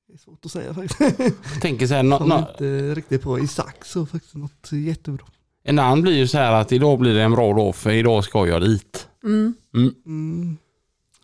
det 0.09 0.15
är 0.15 0.17
svårt 0.17 0.45
att 0.45 0.51
säga 0.51 0.73
faktiskt. 0.73 1.19
Jag 1.53 1.61
tänker 1.61 1.87
så 1.87 1.93
här, 1.93 2.03
nå, 2.03 2.17
Kommer 2.17 2.35
nå, 2.35 2.47
inte 2.49 2.95
riktigt 2.95 3.21
på 3.21 3.37
exakt 3.37 3.87
så 3.87 4.05
faktiskt 4.05 4.35
något 4.35 4.71
jättebra. 4.71 5.25
en 5.63 5.79
annan 5.79 6.01
blir 6.01 6.13
ju 6.13 6.27
så 6.27 6.37
här 6.37 6.53
att 6.53 6.71
idag 6.71 6.99
blir 6.99 7.13
det 7.13 7.21
en 7.21 7.31
bra 7.31 7.53
dag 7.53 7.75
för 7.75 7.89
idag 7.89 8.23
ska 8.23 8.47
jag 8.47 8.61
dit. 8.61 9.07
Mm. 9.23 9.53
Mm. 9.75 10.57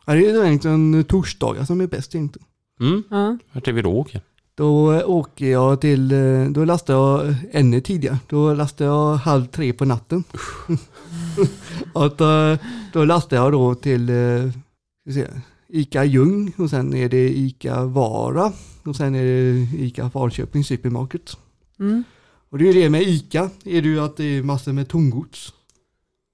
Ja, 0.06 0.14
det 0.14 0.30
är 0.30 0.46
egentligen 0.46 1.04
torsdagar 1.04 1.66
som 1.66 1.82
är 1.82 1.88
bäst 1.88 2.16
egentligen. 2.16 2.48
Mm. 2.80 3.04
Ja. 3.10 3.38
Vart 3.52 3.68
är 3.68 3.72
vi 3.72 3.82
då 3.82 3.92
åker? 3.92 4.22
Då 4.56 5.02
åker 5.04 5.46
jag 5.46 5.82
till, 5.82 6.14
då 6.54 6.66
lastar 6.66 6.94
jag 6.94 7.36
ännu 7.52 7.82
tidigare. 7.82 8.18
Då 8.30 8.54
lastar 8.54 8.86
jag 8.86 9.16
halv 9.16 9.46
tre 9.46 9.74
på 9.74 9.86
natten. 9.86 10.24
och 11.94 12.16
då, 12.18 12.58
då 12.94 13.06
lastar 13.06 13.38
jag 13.38 13.52
då 13.52 13.76
till 13.76 14.10
eh, 14.10 14.52
ska 14.52 14.60
vi 15.06 15.14
se, 15.14 15.28
Ica 15.76 16.04
Ljung 16.06 16.54
och 16.58 16.70
sen 16.70 16.94
är 16.94 17.10
det 17.10 17.30
Ica 17.38 17.86
Vara 17.86 18.52
och 18.84 18.96
sen 18.96 19.16
är 19.16 19.24
det 19.24 19.68
Ica 19.86 20.10
Falköping 20.10 20.64
Supermarket. 20.64 21.38
Mm. 21.80 22.04
Och 22.50 22.58
det 22.58 22.70
är 22.70 22.74
ju 22.74 22.82
det 22.82 22.90
med 22.90 23.02
Ica, 23.02 23.50
är 23.66 23.82
det 23.82 23.88
ju 23.88 24.00
att 24.00 24.18
det 24.18 24.24
är 24.24 24.44
massor 24.44 24.74
med 24.74 24.88
tomgods. 24.88 25.54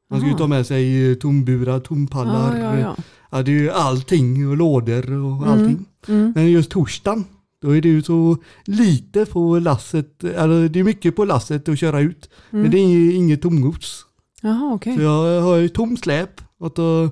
Man 0.10 0.20
ska 0.20 0.28
ju 0.28 0.32
Aha. 0.34 0.38
ta 0.40 0.48
med 0.48 0.68
sig 0.68 1.12
eh, 1.12 1.16
tomburar, 1.16 1.80
tompallar, 1.80 2.58
Ja, 2.60 2.64
ja, 2.76 2.80
ja. 2.80 2.96
ja, 3.32 3.44
det 3.44 3.52
är 3.52 3.60
ju 3.60 3.70
allting 3.72 4.48
och 4.50 4.58
lådor 4.58 5.12
och 5.12 5.38
Mm. 5.38 5.50
allting. 5.50 5.86
Mm. 6.08 6.32
Men 6.36 6.52
just 6.52 6.72
torsdagen, 6.72 7.24
då 7.62 7.76
är 7.78 7.82
det 7.82 7.90
ju 7.90 8.02
så 8.04 8.38
lite 8.66 9.26
på 9.26 9.60
lasset, 9.60 10.24
eller 10.24 10.70
det 10.70 10.80
är 10.80 10.84
mycket 10.84 11.16
på 11.16 11.26
lasset 11.26 11.70
att 11.70 11.80
köra 11.80 12.00
ut. 12.00 12.30
Mm. 12.52 12.62
Men 12.62 12.72
det 12.72 12.78
är 12.78 13.16
inget, 13.16 13.42
tomgods. 13.42 14.06
Jaha, 14.42 14.74
okej. 14.74 14.96
Så 14.96 15.02
jag 15.02 15.42
har 15.42 15.56
ju 15.56 15.70
tom 15.70 15.98
släp 15.98 16.42
och 16.58 16.72
då 16.76 17.10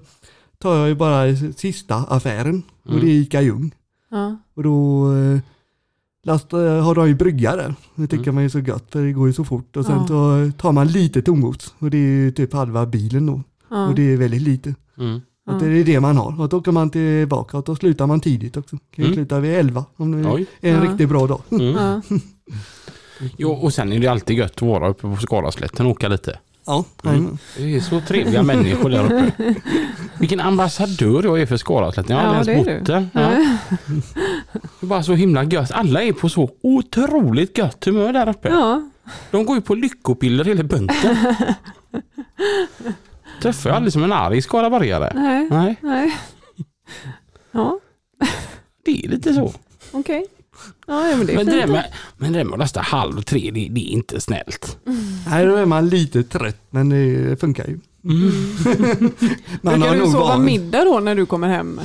tar 0.62 0.76
jag 0.78 0.88
ju 0.88 0.95
bara 0.95 1.36
sista 1.58 1.95
affären 1.95 2.63
och 2.84 2.91
Mm. 2.91 3.06
det 3.06 3.12
är 3.12 3.13
Ica 3.13 3.41
Ljung. 3.41 3.72
Ja. 4.12 4.38
Och 4.54 4.63
då 4.63 5.06
eh, 5.15 5.39
lastar, 6.24 6.80
har 6.82 6.95
de 6.95 7.08
ju 7.08 7.15
brygga 7.15 7.56
där. 7.56 7.76
Det 7.95 8.08
tycker 8.08 8.24
Mm. 8.24 8.36
man 8.36 8.43
är 8.43 8.50
så 8.50 8.60
gött 8.60 8.86
för 8.91 9.04
det 9.06 9.12
går 9.13 9.28
ju 9.28 9.34
så 9.34 9.43
fort. 9.43 9.78
Och 9.78 9.86
sen 9.86 9.98
Ja. 9.98 10.08
så 10.08 10.52
tar 10.58 10.72
man 10.72 10.88
lite 10.88 11.22
tomgods 11.22 11.74
och 11.80 11.89
det 11.89 11.98
är 11.98 12.02
ju 12.02 12.32
typ 12.32 12.54
halva 12.54 12.86
bilen 12.86 13.26
då. 13.26 13.43
Ja. 13.69 13.88
Och 13.88 13.95
det 13.95 14.02
är 14.13 14.17
väldigt 14.17 14.41
lite. 14.41 14.76
Mm. 14.98 15.22
Att 15.45 15.60
det 15.60 15.65
är 15.65 15.84
det 15.84 16.00
man 16.00 16.17
har. 16.17 16.41
Och 16.41 16.50
då 16.50 16.58
åker 16.58 16.72
man 16.72 16.89
tillbaka 16.89 17.58
och 17.58 17.63
då 17.63 17.76
slutar 17.76 18.08
man 18.08 18.19
tidigt 18.19 18.58
också. 18.58 18.78
Kan 18.95 19.04
Mm. 19.06 19.15
sluta 19.15 19.39
vid 19.39 19.52
11 19.56 19.86
om 19.95 20.12
det 20.24 20.30
Oj. 20.30 20.45
är 20.62 20.69
en 20.76 20.84
Ja. 20.84 20.91
riktigt 20.91 21.10
bra 21.10 21.28
dag. 21.28 21.41
Mm. 21.52 21.74
Ja. 21.76 22.02
Jo, 23.38 23.52
och 23.52 23.74
sen 23.74 23.93
är 23.93 24.00
det 24.00 24.08
alltid 24.08 24.38
gött 24.38 24.56
att 24.56 24.62
vara 24.62 24.89
uppe 24.89 25.02
på 25.02 25.15
Skalaslätten 25.15 25.86
och 25.86 25.91
åka 25.91 26.08
lite. 26.08 26.39
Ja, 26.69 26.86
Mm. 27.03 27.15
jajamän. 27.15 27.38
Det 27.58 27.75
är 27.75 27.79
så 27.79 28.01
trevliga 28.01 28.43
människor 28.43 28.89
där 28.89 29.03
uppe. 29.05 29.55
Vilken 30.19 30.39
ambassadör 30.39 31.23
jag 31.23 31.41
är 31.41 31.45
för 31.45 31.58
Skalaslätten. 31.58 32.15
Jag 32.17 32.23
har 32.23 32.27
Ja, 32.27 32.34
ens 32.34 32.47
det 32.47 32.53
är 32.53 32.58
bott 32.77 32.86
där. 32.86 33.08
Ja. 33.13 33.29
Det 34.79 34.86
är 34.86 34.86
bara 34.86 35.03
så 35.03 35.13
himla 35.13 35.43
gött. 35.43 35.71
Alla 35.71 36.03
är 36.03 36.13
på 36.13 36.29
så 36.29 36.49
otroligt 36.62 37.58
gött 37.58 37.86
humör 37.86 38.13
där 38.13 38.29
uppe. 38.29 38.49
ja. 38.49 38.89
De 39.32 39.45
går 39.45 39.55
ju 39.55 39.62
på 39.62 39.75
lyckopiller 39.75 40.45
hela 40.45 40.63
bunten. 40.63 41.15
Träffar 43.41 43.69
jag 43.69 43.77
aldrig 43.77 43.93
som 43.93 44.03
en 44.03 44.13
arg 44.13 44.41
skaraborgare. 44.41 45.12
Nej. 45.15 45.47
Nej, 45.49 45.76
Nej. 45.82 46.17
Ja, 47.51 47.80
det 48.86 49.05
är 49.05 49.07
lite 49.09 49.34
så. 49.34 49.53
okej. 49.91 50.26
Ja, 50.38 50.38
ja, 50.89 51.17
men 51.17 51.25
det 51.27 51.35
Men 51.35 51.45
det, 51.45 51.51
där 51.51 51.67
med, 51.67 51.85
men 52.17 52.33
det 52.33 52.39
där 52.39 52.43
med 52.45 52.53
att 52.53 52.59
lasta 52.59 52.81
halv 52.81 53.21
tre, 53.21 53.51
det, 53.53 53.67
det 53.71 53.79
är 53.81 53.91
inte 53.91 54.21
snällt. 54.21 54.77
Nej, 55.29 55.45
då 55.45 55.55
är 55.55 55.65
man 55.65 55.89
lite 55.89 56.23
trött 56.23 56.61
men 56.69 56.89
det 56.89 57.39
funkar 57.39 57.67
ju. 57.67 57.79
man 59.61 59.79
Brukar 59.79 59.95
du 59.95 59.99
sova 60.11 60.19
van- 60.25 60.45
middag 60.45 60.83
då 60.85 60.99
när 60.99 61.15
du 61.15 61.25
kommer 61.25 61.47
hem? 61.47 61.81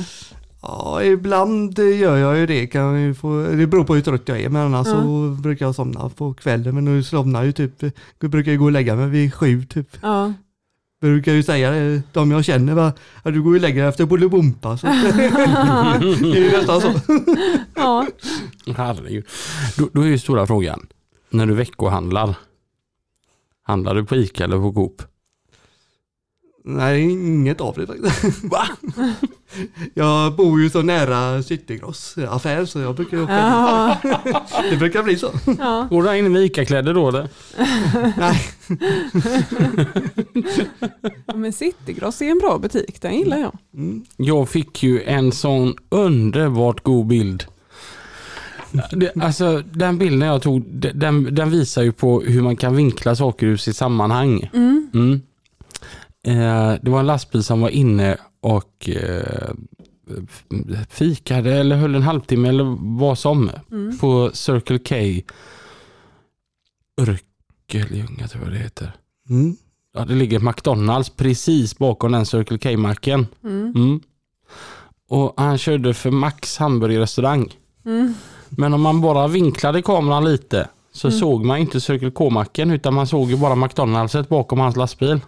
Ja, 0.61 1.03
ibland 1.03 1.79
gör 1.79 2.17
jag 2.17 2.37
ju 2.37 2.45
det. 2.45 2.67
Kan 2.67 3.01
jag 3.01 3.17
få, 3.17 3.47
det 3.51 3.67
beror 3.67 3.83
på 3.83 3.95
hur 3.95 4.01
trött 4.01 4.21
jag 4.25 4.39
är 4.41 4.49
men 4.49 4.61
annars 4.61 4.87
Ja. 4.87 4.93
så 4.93 5.37
brukar 5.41 5.65
jag 5.65 5.75
somna 5.75 6.09
på 6.09 6.33
kvällen. 6.33 6.75
Men 6.75 6.85
nu 6.85 7.03
somnar 7.03 7.39
jag 7.39 7.45
ju 7.45 7.51
typ, 7.51 7.93
jag 8.19 8.29
brukar 8.31 8.51
ju 8.51 8.57
gå 8.57 8.65
och 8.65 8.71
lägga 8.71 8.95
mig 8.95 9.07
vid 9.09 9.33
sju 9.33 9.63
typ. 9.65 9.87
Ja. 10.01 10.33
Brukar 11.01 11.31
ju 11.33 11.43
säga 11.43 11.71
det, 11.71 12.01
de 12.13 12.31
jag 12.31 12.45
känner, 12.45 12.73
va? 12.73 12.93
att 13.23 13.33
du 13.33 13.41
går 13.41 13.53
ju 13.53 13.59
längre 13.59 13.87
efter 13.87 14.05
Bolibompa. 14.05 14.77
Så. 14.77 14.87
det 14.87 14.93
är 14.93 16.35
ju 16.35 16.51
nästan 16.51 16.81
så. 16.81 16.93
Ja. 17.75 18.07
Herregud. 18.75 19.25
Då, 19.77 19.89
då 19.93 20.01
är 20.01 20.05
ju 20.05 20.19
stora 20.19 20.47
frågan, 20.47 20.87
när 21.29 21.45
du 21.45 21.53
veckohandlar, 21.53 22.35
handlar 23.63 23.95
du 23.95 24.05
på 24.05 24.15
Ica 24.15 24.43
eller 24.43 24.57
på 24.57 24.73
Coop? 24.73 25.01
Nej, 26.67 27.01
inget 27.11 27.61
av 27.61 27.75
det 27.77 27.87
faktiskt. 27.87 28.43
Va? 28.43 28.67
Jag 29.93 30.35
bor 30.35 30.61
ju 30.61 30.69
så 30.69 30.81
nära 30.81 31.43
Citygross 31.43 32.15
affär 32.29 32.65
så 32.65 32.79
jag 32.79 32.95
brukar 32.95 33.23
åka 33.23 33.33
Ja. 33.33 33.97
Det 34.69 34.77
brukar 34.77 35.03
bli 35.03 35.17
så. 35.17 35.31
Ja. 35.59 35.87
Går 35.89 36.03
du 36.03 36.17
in 36.17 36.31
med 36.31 36.41
Ica-kläder 36.41 36.93
då 36.93 37.07
eller? 37.09 37.29
Nej, 38.17 38.41
Ja, 41.25 41.35
Men 41.35 41.53
Citygross 41.53 42.21
är 42.21 42.25
en 42.31 42.39
bra 42.39 42.57
butik, 42.57 43.01
den 43.01 43.15
gillar 43.17 43.37
jag. 43.37 43.57
Jag 44.17 44.49
fick 44.49 44.83
ju 44.83 45.03
en 45.03 45.31
sån 45.31 45.75
underbart 45.89 46.83
god 46.83 47.07
bild. 47.07 47.45
Alltså 49.21 49.63
den 49.73 49.97
bilden 49.97 50.27
jag 50.27 50.41
tog, 50.41 50.63
den, 50.93 51.35
den 51.35 51.51
visar 51.51 51.83
ju 51.83 51.91
på 51.91 52.21
hur 52.21 52.41
man 52.41 52.55
kan 52.55 52.75
vinkla 52.75 53.15
saker 53.15 53.47
ur 53.47 53.57
sitt 53.57 53.75
sammanhang. 53.75 54.49
Mm. 54.53 54.89
Eh, 54.93 55.19
det 56.81 56.89
var 56.89 56.99
en 56.99 57.07
lastbil 57.07 57.43
som 57.43 57.61
var 57.61 57.69
inne 57.69 58.17
och 58.41 58.89
eh, 58.89 59.53
fikade 60.89 61.53
eller 61.53 61.75
höll 61.75 61.95
en 61.95 62.03
halvtimme 62.03 62.49
eller 62.49 62.77
vad 62.99 63.17
som 63.17 63.51
på 63.99 64.31
Circle 64.33 64.79
K 64.79 64.95
Örkelljunga 67.01 68.27
tror 68.27 68.43
jag 68.43 68.53
det 68.53 68.59
heter. 68.59 68.91
mm. 69.29 69.55
Ja, 69.97 70.05
det 70.05 70.13
ligger 70.15 70.39
McDonalds 70.39 71.09
precis 71.09 71.77
bakom 71.77 72.11
den 72.11 72.25
Circle 72.25 72.57
K-macken. 72.57 73.27
Mm. 73.43 73.99
Och 75.09 75.33
han 75.37 75.57
körde 75.57 75.93
för 75.93 76.11
Max 76.11 76.57
hamburgerrestaurang. 76.57 77.53
Men 78.49 78.73
om 78.73 78.81
man 78.81 79.01
bara 79.01 79.27
vinklade 79.27 79.81
kameran 79.81 80.25
lite 80.25 80.69
så 80.93 81.11
såg 81.11 81.45
man 81.45 81.57
inte 81.57 81.81
Circle 81.81 82.11
K-macken 82.11 82.71
utan 82.71 82.93
man 82.93 83.07
såg 83.07 83.29
ju 83.29 83.37
bara 83.37 83.55
McDonaldset 83.55 84.29
bakom 84.29 84.59
hans 84.59 84.75
lastbil. 84.75 85.19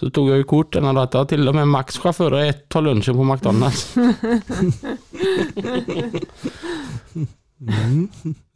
Så 0.00 0.10
tog 0.10 0.30
jag 0.30 0.36
ju 0.36 0.44
kort 0.44 0.72
den 0.72 0.84
och 0.96 1.14
att 1.14 1.28
till 1.28 1.48
och 1.48 1.54
med 1.54 1.68
Max 1.68 1.98
chaufför 1.98 2.32
och 2.32 2.40
ett 2.40 2.68
tar 2.68 2.82
lunchen 2.82 3.14
på 3.14 3.24
McDonalds. 3.24 3.94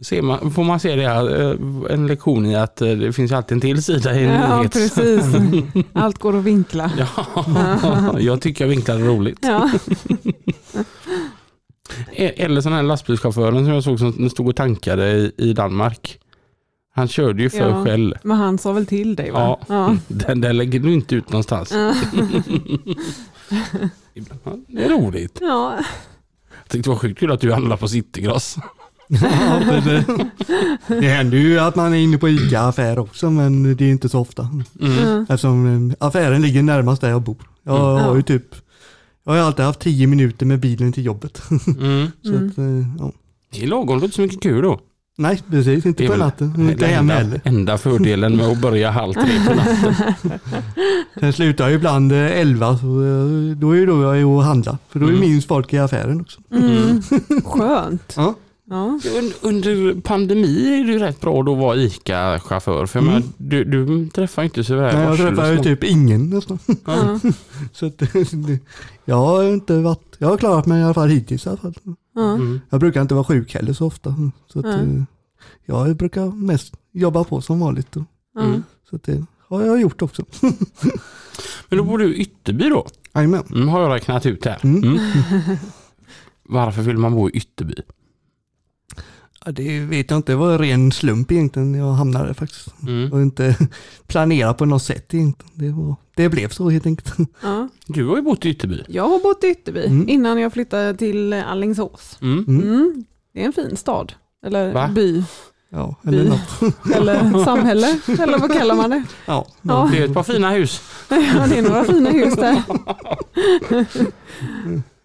Ser 0.04 0.22
man, 0.22 0.50
får 0.50 0.64
man 0.64 0.80
se 0.80 0.96
det 0.96 1.08
här, 1.08 1.40
eh, 1.50 1.56
en 1.94 2.06
lektion 2.06 2.46
i 2.46 2.56
att 2.56 2.80
eh, 2.80 2.88
det 2.90 3.12
finns 3.12 3.32
alltid 3.32 3.54
en 3.54 3.60
till 3.60 3.82
sida 3.82 4.14
i 4.20 4.24
en 4.24 4.32
Ja, 4.34 4.56
nyhet. 4.56 4.72
precis. 4.72 5.24
Allt 5.92 6.18
går 6.18 6.38
att 6.38 6.44
vinkla. 6.44 6.90
Ja, 6.98 8.18
jag 8.20 8.40
tycker 8.40 8.64
jag 8.64 8.68
vinklar 8.70 8.98
roligt. 8.98 9.38
Ja. 9.42 9.70
E- 12.12 12.44
Eller 12.44 12.60
sån 12.60 12.72
här 12.72 12.82
lastbilschauffören 12.82 13.64
som 13.64 13.74
jag 13.74 13.84
såg 13.84 13.98
som 13.98 14.30
stod 14.30 14.48
och 14.48 14.56
tankade 14.56 15.32
i 15.38 15.52
Danmark. 15.52 16.17
Han 16.98 17.08
körde 17.08 17.42
ju 17.42 17.50
för 17.50 17.58
Ja. 17.70 17.84
själv. 17.84 18.14
Men 18.22 18.36
han 18.36 18.58
sa 18.58 18.72
väl 18.72 18.86
till 18.86 19.16
dig 19.16 19.30
va? 19.30 19.40
Ja, 19.40 19.60
Ja. 19.68 19.96
Den 20.08 20.40
där 20.40 20.52
lägger 20.52 20.80
du 20.80 20.92
inte 20.92 21.14
ut 21.14 21.30
någonstans. 21.30 21.72
Ja, 21.72 21.94
Det 24.66 24.84
är 24.84 24.88
roligt. 24.88 25.38
Ja. 25.40 25.74
Jag 26.50 26.68
tyckte 26.68 26.88
det 26.90 26.92
var 26.94 26.98
sjukt 27.00 27.20
kul 27.20 27.32
att 27.32 27.40
du 27.40 27.52
handlar 27.52 27.76
på 27.76 27.88
Citygross. 27.88 28.56
Ja, 29.08 29.80
det, 29.84 30.04
det 30.86 31.08
händer 31.08 31.38
ju 31.38 31.58
att 31.58 31.76
man 31.76 31.92
är 31.94 31.98
inne 31.98 32.18
på 32.18 32.28
ICA-affär 32.28 32.98
också 32.98 33.30
men 33.30 33.76
det 33.76 33.84
är 33.84 33.90
inte 33.90 34.08
så 34.08 34.20
ofta. 34.20 34.48
Mm. 34.80 35.22
Eftersom 35.22 35.90
eh, 35.90 35.96
affären 36.06 36.42
ligger 36.42 36.62
närmast 36.62 37.00
där 37.00 37.10
jag 37.10 37.22
bor. 37.22 37.36
Jag 37.62 37.96
har 37.98 38.16
ju 38.16 38.22
typ, 38.22 38.44
jag 39.24 39.32
har 39.32 39.38
alltid 39.38 39.64
haft 39.64 39.80
tio 39.80 40.06
minuter 40.06 40.46
med 40.46 40.60
bilen 40.60 40.92
till 40.92 41.04
jobbet. 41.04 41.42
Mm. 41.80 42.06
Så 42.22 42.34
att, 42.34 42.58
eh, 42.58 42.86
ja. 42.98 43.12
Det 43.52 43.62
är 43.62 43.66
lagom, 43.66 43.98
det 43.98 44.02
är 44.02 44.04
inte 44.04 44.16
så 44.16 44.22
mycket 44.22 44.42
kul 44.42 44.62
då. 44.62 44.80
Nej, 45.20 45.42
precis. 45.50 45.86
Inte 45.86 46.02
Det 46.02 46.08
på 46.08 46.16
natten. 46.16 46.70
Inte 46.70 46.86
hem 46.86 46.98
enda, 47.00 47.14
heller. 47.14 47.40
enda 47.44 47.78
fördelen 47.78 48.36
med 48.36 48.46
att 48.46 48.60
börja 48.60 48.90
halv 48.90 49.12
tre 49.12 49.30
på 49.48 49.54
natten. 49.54 49.94
Sen 51.20 51.32
slutar 51.32 51.64
jag 51.64 51.74
ibland 51.74 52.12
eh, 52.12 52.18
elva, 52.40 52.78
så 52.78 52.86
eh, 52.86 53.56
då 53.56 53.70
är 53.70 53.76
ju 53.76 53.86
då 53.86 54.02
jag 54.02 54.18
är 54.20 54.24
och 54.26 54.42
handlar. 54.44 54.78
För 54.88 54.98
då 55.00 55.06
är 55.06 55.10
Mm. 55.10 55.20
minst 55.20 55.48
folk 55.48 55.72
i 55.74 55.78
affären 55.78 56.20
också. 56.20 56.40
Mm. 56.52 57.02
Skönt. 57.44 58.12
Ja. 58.16 58.34
Ja. 58.70 59.00
Un- 59.18 59.32
Under 59.42 60.00
pandemi 60.00 60.80
är 60.80 60.84
det 60.84 60.92
ju 60.92 60.98
rätt 60.98 61.20
bra 61.20 61.42
då 61.42 61.52
att 61.52 61.58
vara 61.58 61.76
ICA-chaufför. 61.76 62.86
För 62.86 62.98
Mm. 62.98 63.12
menar, 63.12 63.26
du, 63.36 63.64
du 63.64 64.08
träffar 64.08 64.42
inte 64.42 64.64
så 64.64 64.76
väl 64.76 64.94
Nej, 64.96 65.04
jag 65.04 65.16
träffar 65.16 65.52
ju 65.52 65.58
typ 65.58 65.84
ingen 65.84 66.30
nästan. 66.30 66.58
Ja. 66.86 67.20
Så 67.72 67.86
att, 67.86 68.02
jag 69.04 69.16
har 69.16 69.44
inte 69.44 69.78
varit, 69.78 70.16
jag 70.18 70.28
har 70.28 70.36
klarat 70.36 70.66
mig 70.66 70.80
i 70.80 70.84
alla 70.84 70.94
fall 70.94 71.08
hittills 71.08 71.46
i 71.46 71.48
alla 71.48 71.58
fall. 71.58 71.74
Ja. 72.14 72.34
Mm. 72.34 72.60
Jag 72.70 72.80
brukar 72.80 73.02
inte 73.02 73.14
vara 73.14 73.24
sjuk 73.24 73.54
heller 73.54 73.72
så 73.72 73.86
ofta. 73.86 74.14
Så 74.46 74.58
att, 74.58 74.64
eh, 74.64 75.02
jag 75.66 75.96
brukar 75.96 76.26
mest 76.26 76.74
jobba 76.92 77.24
på 77.24 77.40
som 77.40 77.60
vanligt. 77.60 77.96
Mm. 78.38 78.62
Så 78.90 78.96
att 78.96 79.02
det 79.02 79.24
har 79.48 79.62
jag 79.62 79.80
gjort 79.80 80.02
också. 80.02 80.24
Men 81.68 81.78
då 81.78 81.84
bor 81.84 81.98
du 81.98 82.14
i 82.14 82.20
Ytterby 82.20 82.68
då? 82.68 82.86
Jajamän. 83.14 83.42
Mm, 83.54 83.68
har 83.68 83.80
jag 83.80 83.94
räknat 83.94 84.26
ut 84.26 84.44
här. 84.44 84.58
Mm. 84.64 84.82
Mm. 84.84 84.98
Varför 86.48 86.82
vill 86.82 86.98
man 86.98 87.14
bo 87.14 87.28
i 87.28 87.32
Ytterby? 87.32 87.74
Ja, 89.48 89.52
det 89.52 89.80
vet 89.80 90.10
jag 90.10 90.18
inte, 90.18 90.32
det 90.32 90.36
var 90.36 90.52
en 90.52 90.58
ren 90.58 90.92
slump 90.92 91.32
egentligen 91.32 91.74
jag 91.74 91.92
hamnade 91.92 92.34
faktiskt. 92.34 92.74
Mm. 92.82 93.12
Och 93.12 93.22
inte 93.22 93.56
planera 94.06 94.54
på 94.54 94.64
något 94.64 94.82
sätt 94.82 95.14
egentligen. 95.14 95.52
Det, 95.54 95.70
var, 95.82 95.96
det 96.16 96.28
blev 96.28 96.48
så 96.48 96.70
helt 96.70 96.86
enkelt. 96.86 97.14
Ja. 97.42 97.68
Du 97.86 98.06
har 98.06 98.16
ju 98.16 98.22
bott 98.22 98.44
i 98.46 98.48
Ytterby. 98.48 98.82
Jag 98.88 99.08
har 99.08 99.18
bott 99.18 99.44
i 99.44 99.46
Ytterby 99.46 99.84
Mm. 99.86 100.08
innan 100.08 100.38
jag 100.40 100.52
flyttade 100.52 100.94
till 100.94 101.32
Alingsås. 101.32 102.18
Mm. 102.22 102.44
Mm. 102.48 102.62
Mm. 102.68 103.04
Det 103.34 103.40
är 103.42 103.46
en 103.46 103.52
fin 103.52 103.76
stad. 103.76 104.12
Eller 104.46 104.72
Va? 104.72 104.88
by. 104.94 105.24
Ja, 105.70 105.94
eller 106.06 106.22
By. 106.24 106.28
något. 106.28 106.74
Eller 106.94 107.44
samhälle. 107.44 107.98
Eller 108.20 108.38
vad 108.38 108.52
kallar 108.52 108.74
man 108.74 108.90
det? 108.90 109.02
Ja, 109.26 109.46
Ja. 109.62 109.88
Det 109.92 109.98
är 109.98 110.04
ett 110.04 110.14
par 110.14 110.22
fina 110.22 110.50
hus. 110.50 110.80
Ja, 111.10 111.46
det 111.48 111.58
är 111.58 111.62
några 111.62 111.84
fina 111.84 112.10
hus 112.10 112.34
där. 112.36 112.62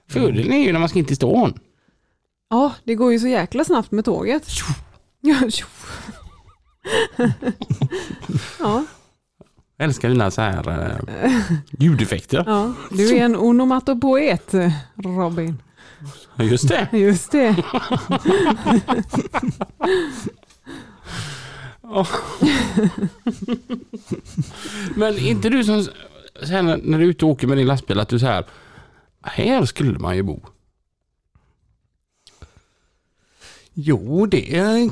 Fördelen 0.09 0.53
är 0.53 0.63
ju 0.65 0.71
när 0.73 0.79
man 0.79 0.89
ska 0.89 0.99
in 0.99 1.05
till 1.05 1.15
stan. 1.15 1.53
Ja, 2.54 2.74
det 2.84 2.95
går 2.95 3.12
ju 3.12 3.20
så 3.20 3.28
jäkla 3.28 3.64
snabbt 3.64 3.91
med 3.91 4.06
tåget. 4.06 4.47
Ja, 5.22 5.36
Jag 9.78 9.86
älskar 9.86 10.10
dina 10.10 10.32
så 10.32 10.41
här 10.41 10.99
eh, 11.24 11.32
ljudeffekter. 11.80 12.43
ja, 12.47 12.74
du 12.91 13.16
är 13.16 13.26
en 13.26 13.36
onomatopoet 13.36 14.54
Robin. 14.95 15.62
Just 16.39 16.68
det. 16.68 16.88
Just 16.91 17.32
det. 17.32 17.56
Men 24.95 25.18
inte 25.18 25.49
du 25.49 25.64
som 25.64 25.88
här, 26.41 26.62
när 26.62 26.78
när 26.78 26.97
du 26.97 27.04
är 27.04 27.10
ute 27.10 27.26
och 27.26 27.32
åker 27.32 27.47
med 27.47 27.58
din 27.58 27.68
lastbil 27.68 27.99
att 27.99 28.10
du 28.10 28.20
så 28.20 28.26
här 28.26 28.45
här 29.22 29.66
skulle 29.66 29.99
man 29.99 30.16
ju 30.16 30.24
bo. 30.24 30.39
Jo, 33.74 34.26
det 34.26 34.41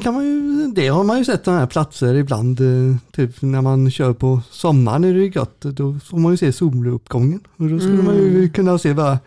kan 0.04 0.14
man 0.14 0.24
ju, 0.26 0.68
det 0.76 0.88
har 0.88 1.04
man 1.04 1.18
ju 1.18 1.26
sett 1.26 1.44
sådana 1.46 1.60
här 1.60 1.68
platser 1.68 2.14
ibland. 2.16 2.60
eh, 2.62 2.96
Typ 3.12 3.42
när 3.42 3.62
man 3.62 3.92
kör 3.92 4.14
på 4.14 4.42
sommaren 4.52 5.04
är 5.04 5.14
det 5.14 5.20
ju 5.20 5.32
gött. 5.36 5.60
Då 5.62 6.00
får 6.06 6.18
man 6.18 6.32
ju 6.34 6.38
se 6.38 6.52
soluppgången. 6.54 7.40
Och 7.58 7.70
då 7.70 7.80
skulle 7.80 8.04
man 8.04 8.16
ju 8.16 8.50
kunna 8.50 8.78
se 8.78 8.94
bara, 8.94 9.20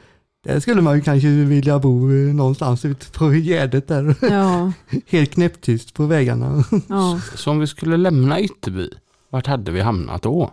där 0.44 0.60
skulle 0.60 0.82
man 0.82 0.96
ju 0.96 1.02
kanske 1.02 1.28
vilja 1.28 1.78
bo 1.78 2.10
eh, 2.12 2.34
någonstans 2.34 2.84
ute 2.84 3.10
på 3.10 3.32
Gärdet 3.32 3.88
där. 3.88 4.14
Ja, 4.22 4.72
Helt 5.06 5.30
knäpptyst 5.30 5.94
på 5.94 6.06
vägarna. 6.06 6.64
ja. 6.88 7.20
Så 7.34 7.50
om 7.50 7.58
vi 7.58 7.66
skulle 7.66 7.96
lämna 7.96 8.40
Ytterby, 8.40 8.88
vart 9.30 9.46
hade 9.46 9.72
vi 9.72 9.80
hamnat 9.80 10.22
då? 10.22 10.50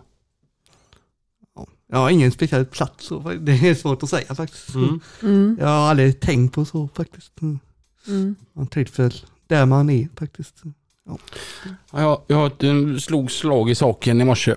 Jag 1.92 1.98
har 1.98 2.10
ingen 2.10 2.32
speciell 2.32 2.64
plats 2.64 3.06
så 3.06 3.32
det 3.40 3.52
är 3.52 3.74
svårt 3.74 4.02
att 4.02 4.10
säga 4.10 4.34
faktiskt. 4.34 4.74
Mm. 4.74 5.00
Mm, 5.22 5.56
Jag 5.60 5.66
har 5.66 5.90
aldrig 5.90 6.20
tänkt 6.20 6.54
på 6.54 6.64
så 6.64 6.88
faktiskt. 6.94 7.32
Mm. 8.08 8.34
Man 8.52 8.66
trivs 8.66 8.98
väl 8.98 9.12
där 9.46 9.66
man 9.66 9.90
är 9.90 10.08
faktiskt. 10.18 10.62
Ja, 11.06 11.18
Jag, 11.92 12.20
jag 12.26 12.64
eh, 12.64 12.96
slog 12.98 13.30
slag 13.30 13.70
i 13.70 13.74
saken 13.74 14.20
i 14.20 14.24
morse. 14.24 14.54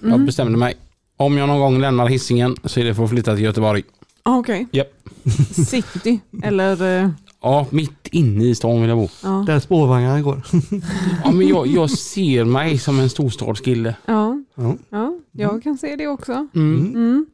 Jag 0.00 0.12
Mm. 0.12 0.26
bestämde 0.26 0.58
mig. 0.58 0.74
Om 1.16 1.36
jag 1.38 1.48
någon 1.48 1.60
gång 1.60 1.80
lämnar 1.80 2.06
hissingen 2.06 2.56
så 2.64 2.80
är 2.80 2.84
det 2.84 2.94
för 2.94 3.04
att 3.04 3.10
flytta 3.10 3.34
till 3.34 3.44
Göteborg. 3.44 3.82
Ah, 4.22 4.36
Okej. 4.38 4.66
Japp. 4.72 4.92
City 5.66 6.20
eller 6.42 7.02
eh, 7.04 7.10
Ja, 7.42 7.66
mitt 7.70 8.06
inne 8.08 8.44
i 8.44 8.54
stan 8.54 8.80
vill 8.80 8.88
jag 8.88 8.98
bo. 8.98 9.08
ja. 9.22 9.44
Där 9.46 9.60
spårvagnarna 9.60 10.20
går. 10.22 10.42
Ja, 11.24 11.30
men 11.30 11.48
jag, 11.48 11.66
jag 11.66 11.90
ser 11.90 12.44
mig 12.44 12.78
som 12.78 13.00
en 13.00 13.10
storstadskille. 13.10 13.96
Ja, 14.06 14.42
Ja. 14.54 14.76
ja, 14.90 15.18
jag 15.32 15.62
kan 15.62 15.78
se 15.78 15.96
det 15.96 16.06
också. 16.06 16.46
Mm. 16.54 16.94
Mm. 16.94 17.26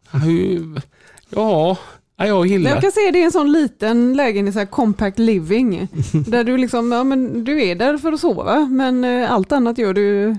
Ja, 1.31 1.79
ja, 2.17 2.27
jag 2.27 2.47
gillar 2.47 2.71
Jag 2.71 2.81
kan 2.81 2.93
se 2.93 3.11
det 3.13 3.19
i 3.19 3.23
en 3.23 3.33
sån 3.33 3.53
liten 3.53 4.15
lägenhet, 4.17 4.55
så 4.55 4.59
här 4.59 4.67
compact 4.67 5.19
living. 5.19 5.89
Där 6.27 6.45
du 6.45 6.57
liksom, 6.59 6.93
ja 6.93 7.05
men 7.05 7.45
du 7.45 7.63
är 7.63 7.75
där 7.75 7.99
för 7.99 8.13
att 8.13 8.21
sova, 8.21 8.61
men 8.71 9.05
eh, 9.05 9.33
allt 9.33 9.53
annat 9.53 9.79
gör 9.79 9.95
du 9.95 10.37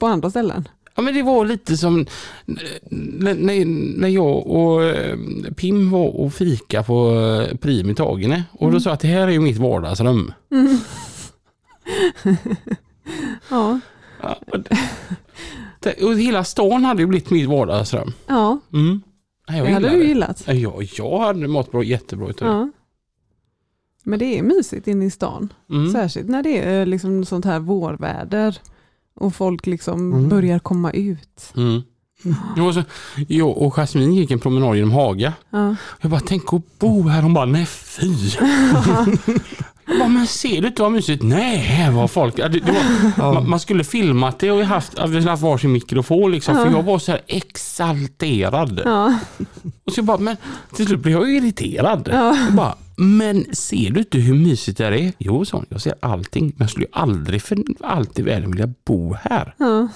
på 0.00 0.06
andra 0.06 0.30
ställen. 0.30 0.68
Ja, 0.94 1.02
men 1.02 1.14
det 1.14 1.22
var 1.22 1.44
lite 1.44 1.76
som 1.76 2.06
när, 2.90 3.64
när, 4.00 4.08
jag 4.08 4.46
och 4.46 4.84
eh, 4.84 5.16
Pim 5.56 5.90
var 5.90 6.16
och 6.20 6.34
fika 6.34 6.82
på 6.82 7.10
eh, 7.50 7.56
Prim 7.56 7.90
i 7.90 7.94
Tagene. 7.94 8.44
Och 8.52 8.72
då 8.72 8.80
sa 8.80 8.90
jag 8.90 8.94
att 8.94 9.00
det 9.00 9.08
här 9.08 9.26
är 9.26 9.30
ju 9.30 9.40
mitt 9.40 9.58
vardagsrum. 9.58 10.32
Ja, 13.50 13.80
Ja, 14.22 14.36
det- 15.80 16.02
Och 16.04 16.18
hela 16.18 16.44
stan 16.44 16.84
hade 16.84 17.02
ju 17.02 17.06
blivit 17.06 17.30
mitt 17.30 17.48
vardagsrum. 17.48 18.12
ja 18.26 18.60
Mm. 18.72 19.02
Nej, 19.50 19.58
jag 19.58 19.66
det 19.66 19.72
hade 19.72 19.90
du 19.90 20.04
gillat. 20.08 20.42
Ja, 20.46 20.82
jag, 20.98 21.18
hade 21.18 21.48
mått 21.48 21.72
bra, 21.72 21.82
jättebra 21.82 22.28
utav. 22.30 22.48
Ja. 22.48 22.70
Men 24.04 24.18
det 24.18 24.38
är 24.38 24.42
mysigt 24.42 24.88
inne 24.88 25.04
i 25.04 25.10
stan. 25.10 25.52
Mm. 25.70 25.92
Särskilt 25.92 26.28
när 26.28 26.42
det 26.42 26.58
är 26.64 26.86
liksom 26.86 27.24
sånt 27.24 27.44
här 27.44 27.58
vårväder 27.58 28.58
och 29.14 29.34
folk 29.34 29.66
liksom 29.66 30.12
Mm. 30.12 30.28
börjar 30.28 30.58
komma 30.58 30.90
ut. 30.90 31.52
Mm. 31.56 31.82
Jag, 32.56 32.74
så, 32.74 32.82
jag 33.28 33.58
och 33.58 33.72
Jasmine 33.74 34.14
gick 34.14 34.30
en 34.30 34.38
promenad 34.40 34.76
genom 34.76 34.90
Haga. 34.92 35.32
Ja. 35.50 35.76
Jag 36.00 36.10
bara, 36.10 36.20
tänk 36.20 36.52
att 36.52 36.78
bo 36.78 37.02
här. 37.08 37.22
Hon 37.22 37.34
bara, 37.34 37.44
nej 37.44 37.66
fy. 37.66 38.06
bara, 39.98 40.08
men 40.08 40.26
ser 40.26 40.60
du 40.60 40.68
inte 40.68 40.82
vad 40.82 40.92
mysigt? 40.92 41.22
Nej, 41.22 41.90
var 41.92 42.08
folk. 42.08 42.38
Ja, 42.38 42.48
Det, 42.48 42.58
det 42.60 42.72
var, 43.16 43.32
man, 43.34 43.50
man 43.50 43.60
skulle 43.60 43.84
filmat 43.84 44.38
det 44.38 44.50
och 44.50 44.58
vi 44.60 44.64
haft, 44.64 44.92
vi 44.92 45.06
skulle 45.08 45.30
haft 45.30 45.42
varsin 45.42 45.72
mikrofon 45.72 46.30
liksom. 46.30 46.54
För 46.54 46.70
jag 46.70 46.82
var 46.82 46.98
så 46.98 47.12
här 47.12 47.20
exalterad. 47.26 48.82
Ja. 48.84 49.18
Och 49.84 49.92
så 49.92 50.02
bara, 50.02 50.18
men 50.18 50.36
till 50.76 50.86
slut 50.86 51.00
blev 51.00 51.12
jag 51.18 51.30
irriterad. 51.30 52.08
Ja. 52.12 52.36
Jag 52.36 52.52
bara, 52.54 52.74
men 52.96 53.54
ser 53.54 53.90
du 53.90 54.00
inte 54.00 54.18
hur 54.18 54.34
mysigt 54.34 54.78
det 54.78 54.84
här 54.84 54.92
är? 54.92 55.12
Jo, 55.18 55.44
sa 55.44 55.64
jag 55.68 55.80
ser 55.80 55.94
allting. 56.00 56.44
Men 56.44 56.64
jag 56.64 56.70
skulle 56.70 56.86
aldrig 56.92 57.42
för 57.42 57.58
allt 57.80 58.18
i 58.18 58.22
världen 58.22 58.50
vilja 58.50 58.74
bo 58.84 59.14
här. 59.14 59.54
Ja. 59.58 59.88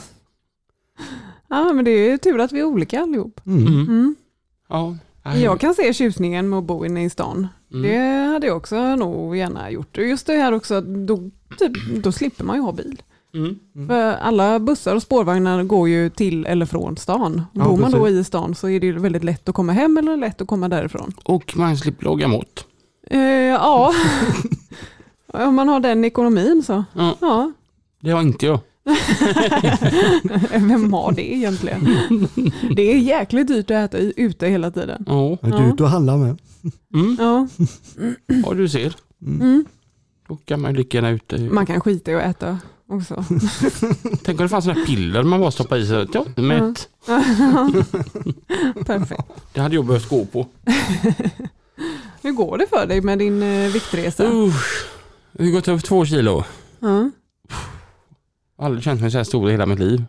ja, 1.49 1.73
men 1.73 1.85
det 1.85 1.91
är 1.91 2.19
tur 2.19 2.41
att 2.41 2.53
vi 2.53 2.61
är 2.61 2.65
olika 2.65 3.01
allihop. 3.01 3.41
Mm. 3.47 3.67
Mm. 3.67 4.15
Ja. 4.69 4.97
Jag 5.35 5.61
kan 5.61 5.75
se 5.75 5.95
tjusningen 5.95 6.49
med 6.49 6.59
att 6.59 6.65
bo 6.65 6.85
inne 6.87 7.05
i 7.05 7.11
stan. 7.11 7.49
Mm. 7.75 7.83
Det 7.91 8.33
hade 8.33 8.47
jag 8.47 8.57
också 8.57 8.97
nog 8.97 9.37
gärna 9.37 9.71
gjort. 9.71 9.99
Just 9.99 10.27
det 10.27 10.33
här 10.33 10.53
också, 10.53 10.81
då, 10.81 11.31
typ, 11.59 11.73
då 12.03 12.13
slipper 12.13 12.45
man 12.45 12.57
ju 12.57 12.63
ha 12.63 12.73
bil. 12.73 13.03
Mm. 13.35 13.89
För 13.89 14.13
alla 14.13 14.59
bussar 14.59 14.95
och 14.95 15.03
spårvagnar 15.03 15.63
går 15.63 15.89
ju 15.89 16.11
till 16.11 16.47
eller 16.47 16.67
från 16.67 16.97
stan. 16.97 17.43
Ja, 17.53 17.65
Bor 17.65 17.77
man 17.77 17.91
då 17.93 18.05
precis. 18.05 18.21
i 18.21 18.25
stan 18.25 18.55
så 18.55 18.69
är 18.69 18.81
det 18.81 18.87
ju 18.87 18.99
väldigt 18.99 19.25
lätt 19.25 19.49
att 19.49 19.55
komma 19.55 19.73
hem 19.73 19.97
eller 19.99 20.17
lätt 20.17 20.41
att 20.41 20.49
komma 20.49 20.69
därifrån. 20.69 21.13
Och 21.25 21.57
man 21.57 21.77
slipper 21.77 22.05
laga 22.05 22.29
mat. 22.29 22.67
Eh, 23.11 23.21
ja, 23.21 23.93
om 25.27 25.55
man 25.55 25.69
har 25.69 25.81
den 25.81 26.05
ekonomin 26.05 26.63
så. 26.67 26.85
Ja. 26.93 27.15
Ja, 27.21 27.53
Det 28.01 28.11
har 28.11 28.21
inte 28.23 28.47
jag. 28.47 28.59
vem 30.51 30.93
har 30.93 31.13
det 31.13 31.35
egentligen? 31.35 31.89
Det 32.77 32.83
är 32.93 32.99
jäkligt 32.99 33.49
dyrt 33.49 33.71
att 33.71 33.95
äta 33.95 33.99
ute 33.99 34.47
hela 34.47 34.71
tiden. 34.71 35.05
Ja, 35.07 35.39
Jag 35.41 35.61
är 35.61 35.73
ute 35.73 35.83
och 35.83 35.89
handlar 35.89 36.17
med. 36.17 36.39
mm. 36.95 37.17
Ja, 37.21 37.49
ja 38.45 38.55
du 38.55 38.69
ser. 38.69 38.95
mm. 39.27 39.65
Då 40.29 40.37
kan 40.37 40.61
man 40.61 40.71
ju 40.71 40.77
lika 40.77 40.97
gärna 40.99 41.11
ute. 41.11 41.39
Man 41.39 41.67
kan 41.67 41.81
skita 41.81 42.11
i 42.11 42.15
att 42.15 42.23
äta 42.23 42.59
också. 42.89 43.25
Tänk 44.25 44.41
om 44.41 44.45
det 44.45 44.49
fanns 44.49 44.65
sådana 44.65 44.81
här 44.81 44.87
piller 44.87 45.23
man 45.23 45.41
bara 45.41 45.51
stoppar 45.51 45.77
i 45.77 45.87
sig. 45.87 46.07
Ja, 46.13 46.25
mätt. 46.37 46.89
Perfekt. 48.87 49.29
Det 49.53 49.61
hade 49.61 49.75
jag 49.75 49.85
behövt 49.87 50.09
gå 50.09 50.25
på. 50.25 50.47
Hur 52.23 52.33
går 52.33 52.59
det 52.59 52.67
för 52.67 52.87
dig 52.87 53.01
med 53.01 53.19
din 53.19 53.43
eh, 53.43 53.73
viktresa? 53.73 54.25
Usch. 54.33 54.87
Jag 55.33 55.45
har 55.45 55.53
gått 55.53 55.69
upp 55.69 55.85
två 55.85 56.05
kilo. 56.05 56.45
Ja. 56.81 57.11
Aldrig 58.57 58.85
känt 58.85 59.01
mig 59.01 59.11
så 59.11 59.17
här 59.17 59.25
stor 59.25 59.49
i 59.49 59.53
hela 59.53 59.67
mitt 59.67 59.79
liv. 59.79 60.05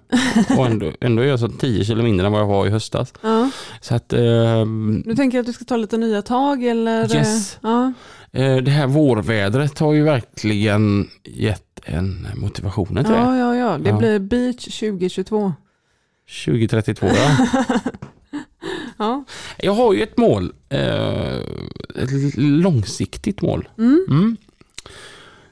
Och 0.58 0.66
ändå, 0.68 0.92
ändå 1.02 1.22
är 1.22 1.28
jag 1.28 1.40
så 1.40 1.48
10 1.48 1.86
kilo 1.86 2.04
mindre 2.04 2.26
än 2.28 2.32
vad 2.34 2.42
jag 2.42 2.48
var 2.48 2.68
i 2.68 2.70
höstas. 2.70 3.14
Ja. 3.22 3.50
Så 3.82 3.96
att 3.96 4.14
ehm, 4.14 5.04
Du 5.06 5.16
tänker 5.16 5.40
att 5.40 5.46
du 5.46 5.54
ska 5.54 5.66
ta 5.66 5.78
lite 5.78 5.98
nya 5.98 6.22
tag 6.22 6.64
eller? 6.64 7.16
Yes. 7.16 7.58
Ja. 7.62 7.94
eh, 8.32 8.58
det 8.58 8.72
här 8.72 8.88
vårvädret 8.88 9.80
har 9.80 9.94
ju 9.94 10.04
verkligen 10.04 11.10
gett 11.24 11.80
en 11.84 12.28
motivation 12.36 12.88
till 12.88 12.96
det. 12.96 13.10
ja, 13.10 13.38
ja, 13.38 13.56
ja. 13.56 13.78
Det 13.78 13.90
Ja. 13.90 13.98
blir 13.98 14.20
beach 14.20 14.80
2022. 14.80 15.54
2032 16.46 17.08
ja. 17.08 17.46
Ja. 18.98 19.24
Jag 19.58 19.74
har 19.74 19.94
ju 19.94 20.04
ett 20.04 20.18
mål. 20.18 20.54
Eh, 20.70 21.36
ett 21.96 22.36
långsiktigt 22.38 23.42
mål. 23.42 23.68
Mm. 23.78 24.06
Mm. 24.10 24.38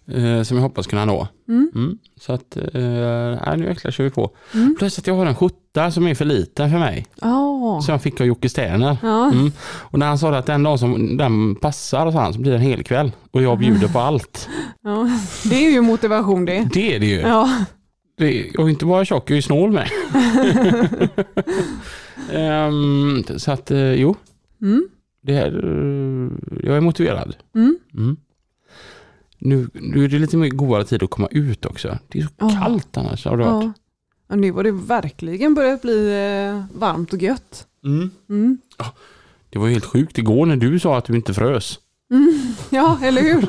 Eh, 0.07 0.43
som 0.43 0.57
jag 0.57 0.61
hoppas 0.63 0.87
kunna 0.87 1.05
nå. 1.05 1.27
Mm. 1.47 1.71
Mm. 1.75 1.97
Så 2.19 2.33
att, 2.33 2.57
eh, 2.57 3.41
nej, 3.45 3.57
nu 3.57 3.65
jäklar 3.65 3.91
kör 3.91 4.03
vi 4.03 4.09
på. 4.09 4.31
Mm. 4.53 4.75
Plus 4.79 4.99
att 4.99 5.07
jag 5.07 5.15
har 5.15 5.25
en 5.25 5.35
skjorta 5.35 5.91
som 5.91 6.07
är 6.07 6.15
för 6.15 6.25
liten 6.25 6.71
för 6.71 6.79
mig. 6.79 7.05
Ja. 7.21 7.81
Som 7.85 7.91
jag 7.91 8.01
fick 8.01 8.21
av 8.21 8.27
Jocke 8.27 8.49
Sterner. 8.49 8.97
Ja. 9.01 9.31
Mm. 9.31 9.51
Och 9.61 9.99
när 9.99 10.07
han 10.07 10.17
sa 10.17 10.35
att 10.35 10.45
den 10.45 10.63
dag 10.63 10.79
som 10.79 11.17
den 11.17 11.55
passar 11.55 12.11
så, 12.11 12.17
han, 12.17 12.33
så 12.33 12.39
blir 12.39 12.51
det 12.51 12.57
en 12.57 12.63
hel 12.63 12.83
kväll. 12.83 13.11
Och 13.31 13.41
jag 13.41 13.59
bjuder 13.59 13.87
på 13.87 13.99
allt. 13.99 14.49
ja, 14.83 15.09
det 15.49 15.65
är 15.65 15.71
ju 15.71 15.81
motivation 15.81 16.45
det. 16.45 16.67
Det 16.73 16.95
är 16.95 16.99
det 16.99 17.05
ju. 17.05 17.19
Ja. 17.19 17.65
Det 18.17 18.25
är, 18.25 18.61
är 18.61 18.69
inte 18.69 18.85
bara 18.85 19.05
tjock, 19.05 19.29
jag 19.29 19.37
är 19.37 19.41
snål 19.41 19.71
med. 19.71 19.89
Ehm, 22.31 23.23
så 23.37 23.51
att, 23.51 23.71
eh, 23.71 23.93
jo. 23.93 24.15
Mm. 24.61 24.87
Det 25.21 25.33
är, 25.33 25.65
eh, 25.65 26.31
jag 26.63 26.77
är 26.77 26.81
motiverad. 26.81 27.35
Mm. 27.55 27.77
Nu, 29.45 29.69
nu 29.73 30.03
är 30.03 30.07
det 30.09 30.19
lite 30.19 30.37
mer 30.37 30.49
godare 30.49 30.85
tid 30.85 31.03
att 31.03 31.09
komma 31.09 31.27
ut 31.31 31.65
också. 31.65 31.97
Det 32.07 32.19
är 32.19 32.23
så 32.23 32.29
Ja. 32.39 32.49
kallt 32.49 32.97
annars. 32.97 33.25
Har 33.25 33.37
det 33.37 33.43
varit. 33.45 33.63
Ja. 33.63 33.73
ja. 34.27 34.35
Nu 34.35 34.51
har 34.51 34.63
det 34.63 34.71
verkligen 34.71 35.53
börjat 35.53 35.81
bli 35.81 36.07
eh, 36.07 36.79
varmt 36.79 37.13
och 37.13 37.21
gött. 37.21 37.67
Mm. 37.85 38.11
Mm. 38.29 38.57
Det 39.49 39.59
var 39.59 39.67
helt 39.69 39.85
sjukt 39.85 40.17
igår 40.17 40.45
när 40.45 40.55
du 40.55 40.79
sa 40.79 40.97
att 40.97 41.05
du 41.05 41.15
inte 41.15 41.33
frös. 41.33 41.79
Mm. 42.11 42.41
Ja, 42.69 42.99
eller 43.03 43.21
hur? 43.21 43.45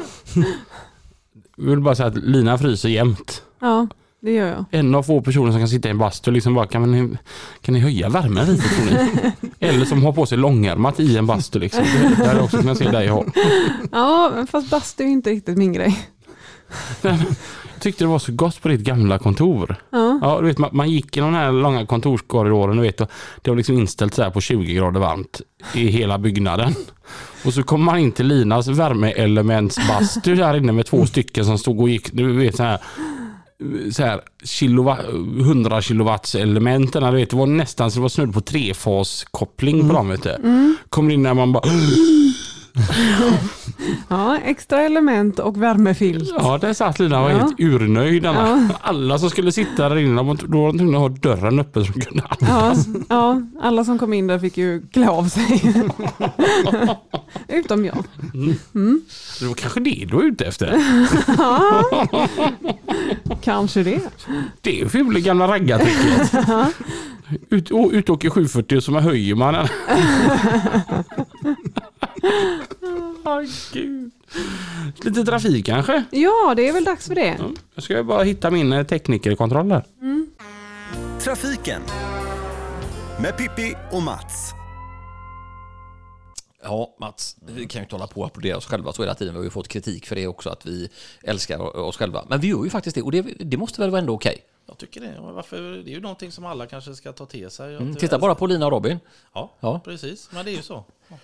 Jag 1.56 1.64
vill 1.70 1.80
bara 1.80 1.94
säga 1.94 2.06
att 2.08 2.16
Lina 2.16 2.58
fryser 2.58 2.88
jämt. 2.88 3.42
Ja, 3.60 3.86
det 4.24 4.30
gör 4.30 4.48
jag. 4.48 4.64
En 4.70 4.94
av 4.94 5.02
få 5.02 5.20
personer 5.20 5.50
som 5.50 5.60
kan 5.60 5.68
sitta 5.68 5.88
i 5.88 5.90
en 5.90 5.98
bastu 5.98 6.30
och 6.30 6.34
liksom 6.34 6.54
bara, 6.54 6.66
kan 6.66 6.90
ni, 6.90 7.16
kan 7.60 7.74
ni 7.74 7.80
höja 7.80 8.08
värmen 8.08 8.46
lite 8.46 8.68
tror 8.68 8.84
ni? 8.84 9.32
Eller 9.68 9.84
som 9.84 10.02
har 10.02 10.12
på 10.12 10.26
sig 10.26 10.38
långärmat 10.38 11.00
i 11.00 11.16
en 11.16 11.26
bastu 11.26 11.58
liksom. 11.58 11.84
Det, 11.84 12.08
det 12.08 12.26
hade 12.26 12.38
jag 12.38 12.44
också 12.44 12.56
kunnat 12.56 12.78
se 12.78 12.90
dig 12.90 13.08
ha. 13.08 13.24
Ja, 13.92 14.46
fast 14.50 14.70
bastu 14.70 15.04
är 15.04 15.08
inte 15.08 15.30
riktigt 15.30 15.58
min 15.58 15.72
grej. 15.72 15.98
Jag 17.02 17.80
tyckte 17.80 18.04
det 18.04 18.08
var 18.08 18.18
så 18.18 18.32
gott 18.32 18.62
på 18.62 18.68
ditt 18.68 18.80
gamla 18.80 19.18
kontor. 19.18 19.76
Ja. 19.90 20.18
Ja, 20.22 20.40
du 20.40 20.46
vet, 20.46 20.58
man, 20.58 20.70
man 20.72 20.90
gick 20.90 21.16
i 21.16 21.20
den 21.20 21.34
här 21.34 21.52
långa 21.52 21.86
kontorskorridoren 21.86 22.80
vet, 22.80 23.00
och 23.00 23.10
det 23.42 23.50
var 23.50 23.56
liksom 23.56 23.78
inställt 23.78 24.14
så 24.14 24.22
här 24.22 24.30
på 24.30 24.40
20 24.40 24.74
grader 24.74 25.00
varmt 25.00 25.40
i 25.74 25.86
hela 25.86 26.18
byggnaden. 26.18 26.74
Och 27.44 27.54
så 27.54 27.62
kom 27.62 27.84
man 27.84 27.98
in 27.98 28.12
till 28.12 28.26
Linas 28.26 28.68
värmeelementsbastu 28.68 30.34
där 30.34 30.56
inne 30.56 30.72
med 30.72 30.86
två 30.86 31.06
stycken 31.06 31.44
som 31.44 31.58
stod 31.58 31.80
och 31.80 31.88
gick, 31.88 32.12
du 32.12 32.32
vet 32.32 32.56
så 32.56 32.62
här 32.62 32.78
så 33.92 34.02
här 34.02 34.20
kilowatt, 34.44 35.00
100 35.40 35.82
kilowatts 35.82 36.34
elementen, 36.34 37.02
du 37.02 37.10
vet, 37.10 37.30
det 37.30 37.36
var 37.36 37.46
nästan 37.46 37.90
så 37.90 37.98
det 37.98 38.02
var 38.02 38.08
snudd 38.08 38.34
på 38.34 38.40
trefaskoppling 38.40 39.88
på 39.88 39.94
dem. 39.94 40.08
Vet 40.08 40.22
du. 40.22 40.36
Kommer 40.88 41.14
in 41.14 41.22
där 41.22 41.34
man 41.34 41.52
bara 41.52 41.62
ja, 44.08 44.36
extra 44.44 44.80
element 44.82 45.38
och 45.38 45.62
värmefilt. 45.62 46.30
Ja, 46.38 46.58
där 46.58 46.72
satt 46.74 46.98
Lina 46.98 47.18
och 47.18 47.22
var 47.24 47.30
Ja. 47.30 47.36
helt 47.38 47.60
urnöjd. 47.60 48.24
Ja. 48.24 48.58
Alla 48.80 49.18
som 49.18 49.30
skulle 49.30 49.52
sitta 49.52 49.88
där 49.88 49.96
inne, 49.96 50.16
då 50.16 50.22
var 50.62 50.66
de 50.72 50.78
tvungna 50.78 50.98
att 50.98 51.02
ha 51.02 51.08
dörren 51.08 51.58
öppen 51.58 51.84
så 51.84 51.92
de 51.92 52.00
kunde 52.00 52.24
Ja, 52.40 52.74
ja, 53.08 53.42
alla 53.60 53.84
som 53.84 53.98
kom 53.98 54.12
in 54.12 54.26
där 54.26 54.38
fick 54.38 54.56
ju 54.56 54.82
klä 54.92 55.08
av 55.08 55.28
sig. 55.28 55.74
Utom 57.48 57.84
jag. 57.84 58.04
Det 59.40 59.46
var 59.46 59.54
kanske 59.54 59.80
det 59.80 60.04
du 60.08 60.16
var 60.16 60.22
ute 60.22 60.44
efter. 60.44 60.80
Kanske 63.42 63.82
det. 63.82 64.00
Det 64.60 64.80
är 64.80 64.88
fula 64.88 65.18
gamla 65.20 65.48
raggartricket. 65.48 66.32
Ut, 67.50 67.72
å- 67.72 67.92
ut 67.92 68.10
åker 68.10 68.30
740 68.30 68.80
så 68.80 68.92
man 68.92 69.02
höjer 69.02 69.34
man 69.34 69.54
den. 69.54 69.68
Åh, 73.24 73.42
gud. 73.72 74.10
Lite 75.04 75.24
trafik 75.24 75.66
kanske? 75.66 76.04
Ja, 76.10 76.54
det 76.56 76.68
är 76.68 76.72
väl 76.72 76.84
dags 76.84 77.06
för 77.08 77.14
det. 77.14 77.36
Ja, 77.38 77.50
Jag 77.74 77.84
ska 77.84 78.04
bara 78.04 78.22
hitta 78.22 78.50
min 78.50 78.72
eh, 78.72 78.86
teknikerkontroll 78.86 79.70
här. 79.72 79.84
Trafiken 81.20 81.82
med 83.22 83.36
Pippi 83.36 83.74
och 83.92 84.02
Mats. 84.02 84.52
Ja, 86.62 86.96
Mats, 87.00 87.36
vi 87.46 87.66
kan 87.66 87.80
ju 87.80 87.82
inte 87.84 87.94
hålla 87.94 88.06
på 88.06 88.20
och 88.20 88.26
applådera 88.26 88.56
oss 88.56 88.66
själva 88.66 88.92
så 88.92 89.02
hela 89.02 89.14
tiden. 89.14 89.34
Vi 89.34 89.38
har 89.38 89.44
ju 89.44 89.50
fått 89.50 89.68
kritik 89.68 90.06
för 90.06 90.16
det 90.16 90.26
också, 90.26 90.50
att 90.50 90.66
vi 90.66 90.88
älskar 91.22 91.76
oss 91.76 91.96
själva. 91.96 92.24
Men 92.28 92.40
vi 92.40 92.48
gör 92.48 92.64
ju 92.64 92.70
faktiskt 92.70 92.94
det 92.96 93.02
och 93.02 93.12
det, 93.12 93.22
det 93.22 93.56
måste 93.56 93.80
väl 93.80 93.90
vara 93.90 94.00
ändå 94.00 94.12
okej? 94.14 94.38
Jag 94.66 94.78
tycker 94.78 95.00
det. 95.00 95.14
Varför, 95.20 95.62
det 95.62 95.90
är 95.90 95.94
ju 95.94 96.00
någonting 96.00 96.32
som 96.32 96.46
alla 96.46 96.66
kanske 96.66 96.94
ska 96.94 97.12
ta 97.12 97.26
till 97.26 97.50
sig. 97.50 97.76
Mm, 97.76 97.94
titta 97.94 98.18
bara 98.18 98.34
på 98.34 98.46
Lina 98.46 98.66
och 98.66 98.72
Robin. 98.72 98.98
Ja, 99.34 99.52
Ja. 99.60 99.80
precis. 99.84 100.28
Men 100.32 100.44
det 100.44 100.50
är 100.50 100.56
ju 100.56 100.62
så. 100.62 100.84
Ja, 101.08 101.16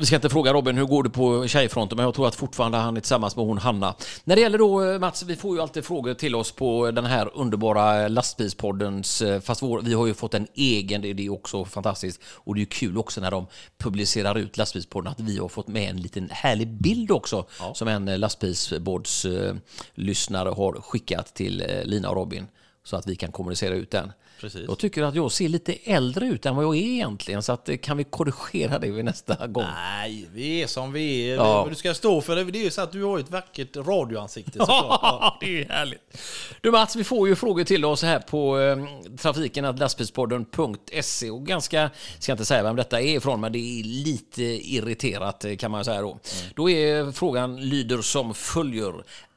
vi 0.00 0.06
ska 0.06 0.16
inte 0.16 0.28
fråga 0.28 0.52
Robin 0.52 0.76
hur 0.76 0.84
går 0.84 1.02
det 1.02 1.10
på 1.10 1.46
tjejfronten, 1.46 1.96
men 1.96 2.04
jag 2.04 2.14
tror 2.14 2.28
att 2.28 2.34
fortfarande 2.34 2.78
han 2.78 2.96
är 2.96 3.00
tillsammans 3.00 3.36
med 3.36 3.44
hon 3.44 3.58
Hanna. 3.58 3.94
När 4.24 4.36
det 4.36 4.42
gäller 4.42 4.58
då 4.58 4.84
eh, 4.84 4.98
Mats, 4.98 5.22
vi 5.22 5.36
får 5.36 5.56
ju 5.56 5.62
alltid 5.62 5.84
frågor 5.84 6.14
till 6.14 6.34
oss 6.34 6.52
på 6.52 6.90
den 6.90 7.04
här 7.04 7.30
underbara 7.34 8.08
lastbilspoddens, 8.08 9.22
eh, 9.22 9.40
fast 9.40 9.62
vår, 9.62 9.80
vi 9.80 9.94
har 9.94 10.06
ju 10.06 10.14
fått 10.14 10.34
en 10.34 10.46
egen, 10.54 11.02
det 11.02 11.26
är 11.26 11.32
också 11.32 11.64
fantastiskt. 11.64 12.20
Och 12.26 12.54
det 12.54 12.58
är 12.58 12.60
ju 12.60 12.66
kul 12.66 12.98
också 12.98 13.20
när 13.20 13.30
de 13.30 13.46
publicerar 13.78 14.38
ut 14.38 14.56
lastbilspodden 14.56 15.12
att 15.12 15.20
vi 15.20 15.38
har 15.38 15.48
fått 15.48 15.68
med 15.68 15.90
en 15.90 15.96
liten 15.96 16.28
härlig 16.32 16.68
bild 16.68 17.10
också 17.10 17.44
som 17.74 17.88
en 17.88 18.08
eh, 18.08 18.18
lastbilspods 18.18 19.24
eh, 19.24 19.54
lyssnare 19.94 20.48
har 20.48 20.72
skickat 20.72 21.34
till 21.34 21.82
Lina 21.84 22.10
och 22.10 22.16
Robin 22.16 22.46
så 22.84 22.96
att 22.96 23.06
vi 23.06 23.16
kan 23.16 23.32
kommunicera 23.32 23.74
ut 23.74 23.90
den. 23.90 24.12
Precis. 24.42 24.64
Jag 24.68 24.78
tycker 24.78 25.02
att 25.02 25.14
jag 25.14 25.32
ser 25.32 25.48
lite 25.48 25.72
äldre 25.84 26.26
ut 26.26 26.46
än 26.46 26.56
vad 26.56 26.64
jag 26.64 26.76
är 26.76 26.80
egentligen, 26.80 27.42
så 27.42 27.52
att, 27.52 27.68
eh, 27.68 27.76
kan 27.76 27.96
vi 27.96 28.04
korrigera 28.04 28.78
det 28.78 28.90
vid 28.90 29.04
nästa 29.04 29.46
gång? 29.46 29.64
Nej, 29.74 30.28
vi 30.32 30.62
är 30.62 30.66
som 30.66 30.92
vi 30.92 31.30
är. 31.30 31.34
Ja. 31.34 31.66
Du 31.68 31.74
ska 31.74 31.94
stå 31.94 32.20
för 32.20 32.36
det. 32.36 32.44
Det 32.44 32.58
är 32.58 32.64
ju 32.64 32.70
så 32.70 32.80
att 32.80 32.92
du 32.92 33.04
har 33.04 33.18
ett 33.18 33.30
vackert 33.30 33.76
radioansikte 33.76 34.52
såklart. 34.52 35.00
Ja. 35.02 35.36
det 35.40 35.62
är 35.62 35.68
härligt. 35.68 36.18
Du 36.60 36.70
Mats, 36.70 36.96
vi 36.96 37.04
får 37.04 37.28
ju 37.28 37.36
frågor 37.36 37.64
till 37.64 37.84
oss 37.84 38.02
här 38.02 38.18
på 38.18 38.58
eh, 38.60 38.76
trafiken 39.16 39.64
att 39.64 39.78
lastbilspodden.se 39.78 41.30
och 41.30 41.46
ganska, 41.46 41.90
ska 42.18 42.32
inte 42.32 42.44
säga 42.44 42.62
vem 42.62 42.76
detta 42.76 43.00
är 43.00 43.16
ifrån, 43.16 43.40
men 43.40 43.52
det 43.52 43.58
är 43.58 43.84
lite 43.84 44.42
irriterat 44.42 45.44
eh, 45.44 45.56
kan 45.56 45.70
man 45.70 45.84
säga 45.84 46.00
då. 46.00 46.18
Då 46.54 46.70
är 46.70 47.12
frågan 47.12 47.68
lyder 47.68 48.02
som 48.02 48.34
följer. 48.34 48.92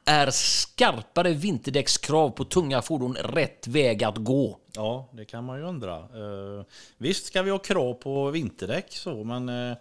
Är 0.08 0.30
skarpare 0.30 1.32
vinterdäckskrav 1.32 2.30
på 2.30 2.44
tunga 2.44 2.82
fordon 2.82 3.14
rätt 3.14 3.66
väg 3.66 4.04
att 4.04 4.16
gå? 4.16 4.58
Ja, 4.72 5.08
det 5.12 5.24
kan 5.24 5.44
man 5.44 5.58
ju 5.58 5.64
undra. 5.64 5.96
Eh, 5.96 6.64
visst 6.98 7.26
ska 7.26 7.42
vi 7.42 7.50
ha 7.50 7.58
krav 7.58 7.94
på 7.94 8.30
vinterdäck 8.30 8.86
så, 8.88 9.24
men 9.24 9.48
eh, 9.48 9.76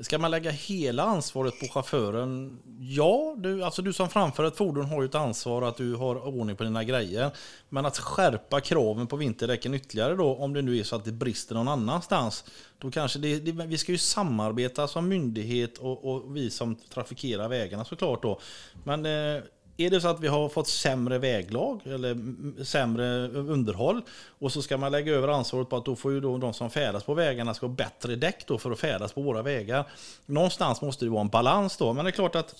ska 0.00 0.18
man 0.18 0.30
lägga 0.30 0.50
hela 0.50 1.02
ansvaret 1.02 1.60
på 1.60 1.68
chauffören? 1.68 2.58
Ja, 2.80 3.34
du, 3.38 3.64
alltså 3.64 3.82
du 3.82 3.92
som 3.92 4.08
framför 4.08 4.44
ett 4.44 4.56
fordon 4.56 4.84
har 4.84 5.02
ju 5.02 5.06
ett 5.06 5.14
ansvar 5.14 5.62
att 5.62 5.76
du 5.76 5.94
har 5.94 6.26
ordning 6.26 6.56
på 6.56 6.64
dina 6.64 6.84
grejer. 6.84 7.30
Men 7.68 7.86
att 7.86 7.98
skärpa 7.98 8.60
kraven 8.60 9.06
på 9.06 9.16
vinterdäcken 9.16 9.74
ytterligare 9.74 10.14
då, 10.14 10.36
om 10.36 10.52
det 10.52 10.62
nu 10.62 10.78
är 10.78 10.84
så 10.84 10.96
att 10.96 11.04
det 11.04 11.12
brister 11.12 11.54
någon 11.54 11.68
annanstans, 11.68 12.44
då 12.78 12.90
kanske 12.90 13.18
det, 13.18 13.38
det, 13.38 13.66
vi 13.66 13.78
ska 13.78 13.92
ju 13.92 13.98
samarbeta 13.98 14.88
som 14.88 15.08
myndighet 15.08 15.78
och, 15.78 16.04
och 16.04 16.36
vi 16.36 16.50
som 16.50 16.76
trafikerar 16.76 17.48
vägarna 17.48 17.84
såklart 17.84 18.22
då. 18.22 18.40
Men 18.84 19.06
eh, 19.06 19.42
är 19.76 19.90
det 19.90 20.00
så 20.00 20.08
att 20.08 20.20
vi 20.20 20.28
har 20.28 20.48
fått 20.48 20.68
sämre 20.68 21.18
väglag 21.18 21.80
eller 21.84 22.16
sämre 22.64 23.28
underhåll 23.28 24.02
och 24.38 24.52
så 24.52 24.62
ska 24.62 24.76
man 24.76 24.92
lägga 24.92 25.12
över 25.12 25.28
ansvaret 25.28 25.68
på 25.68 25.76
att 25.76 25.84
då 25.84 25.96
får 25.96 26.12
ju 26.12 26.20
då 26.20 26.38
de 26.38 26.54
som 26.54 26.70
färdas 26.70 27.04
på 27.04 27.14
vägarna 27.14 27.54
ska 27.54 27.66
ha 27.66 27.74
bättre 27.74 28.16
däck 28.16 28.44
då 28.46 28.58
för 28.58 28.70
att 28.70 28.78
färdas 28.78 29.12
på 29.12 29.22
våra 29.22 29.42
vägar. 29.42 29.84
Någonstans 30.26 30.82
måste 30.82 31.04
det 31.04 31.10
vara 31.10 31.20
en 31.20 31.28
balans 31.28 31.76
då, 31.76 31.92
men 31.92 32.04
det 32.04 32.10
är 32.10 32.12
klart 32.12 32.34
att 32.34 32.54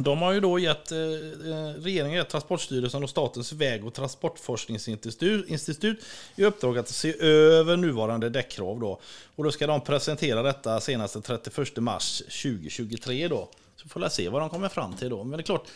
de 0.00 0.22
har 0.22 0.32
ju 0.32 0.40
då 0.40 0.58
gett, 0.58 0.92
eh, 0.92 0.98
eh, 0.98 1.74
regeringen 1.78 2.16
gett 2.16 2.28
Transportstyrelsen 2.28 3.02
och 3.02 3.10
Statens 3.10 3.52
väg 3.52 3.86
och 3.86 3.94
transportforskningsinstitut 3.94 5.48
institut 5.48 6.04
i 6.36 6.44
uppdrag 6.44 6.78
att 6.78 6.88
se 6.88 7.22
över 7.22 7.76
nuvarande 7.76 8.30
däckkrav 8.30 8.80
då. 8.80 9.00
Och 9.36 9.44
då 9.44 9.50
ska 9.50 9.66
de 9.66 9.80
presentera 9.80 10.42
detta 10.42 10.80
senast 10.80 11.12
den 11.12 11.22
31 11.22 11.76
mars 11.76 12.18
2023 12.18 13.28
då. 13.28 13.48
Så 13.76 13.88
får 13.88 14.00
vi 14.00 14.10
se 14.10 14.28
vad 14.28 14.42
de 14.42 14.50
kommer 14.50 14.68
fram 14.68 14.94
till 14.96 15.10
då. 15.10 15.24
Men 15.24 15.38
det 15.38 15.42
är 15.42 15.46
klart, 15.46 15.66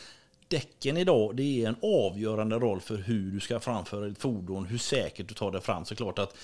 däcken 0.52 0.96
idag 0.96 1.36
det 1.36 1.64
är 1.64 1.68
en 1.68 1.76
avgörande 1.82 2.56
roll 2.56 2.80
för 2.80 2.96
hur 2.96 3.30
du 3.30 3.40
ska 3.40 3.60
framföra 3.60 4.06
ditt 4.06 4.18
fordon, 4.18 4.66
hur 4.66 4.78
säkert 4.78 5.28
du 5.28 5.34
tar 5.34 5.50
det 5.50 5.60
fram. 5.60 5.84
Såklart 5.84 6.18
att 6.18 6.36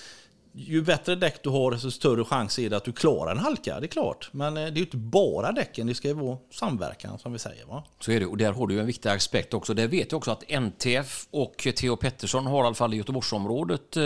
ju 0.52 0.82
bättre 0.82 1.14
däck 1.14 1.42
du 1.42 1.50
har, 1.50 1.70
desto 1.70 1.90
större 1.90 2.24
chans 2.24 2.58
är 2.58 2.70
det 2.70 2.76
att 2.76 2.84
du 2.84 2.92
klarar 2.92 3.32
en 3.32 3.38
halka. 3.38 3.80
Det 3.80 3.86
är 3.86 3.88
klart. 3.88 4.28
Men 4.32 4.56
eh, 4.56 4.62
det 4.62 4.68
är 4.68 4.74
ju 4.74 4.80
inte 4.80 4.96
bara 4.96 5.52
däcken, 5.52 5.86
det 5.86 5.94
ska 5.94 6.08
ju 6.08 6.14
vara 6.14 6.38
samverkan 6.50 7.18
som 7.18 7.32
vi 7.32 7.38
säger. 7.38 7.66
Va? 7.66 7.84
Så 8.00 8.12
är 8.12 8.20
det, 8.20 8.26
och 8.26 8.36
där 8.36 8.52
har 8.52 8.66
du 8.66 8.74
ju 8.74 8.80
en 8.80 8.86
viktig 8.86 9.08
aspekt 9.08 9.54
också. 9.54 9.74
Där 9.74 9.88
vet 9.88 10.12
jag 10.12 10.18
också 10.18 10.30
att 10.30 10.50
NTF 10.50 11.26
och 11.30 11.66
Theo 11.76 11.96
Pettersson 11.96 12.46
har 12.46 12.64
i 12.64 12.66
alla 12.66 12.74
fall 12.74 12.94
i 12.94 12.96
Göteborgsområdet, 12.96 13.96
eh, 13.96 14.04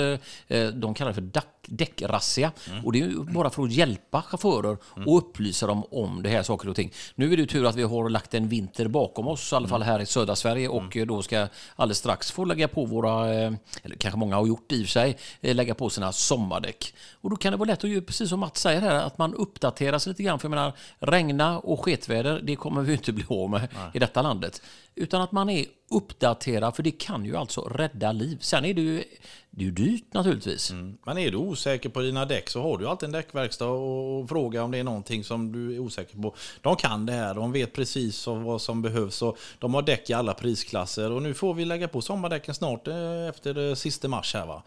eh, 0.49 0.69
de 0.69 0.95
kallar 0.95 1.11
det 1.11 1.15
för 1.15 1.23
DAC 1.23 1.45
däckrazzia. 1.73 2.53
Och 2.85 2.93
det 2.93 3.01
är 3.01 3.09
ju 3.09 3.25
bara 3.25 3.51
för 3.51 3.63
att 3.63 3.73
hjälpa 3.73 4.23
chaufförer 4.23 4.77
och 5.07 5.19
upplysa 5.19 5.67
dem 5.67 5.85
om 5.91 6.23
det 6.23 6.29
här 6.29 6.43
saker 6.43 6.69
och 6.69 6.77
ting. 6.77 6.93
Nu 7.15 7.33
är 7.33 7.37
det 7.37 7.41
ju 7.41 7.47
tur 7.47 7.67
att 7.67 7.77
vi 7.77 7.83
har 7.83 8.09
lagt 8.09 8.35
en 8.35 8.49
vinter 8.49 8.89
bakom 8.89 9.29
oss, 9.29 9.53
i 9.53 9.57
alla 9.57 9.69
fall 9.69 9.83
här 9.83 10.01
i 10.01 10.07
södra 10.07 10.37
Sverige, 10.37 10.69
och 10.69 10.97
eh, 10.97 11.07
då 11.07 11.23
ska 11.23 11.49
alldeles 11.77 11.99
strax 11.99 12.31
få 12.31 12.45
lägga 12.45 12.69
på 12.69 12.85
våra, 12.85 13.35
eh, 13.35 13.53
eller 13.83 13.97
kanske 13.97 14.19
många 14.19 14.37
har 14.37 14.47
gjort 14.47 14.73
i 14.73 14.83
och 14.83 14.87
för 14.87 14.93
sig, 14.93 15.17
eh, 15.41 15.55
lägga 15.55 15.75
på 15.75 15.91
sina 15.91 16.13
sommardäck. 16.13 16.95
Och 17.21 17.31
då 17.31 17.37
kan 17.37 17.53
det 17.53 17.59
vara 17.59 17.67
lätt 17.67 17.85
att 17.85 17.91
göra, 17.91 18.03
precis 18.03 18.29
som 18.29 18.41
Mats 18.41 18.61
säger 18.61 18.81
här, 18.81 18.95
att 18.95 19.19
man 19.19 19.35
uppdaterar 19.35 19.99
sig 19.99 20.11
lite 20.11 20.23
grann. 20.23 20.39
För 20.39 20.47
jag 20.47 20.51
menar, 20.51 20.73
regna 20.99 21.59
och 21.59 21.85
sketväder, 21.85 22.41
det 22.43 22.57
kommer 22.57 22.83
vi 22.83 22.89
ju 22.89 22.97
inte 22.97 23.13
bli 23.13 23.25
av 23.29 23.51
med 23.51 23.69
i 23.95 23.99
detta 23.99 24.23
landet. 24.23 24.63
Utan 24.95 25.23
att 25.23 25.33
man 25.33 25.51
är 25.51 25.65
uppdaterad, 25.91 26.77
för 26.77 26.83
det 26.83 26.91
kan 26.91 27.25
ju 27.25 27.37
alltså 27.37 27.61
rädda 27.61 28.13
liv. 28.13 28.39
Sen 28.41 28.65
är 28.65 28.75
det 28.75 28.81
ju, 28.81 29.05
det 29.51 29.63
är 29.63 29.65
ju 29.65 29.71
dyrt 29.71 30.15
naturligtvis. 30.15 30.73
Men 31.07 31.19
är 31.19 31.31
du 31.31 31.37
osäker 31.37 31.89
på 31.89 32.01
dina 32.01 32.25
däck 32.25 32.49
så 32.51 32.63
har 32.63 32.79
du 32.79 32.89
alltid 32.89 33.07
en 33.07 33.13
däckverkstad 33.13 33.67
och 33.67 34.29
fråga 34.29 34.63
om 34.63 34.71
det 34.71 34.79
är 34.79 34.85
någonting 34.85 35.25
som 35.25 35.53
du 35.53 35.75
är 35.75 35.79
osäker 35.79 36.17
på. 36.19 36.35
De 36.61 36.77
kan 36.77 37.07
det 37.07 37.13
här, 37.13 37.35
de 37.35 37.53
vet 37.53 37.73
precis 37.73 38.27
vad 38.27 38.63
som 38.63 38.83
behövs 38.83 39.23
och 39.23 39.39
de 39.59 39.75
har 39.75 39.83
däck 39.83 40.11
i 40.11 40.13
alla 40.13 40.35
prisklasser. 40.35 41.11
Och 41.11 41.23
nu 41.23 41.35
får 41.35 41.55
vi 41.55 41.65
lägga 41.65 41.89
på 41.89 42.01
sommardäcken 42.01 42.55
snart 42.55 42.89
eh, 42.89 43.29
efter 43.29 43.69
eh, 43.69 43.75
sista 43.75 44.09
mars 44.09 44.35
här 44.35 44.47
va. 44.47 44.63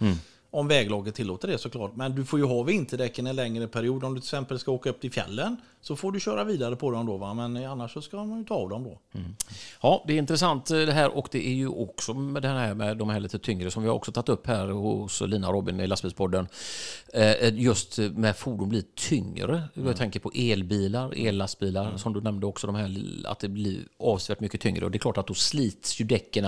Om 0.55 0.67
väglaget 0.67 1.15
tillåter 1.15 1.47
det 1.47 1.57
såklart. 1.57 1.95
Men 1.95 2.15
du 2.15 2.25
får 2.25 2.39
ju 2.39 2.45
ha 2.45 2.63
vinterdäcken 2.63 3.27
en 3.27 3.35
längre 3.35 3.67
period. 3.67 4.03
Om 4.03 4.13
du 4.13 4.21
till 4.21 4.27
exempel 4.27 4.59
ska 4.59 4.71
åka 4.71 4.89
upp 4.89 5.01
till 5.01 5.11
fjällen 5.11 5.57
så 5.81 5.95
får 5.95 6.11
du 6.11 6.19
köra 6.19 6.43
vidare 6.43 6.75
på 6.75 6.91
dem 6.91 7.05
då. 7.05 7.17
Va? 7.17 7.33
Men 7.33 7.65
annars 7.65 7.93
så 7.93 8.01
ska 8.01 8.23
man 8.23 8.37
ju 8.39 8.45
ta 8.45 8.55
av 8.55 8.69
dem 8.69 8.83
då. 8.83 8.99
Ja, 9.81 10.03
det 10.07 10.13
är 10.13 10.17
intressant 10.17 10.71
eh, 10.71 10.77
det 10.77 10.91
här 10.91 11.17
och 11.17 11.27
det 11.31 11.47
är 11.47 11.53
ju 11.53 11.67
också 11.67 12.13
med 12.13 12.41
det 12.41 12.47
här 12.47 12.73
med 12.73 12.97
de 12.97 13.09
här 13.09 13.19
lite 13.19 13.39
tyngre 13.39 13.71
som 13.71 13.83
vi 13.83 13.89
har 13.89 13.95
också 13.95 14.11
tagit 14.11 14.29
upp 14.29 14.47
här 14.47 14.67
hos 14.67 15.21
Lina 15.21 15.47
och 15.47 15.53
Robin 15.53 15.79
i 15.79 15.87
lastbilspodden. 15.87 16.47
Eh, 17.13 17.53
Just 17.53 17.97
med 17.97 18.37
fordon 18.37 18.69
blir 18.69 18.83
tyngre. 18.95 19.63
Jag 19.73 19.97
tänker 19.97 20.19
på 20.19 20.31
elbilar, 20.35 21.13
ellastbilar 21.17 21.97
som 21.97 22.13
du 22.13 22.21
nämnde 22.21 22.45
också, 22.45 22.67
de 22.67 22.75
här, 22.75 22.95
att 23.25 23.39
det 23.39 23.49
blir 23.49 23.79
avsevärt 23.99 24.39
mycket 24.39 24.61
tyngre. 24.61 24.85
Och 24.85 24.91
det 24.91 24.97
är 24.97 24.99
klart 24.99 25.17
att 25.17 25.27
då 25.27 25.33
slits 25.33 26.01
ju 26.01 26.05
däcken 26.05 26.45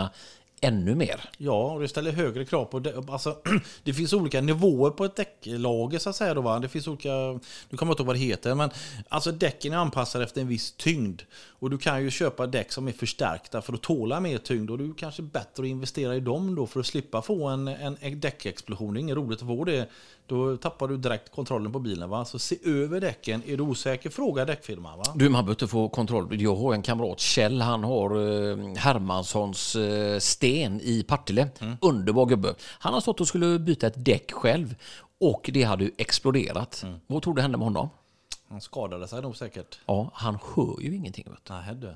ännu 0.62 0.96
mer. 0.96 1.30
Ja, 1.38 1.72
och 1.72 1.82
det 1.82 1.88
ställer 1.88 2.12
högre 2.12 2.46
krav 2.46 2.66
på... 2.66 2.80
Det, 2.80 3.04
Alltså, 3.08 3.38
det 3.84 3.94
finns 3.94 4.14
olika 4.14 4.42
nivåer 4.42 4.92
på 4.92 5.06
ett 5.06 5.16
däcklager 5.16 6.00
så 6.00 6.10
att 6.10 6.16
säga. 6.16 6.34
Då, 6.34 6.42
va? 6.42 6.60
Det 6.60 6.70
finns 6.70 6.88
olika... 6.88 7.10
Nu 7.10 7.78
kommer 7.78 7.90
jag 7.90 7.94
inte 7.94 8.02
ihåg 8.02 8.08
vad 8.08 8.16
det 8.16 8.20
heter, 8.20 8.56
men 8.56 8.70
alltså 9.10 9.32
däcken 9.32 9.74
är 9.74 9.78
anpassade 9.78 10.24
efter 10.24 10.42
en 10.42 10.48
viss 10.48 10.72
tyngd. 10.72 11.22
Och 11.60 11.70
du 11.70 11.78
kan 11.78 12.04
ju 12.04 12.12
köpa 12.12 12.48
däck 12.48 12.72
som 12.72 12.88
är 12.88 12.92
förstärkta 12.92 13.62
för 13.62 13.74
att 13.74 13.82
tåla 13.82 14.20
mer 14.20 14.38
tyngd. 14.38 14.72
Och 14.72 14.78
det 14.78 14.84
är 14.84 14.94
kanske 14.98 15.22
bättre 15.22 15.64
att 15.64 15.70
investera 15.70 16.16
i 16.16 16.20
dem 16.20 16.56
då 16.56 16.68
för 16.68 16.80
att 16.80 16.86
slippa 16.86 17.22
få 17.22 17.48
en, 17.48 17.68
en 17.68 18.20
däckexplosion. 18.20 18.94
Det 18.94 19.00
är 19.00 19.02
inget 19.02 19.18
roligt 19.18 19.42
att 19.42 19.48
få 19.48 19.64
det. 19.64 19.90
Då 20.28 20.58
tappar 20.58 20.88
du 20.88 20.98
direkt 20.98 21.32
kontrollen 21.32 21.72
på 21.72 21.80
bilen. 21.80 22.10
Va? 22.10 22.26
Så 22.26 22.40
se 22.40 22.58
över 22.64 23.02
däcken. 23.02 23.44
Är 23.46 23.58
du 23.58 23.64
osäker, 23.64 24.10
fråga 24.10 24.46
däckfirman. 24.46 24.98
Va? 24.98 25.04
Du, 25.16 25.30
man 25.30 25.32
behöver 25.32 25.52
inte 25.52 25.68
få 25.68 25.90
kontroll. 25.90 26.42
Jag 26.42 26.56
har 26.56 26.74
en 26.74 26.82
kamrat, 26.82 27.20
Kjell, 27.20 27.62
han 27.62 27.84
har 27.84 28.10
eh, 28.10 28.76
Hermanssons 28.76 29.76
eh, 29.76 30.20
sten 30.20 30.82
i 30.82 31.04
Partille. 31.04 31.50
Underbar 31.82 32.26
gubbe. 32.26 32.56
Han 32.80 32.94
har 32.94 33.02
stått 33.02 33.22
och 33.22 33.28
skulle 33.28 33.60
byta 33.60 33.88
ett 33.88 34.06
däck 34.06 34.32
själv 34.32 34.76
och 35.20 35.50
det 35.54 35.64
hade 35.64 35.84
ju 35.84 35.92
exploderat. 35.98 36.86
Vad 37.08 37.24
tror 37.24 37.34
du 37.34 37.42
hände 37.42 37.58
med 37.58 37.66
honom? 37.66 37.90
Han 38.50 38.62
skadade 38.62 39.08
sig 39.08 39.22
nog 39.22 39.36
säkert. 39.36 39.80
Ja, 39.86 40.12
han 40.14 40.38
hör 40.56 40.82
ju 40.82 40.96
ingenting. 40.96 41.26
Vet 41.30 41.46
du. 41.46 41.54
Nej, 41.54 41.76
du. 41.76 41.96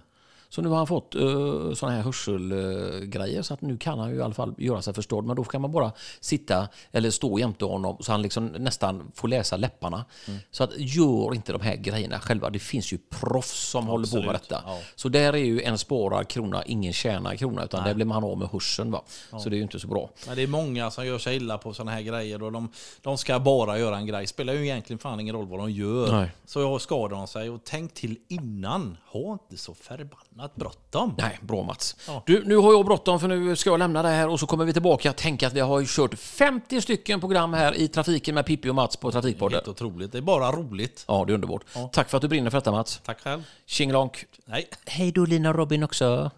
Så 0.52 0.62
nu 0.62 0.70
har 0.70 0.78
han 0.78 0.88
fått 0.88 1.16
uh, 1.16 1.74
sådana 1.74 1.96
här 1.96 2.04
hörselgrejer 2.04 3.42
så 3.42 3.54
att 3.54 3.62
nu 3.62 3.78
kan 3.78 4.00
han 4.00 4.10
ju 4.10 4.16
i 4.16 4.22
alla 4.22 4.34
fall 4.34 4.54
göra 4.58 4.82
sig 4.82 4.94
förstådd. 4.94 5.26
Men 5.26 5.36
då 5.36 5.44
kan 5.44 5.62
man 5.62 5.72
bara 5.72 5.92
sitta 6.20 6.68
eller 6.92 7.12
stå 7.12 7.40
jämte 7.40 7.66
honom 7.66 7.98
så 8.00 8.12
han 8.12 8.22
liksom 8.22 8.46
nästan 8.46 9.12
får 9.16 9.28
läsa 9.28 9.58
läpparna. 9.58 10.06
Så 10.52 10.64
att 10.64 10.72
gör 10.78 11.36
inte 11.36 11.52
de 11.52 11.62
här 11.62 11.76
grejerna 11.76 12.20
själva. 12.20 12.50
Det 12.50 12.60
finns 12.60 12.94
ju 12.94 12.98
proffs 13.10 13.70
som 13.70 13.88
håller 13.88 14.08
på 14.08 14.16
med 14.16 14.24
Absolut, 14.24 14.50
detta. 14.50 14.64
ja. 14.66 14.80
Så 14.96 15.10
där 15.10 15.34
är 15.34 15.38
ju 15.38 15.62
en 15.62 15.78
sparad 15.78 16.28
krona, 16.28 16.64
ingen 16.64 16.94
tjänar 16.94 17.36
krona. 17.36 17.64
Utan 17.64 17.84
där 17.84 17.94
blir 17.94 18.06
man 18.06 18.24
av 18.24 18.38
med 18.38 18.48
hörseln. 18.48 18.92
Va? 18.92 19.02
Så 19.40 19.50
det 19.50 19.56
är 19.56 19.58
ju 19.58 19.64
inte 19.64 19.80
så 19.80 19.88
bra. 19.88 20.10
Men 20.28 20.36
det 20.36 20.44
är 20.44 20.48
många 20.48 20.92
som 20.92 21.06
gör 21.06 21.18
sig 21.18 21.36
illa 21.36 21.58
på 21.58 21.74
sådana 21.74 21.92
här 21.92 22.02
grejer 22.02 22.44
och 22.44 22.52
de, 22.52 22.72
de 23.02 23.18
ska 23.18 23.40
bara 23.40 23.80
göra 23.80 23.98
en 23.98 24.06
grej. 24.06 24.28
Spelar 24.28 24.54
ju 24.54 24.64
egentligen 24.64 25.00
fan 25.00 25.20
ingen 25.20 25.36
roll 25.36 25.48
vad 25.48 25.60
de 25.60 25.72
gör. 25.72 26.12
Nej. 26.12 26.32
Så 26.46 26.80
skadar 26.80 27.16
de 27.18 27.28
sig 27.28 27.50
och 27.50 27.62
tänk 27.64 27.94
till 27.94 28.18
innan. 28.28 28.98
Ha 29.08 29.34
inte 29.34 29.58
så 29.58 29.74
förbannat 29.74 30.41
bråttom. 30.56 31.16
Nej, 31.18 31.40
bra 31.42 31.64
Mats. 31.64 31.96
Ja. 32.08 32.24
Du, 32.26 32.44
nu 32.46 32.56
har 32.56 32.74
jag 32.74 32.86
bråttom 32.86 33.20
för 33.20 33.28
nu 33.28 33.56
ska 33.56 33.70
jag 33.70 33.80
lämna 33.80 34.02
det 34.02 34.10
här 34.10 34.28
och 34.28 34.40
så 34.40 34.48
kommer 34.48 34.66
vi 34.66 34.74
tillbaka. 34.74 35.14
Tänk 35.14 35.44
att 35.44 35.54
vi 35.54 35.60
har 35.60 35.80
ju 35.80 35.86
kört 35.90 36.14
50 36.14 36.82
stycken 36.82 37.20
program 37.20 37.54
här 37.54 37.76
i 37.76 37.88
trafiken 37.88 38.36
med 38.36 38.46
Pippi 38.46 38.70
och 38.70 38.76
Mats 38.76 38.98
på 38.98 39.12
Trafikpodden. 39.12 39.56
Helt 39.56 39.68
otroligt. 39.68 40.12
Det 40.12 40.18
är 40.18 40.22
bara 40.22 40.52
roligt. 40.52 41.06
Ja, 41.08 41.24
det 41.26 41.32
är 41.32 41.36
underbart. 41.36 41.64
Tack 41.92 42.10
för 42.10 42.18
att 42.18 42.22
du 42.22 42.28
brinner 42.28 42.50
för 42.50 42.58
detta 42.58 42.72
Mats. 42.72 43.02
Tack 43.06 43.22
själv. 43.22 43.44
Tjingelonk. 43.66 44.26
Nej. 44.46 44.68
Hej 44.86 45.12
då 45.12 45.26
Lina 45.26 45.50
och 45.50 45.56
Robin 45.56 45.84
också. 45.84 46.32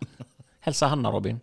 Hälsa 0.59 0.87
Hanna 0.87 1.11
Robin. 1.11 1.39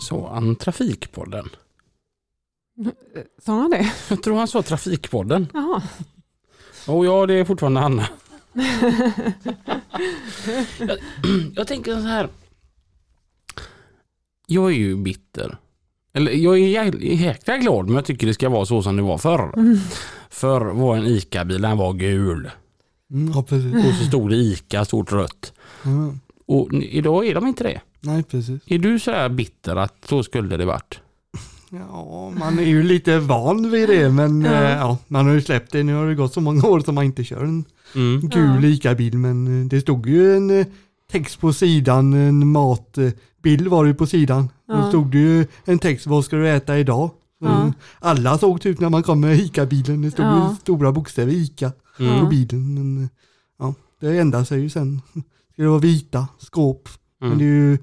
Så, 0.00 0.26
an 0.26 0.56
Trafikpodden. 0.56 1.50
Sa 3.44 3.52
han 3.60 3.70
det? 3.70 3.92
Jag 4.10 4.22
tror 4.22 4.36
han 4.38 4.48
sa 4.48 4.62
Trafikpodden. 4.62 5.46
Jaha. 5.54 5.82
Och 6.86 7.06
ja, 7.06 7.26
det 7.26 7.34
är 7.34 7.44
fortfarande 7.44 7.80
Anna. 7.80 8.08
jag, 10.78 10.98
jag 11.54 11.66
tänker 11.66 11.94
så 11.94 12.00
här. 12.06 12.28
Jag 14.46 14.70
är 14.70 14.76
ju 14.76 14.96
bitter. 14.96 15.56
Eller 16.12 16.32
jag 16.32 16.58
är 16.58 16.62
jä- 16.84 17.14
jäkla 17.14 17.56
glad 17.56 17.86
men 17.86 17.94
jag 17.94 18.04
tycker 18.04 18.26
det 18.26 18.34
ska 18.34 18.48
vara 18.48 18.66
så 18.66 18.82
som 18.82 18.96
det 18.96 19.02
var 19.02 19.18
förr. 19.18 19.52
Förr 20.30 20.60
var 20.64 20.96
en 20.96 21.06
ICA-bil, 21.06 21.62
den 21.62 21.76
var 21.76 21.92
gul. 21.92 22.50
Mm, 23.10 23.32
ja, 23.34 23.42
precis. 23.42 23.74
Och 23.86 23.94
så 23.94 24.04
stod 24.04 24.30
det 24.30 24.36
ICA 24.36 24.84
stort 24.84 25.12
rött. 25.12 25.52
Ja, 25.84 26.14
Och 26.46 26.72
idag 26.74 27.26
är 27.26 27.34
de 27.34 27.46
inte 27.46 27.64
det. 27.64 27.80
nej, 28.00 28.22
precis. 28.22 28.60
Är 28.66 28.78
du 28.78 28.98
så 28.98 29.10
här 29.10 29.28
bitter 29.28 29.76
att 29.76 30.04
så 30.08 30.22
skulle 30.22 30.56
det 30.56 30.64
varit? 30.64 31.00
Ja, 31.70 32.32
man 32.38 32.58
är 32.58 32.62
ju 32.62 32.82
lite 32.82 33.18
van 33.18 33.70
vid 33.70 33.88
det, 33.88 34.08
men 34.10 34.42
Ja. 34.42 34.52
ja. 34.62 34.70
ja, 34.70 34.98
man 35.08 35.26
har 35.26 35.34
ju 35.34 35.40
släppt 35.42 35.72
det. 35.72 35.82
Nu 35.82 35.94
har 35.94 36.06
det 36.08 36.14
gått 36.14 36.32
så 36.34 36.40
många 36.40 36.66
år 36.68 36.80
som 36.80 36.94
man 36.94 37.04
inte 37.04 37.24
kör 37.24 37.44
en 37.44 37.64
Mm. 37.94 38.28
gul 38.28 38.64
ICA-bil, 38.64 39.18
men 39.18 39.62
eh, 39.62 39.66
det 39.68 39.80
stod 39.80 40.06
ju 40.08 40.36
en 40.36 40.50
eh, 40.60 40.66
text 41.12 41.40
på 41.40 41.52
sidan, 41.52 42.12
en 42.12 42.46
matbild 42.52 43.68
var 43.68 43.84
det 43.84 43.88
ju 43.88 43.94
på 43.94 44.06
sidan. 44.06 44.48
Ja. 44.68 44.74
Då 44.76 44.88
stod 44.88 45.06
det 45.12 45.18
ju 45.18 45.46
en 45.64 45.78
text, 45.78 46.06
vad 46.06 46.24
ska 46.24 46.36
du 46.36 46.48
äta 46.48 46.78
idag? 46.78 47.10
Ja. 47.40 47.72
Alla 47.98 48.38
såg 48.38 48.66
ut 48.66 48.80
när 48.80 48.88
man 48.90 49.02
kom 49.02 49.20
med 49.20 49.38
ICA-bilen, 49.40 50.02
det 50.02 50.10
stod 50.10 50.26
Ja. 50.26 50.50
ju 50.50 50.56
stora 50.56 50.92
bokstäver 50.92 51.32
ICA 51.32 51.72
på 51.96 52.02
Mm. 52.04 52.28
bilen. 52.28 52.74
Men 52.74 53.02
eh, 53.04 53.08
ja, 53.58 53.74
det 54.00 54.18
ändrar 54.18 54.44
sig 54.44 54.60
ju 54.60 54.70
sen. 54.70 55.00
Ska 55.52 55.62
det 55.62 55.68
vara 55.68 55.78
vita 55.78 56.28
skåp, 56.38 56.88
men 57.20 57.26
Mm. 57.32 57.38
det 57.38 57.44
är 57.44 57.48
ju 57.48 57.78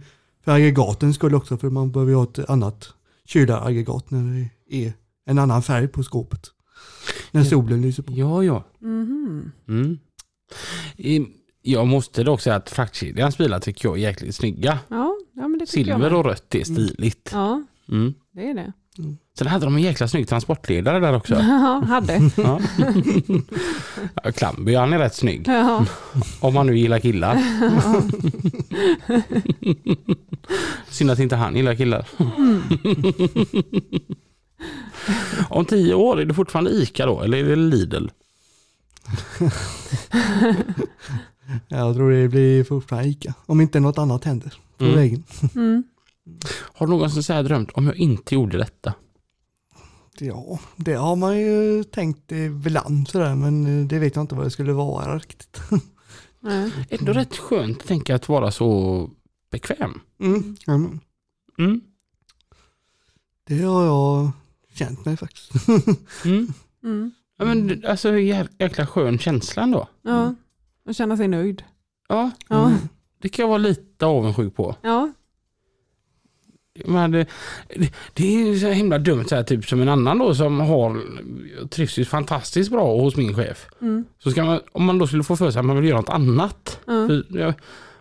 för 0.46 0.52
aggregaten 0.52 1.14
skulle 1.14 1.36
också, 1.38 1.58
för 1.58 1.70
man 1.70 1.92
behöver 1.92 2.12
ju 2.12 2.16
ha 2.16 2.24
ett 2.24 2.50
annat 2.50 2.90
kylaggregat 3.26 4.12
när 4.12 4.50
det 4.70 4.76
är 4.86 4.94
en 5.26 5.40
annan 5.40 5.64
färg 5.64 5.88
på 5.88 6.04
skåpet. 6.04 6.42
När 7.32 7.44
solen 7.44 7.82
lyser 7.82 8.04
på. 8.04 8.14
Ja, 8.14 8.44
ja. 8.44 8.64
Mhm. 8.80 9.52
Mm. 9.68 10.00
I- 10.98 11.28
Jag 11.62 11.88
måste 11.88 12.24
dock 12.24 12.42
säga 12.42 12.56
att 12.56 12.70
fraktkedjans 12.70 13.38
bilar 13.38 13.60
tycker 13.60 13.88
jag 13.90 13.98
är 13.98 14.02
jäkligt 14.02 14.36
snygga. 14.36 14.80
Ja, 14.88 15.16
ja, 15.36 15.48
men 15.48 15.60
det 15.60 15.66
tycker 15.66 15.80
jag 15.80 15.86
Silver 15.98 16.10
med. 16.10 16.20
och 16.20 16.26
rött 16.26 16.56
är 16.56 16.64
stiligt. 16.64 17.30
Ja, 17.34 17.64
Mm. 17.90 18.14
det 18.34 18.50
är 18.50 18.54
det. 18.54 18.74
Sen 19.38 19.48
hade 19.48 19.66
de 19.66 19.76
en 19.76 19.82
jäkla 19.82 20.08
snygg 20.08 20.28
transportledare 20.28 21.00
där 21.00 21.16
också. 21.16 21.34
Ja, 21.40 21.84
hade. 21.88 22.32
Ja. 22.38 22.60
Ja, 24.24 24.32
Klamby, 24.32 24.76
han 24.76 24.94
är 24.94 25.00
rätt 25.00 25.16
snygg. 25.16 25.44
Ja, 25.48 25.86
Om 26.40 26.54
man 26.54 26.66
nu 26.68 26.78
gillar 26.78 27.00
killar. 27.00 27.42
Synd 30.90 31.12
att 31.12 31.20
inte 31.20 31.36
han 31.36 31.56
gillar 31.56 31.76
killar. 31.76 32.08
Om 35.50 35.66
tio 35.66 35.94
år, 35.94 36.22
är 36.22 36.26
det 36.26 36.34
fortfarande 36.34 36.72
ICA 36.72 37.06
då? 37.06 37.22
Eller 37.22 37.38
är 37.38 37.44
det 37.44 37.56
Lidl? 37.56 38.08
Jag 41.68 41.96
tror 41.96 42.12
det 42.12 42.28
blir 42.28 42.64
fortfarande 42.64 43.10
ICA. 43.10 43.34
Om 43.46 43.62
inte 43.62 43.80
något 43.80 43.98
annat 43.98 44.24
händer 44.24 44.54
på 44.78 44.84
Mm. 44.86 44.96
vägen. 44.98 45.24
mm. 45.56 45.84
Har 46.74 46.86
du 46.88 46.90
någonsin 46.94 47.24
så 47.24 47.34
här 47.34 47.44
drömt 47.44 47.72
om 47.72 47.86
jag 47.88 47.96
inte 47.96 48.36
gjorde 48.36 48.58
detta? 48.58 48.94
Ja, 50.20 50.60
det 50.76 50.94
har 50.94 51.16
man 51.16 51.40
ju 51.40 51.84
tänkt 51.84 52.32
ibland 52.32 53.08
sådär, 53.08 53.36
men 53.36 53.82
eh, 53.82 53.88
det 53.88 54.00
vet 54.00 54.16
jag 54.16 54.24
inte 54.24 54.36
vad 54.36 54.46
det 54.46 54.52
skulle 54.52 54.74
vara 54.74 55.16
riktigt. 55.18 55.60
Nej. 56.40 56.72
Ändå 56.90 57.14
rätt 57.14 57.38
skönt 57.38 57.82
att 57.82 57.88
tänka 57.88 58.16
att 58.16 58.30
vara 58.30 58.52
så 58.52 59.10
bekväm. 59.52 60.00
Mm. 60.20 60.56
ja, 60.66 60.78
men 60.78 61.00
Mm. 61.58 61.82
Det 63.44 63.62
har 63.62 63.86
jag 63.86 64.32
känt 64.74 65.06
mig 65.06 65.18
faktiskt. 65.18 65.52
Mm. 66.26 66.48
Mm. 66.84 67.12
Ja, 67.38 67.46
men, 67.46 67.84
alltså 67.88 68.10
jä- 68.10 68.50
jäkla 68.60 68.88
skön 68.88 69.20
känsla 69.20 69.64
ändå. 69.64 69.88
Ja, 70.02 70.36
och 70.86 70.96
känna 70.96 71.18
sig 71.18 71.28
nöjd. 71.28 71.64
Ja, 72.10 72.32
Ja, 72.50 72.66
Mm. 72.68 72.78
det 73.22 73.30
kan 73.30 73.44
jag 73.44 73.48
vara 73.50 73.58
lite 73.58 74.06
avundsjuk 74.06 74.56
på. 74.56 74.76
ja. 74.82 74.95
Men 76.88 77.12
det, 77.12 77.26
det, 78.14 78.36
är 78.36 78.48
ju 78.48 78.60
så 78.60 78.68
himla 78.68 78.98
dumt 78.98 79.26
så 79.28 79.36
här, 79.36 79.44
typ 79.44 79.66
som 79.66 79.82
en 79.82 79.90
annan 79.90 80.20
då 80.20 80.36
som 80.36 80.60
har 80.60 81.02
trivs 81.70 81.98
ju 81.98 82.06
fantastiskt 82.06 82.72
bra 82.72 83.02
hos 83.02 83.16
min 83.16 83.36
chef. 83.36 83.68
Mm. 83.82 84.06
Så 84.24 84.32
ska 84.32 84.44
man, 84.44 84.60
om 84.72 84.86
man 84.86 84.98
då 84.98 85.08
skulle 85.08 85.24
få 85.24 85.36
för 85.36 85.52
sig 85.52 85.60
att 85.60 85.66
man 85.66 85.76
vill 85.76 85.90
göra 85.90 86.00
något 86.00 86.10
annat. 86.10 86.80
Ja. 86.86 87.08
För, 87.08 87.40
jag, 87.40 87.54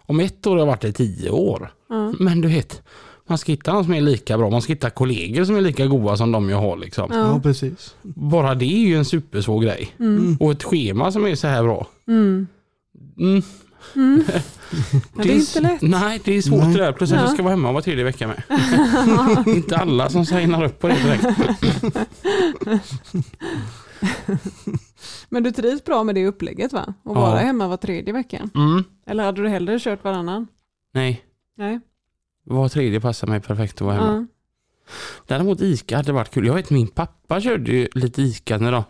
om 0.07 0.21
ett 0.21 0.47
år 0.47 0.51
har 0.51 0.59
jag 0.59 0.67
varit 0.67 0.81
det 0.81 0.89
i 0.89 0.93
tio 0.93 1.31
år. 1.31 1.73
Ja. 1.89 2.13
Men 2.19 2.41
du 2.41 2.49
vet, 2.49 2.83
man 3.27 3.39
ska 3.39 3.53
hitta 3.53 3.73
någon 3.73 3.85
som 3.85 3.95
är 3.95 4.01
lika 4.01 4.39
bra. 4.39 4.51
Man 4.51 4.63
ska 4.63 4.73
hitta 4.73 4.91
kollegor 4.91 5.45
som 5.45 5.57
är 5.57 5.61
lika 5.61 5.87
goda 5.87 6.17
som 6.17 6.33
de 6.33 6.49
jag 6.49 6.59
har. 6.59 6.77
Liksom. 6.77 7.11
Ja, 7.13 7.19
Ja. 7.19 7.41
precis. 7.43 7.95
Bara 8.03 8.55
det 8.55 8.65
är 8.65 8.87
ju 8.87 8.97
en 8.97 9.05
supersvår 9.05 9.61
grej. 9.61 9.95
Mm. 9.99 10.37
Och 10.41 10.53
ett 10.53 10.63
schema 10.63 11.13
som 11.13 11.27
är 11.27 11.35
så 11.35 11.47
här 11.47 11.63
bra. 11.63 11.87
Mm. 13.95 14.15
Mm. 14.15 14.25
Ja, 15.17 15.23
det 15.23 15.31
är 15.33 15.35
inte 15.37 15.61
lätt. 15.61 15.83
Nej, 15.83 16.21
det 16.25 16.37
är 16.37 16.43
svårt 16.43 16.61
Nej. 16.65 16.73
det 16.73 16.79
där. 16.85 16.93
Plus 16.93 17.13
att 17.13 17.17
Ja. 17.19 17.23
jag 17.25 17.33
ska 17.33 17.43
vara 17.43 17.51
hemma 17.55 17.73
var 17.73 17.81
tredje 17.81 18.05
vecka 18.05 18.27
med. 18.29 18.43
inte 19.57 19.77
alla 19.77 20.11
som 20.11 20.27
signar 20.27 20.65
upp 20.65 20.79
på 20.81 20.89
det 20.89 20.95
direkt. 21.03 21.25
Men 25.29 25.43
du 25.43 25.51
trivs 25.51 25.85
bra 25.85 26.05
med 26.05 26.15
det 26.15 26.27
upplägget 26.27 26.73
va? 26.73 26.81
Att 26.81 26.95
Ja. 27.05 27.13
vara 27.13 27.39
hemma 27.39 27.69
var 27.69 27.77
tredje 27.77 28.13
vecka? 28.13 28.49
Mm. 28.55 28.85
Eller 29.07 29.25
hade 29.25 29.43
du 29.43 29.49
hellre 29.49 29.79
kört 29.79 30.05
varannan? 30.05 30.47
Nej, 30.95 31.25
Nej. 31.57 31.81
var 32.45 32.69
tredje 32.69 33.01
passar 33.01 33.27
mig 33.27 33.41
perfekt 33.41 33.75
att 33.75 33.81
vara 33.81 33.95
hemma. 33.95 34.13
Ja. 34.15 34.27
Däremot 35.27 35.61
ICA 35.61 35.97
hade 35.97 36.13
varit 36.13 36.31
kul. 36.31 36.47
Jag 36.47 36.55
vet 36.55 36.71
min 36.71 36.87
pappa 36.89 37.41
körde 37.41 37.73
ju 37.73 37.89
lite 37.95 38.23
ICA 38.23 38.59
när 38.59 38.73
då. 38.73 38.85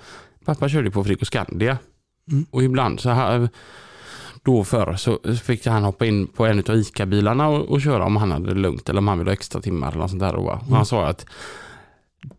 Pappa 0.44 0.68
körde 0.68 0.90
på 0.90 1.04
Frigoscandia. 1.04 1.78
Mm. 2.30 2.46
Och 2.50 2.62
ibland 2.62 3.00
så 3.00 3.10
här, 3.10 3.48
då 4.44 4.64
förr 4.64 4.96
så 4.96 5.18
fick 5.42 5.66
han 5.66 5.84
hoppa 5.84 6.06
in 6.06 6.26
på 6.26 6.46
en 6.46 6.58
av 6.58 6.76
ICA-bilarna 6.76 7.48
och, 7.48 7.68
och 7.68 7.80
köra 7.80 8.04
om 8.04 8.16
han 8.16 8.30
hade 8.32 8.54
det 8.54 8.60
lugnt 8.60 8.88
eller 8.88 8.98
om 8.98 9.08
han 9.08 9.18
ville 9.18 9.30
ha 9.30 9.32
extra 9.32 9.60
timmar 9.60 9.88
eller 9.88 9.98
något 9.98 10.10
sånt 10.10 10.22
där. 10.22 10.34
Och, 10.34 10.52
och 10.52 10.76
han 10.76 10.86
sa 10.86 11.06
att 11.06 11.26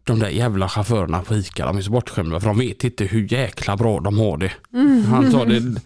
de 0.03 0.19
där 0.19 0.29
jävla 0.29 0.69
chaufförerna 0.69 1.21
på 1.21 1.35
ICA 1.35 1.65
de 1.65 1.77
är 1.77 1.81
så 1.81 1.91
bortskämda 1.91 2.39
för 2.39 2.47
de 2.47 2.57
vet 2.57 2.83
inte 2.83 3.05
hur 3.05 3.33
jäkla 3.33 3.77
bra 3.77 3.99
de 3.99 4.17
har 4.19 4.37
det. 4.37 4.51
Mm. 4.73 5.05
Han 5.05 5.31
sa 5.31 5.45
det, 5.45 5.81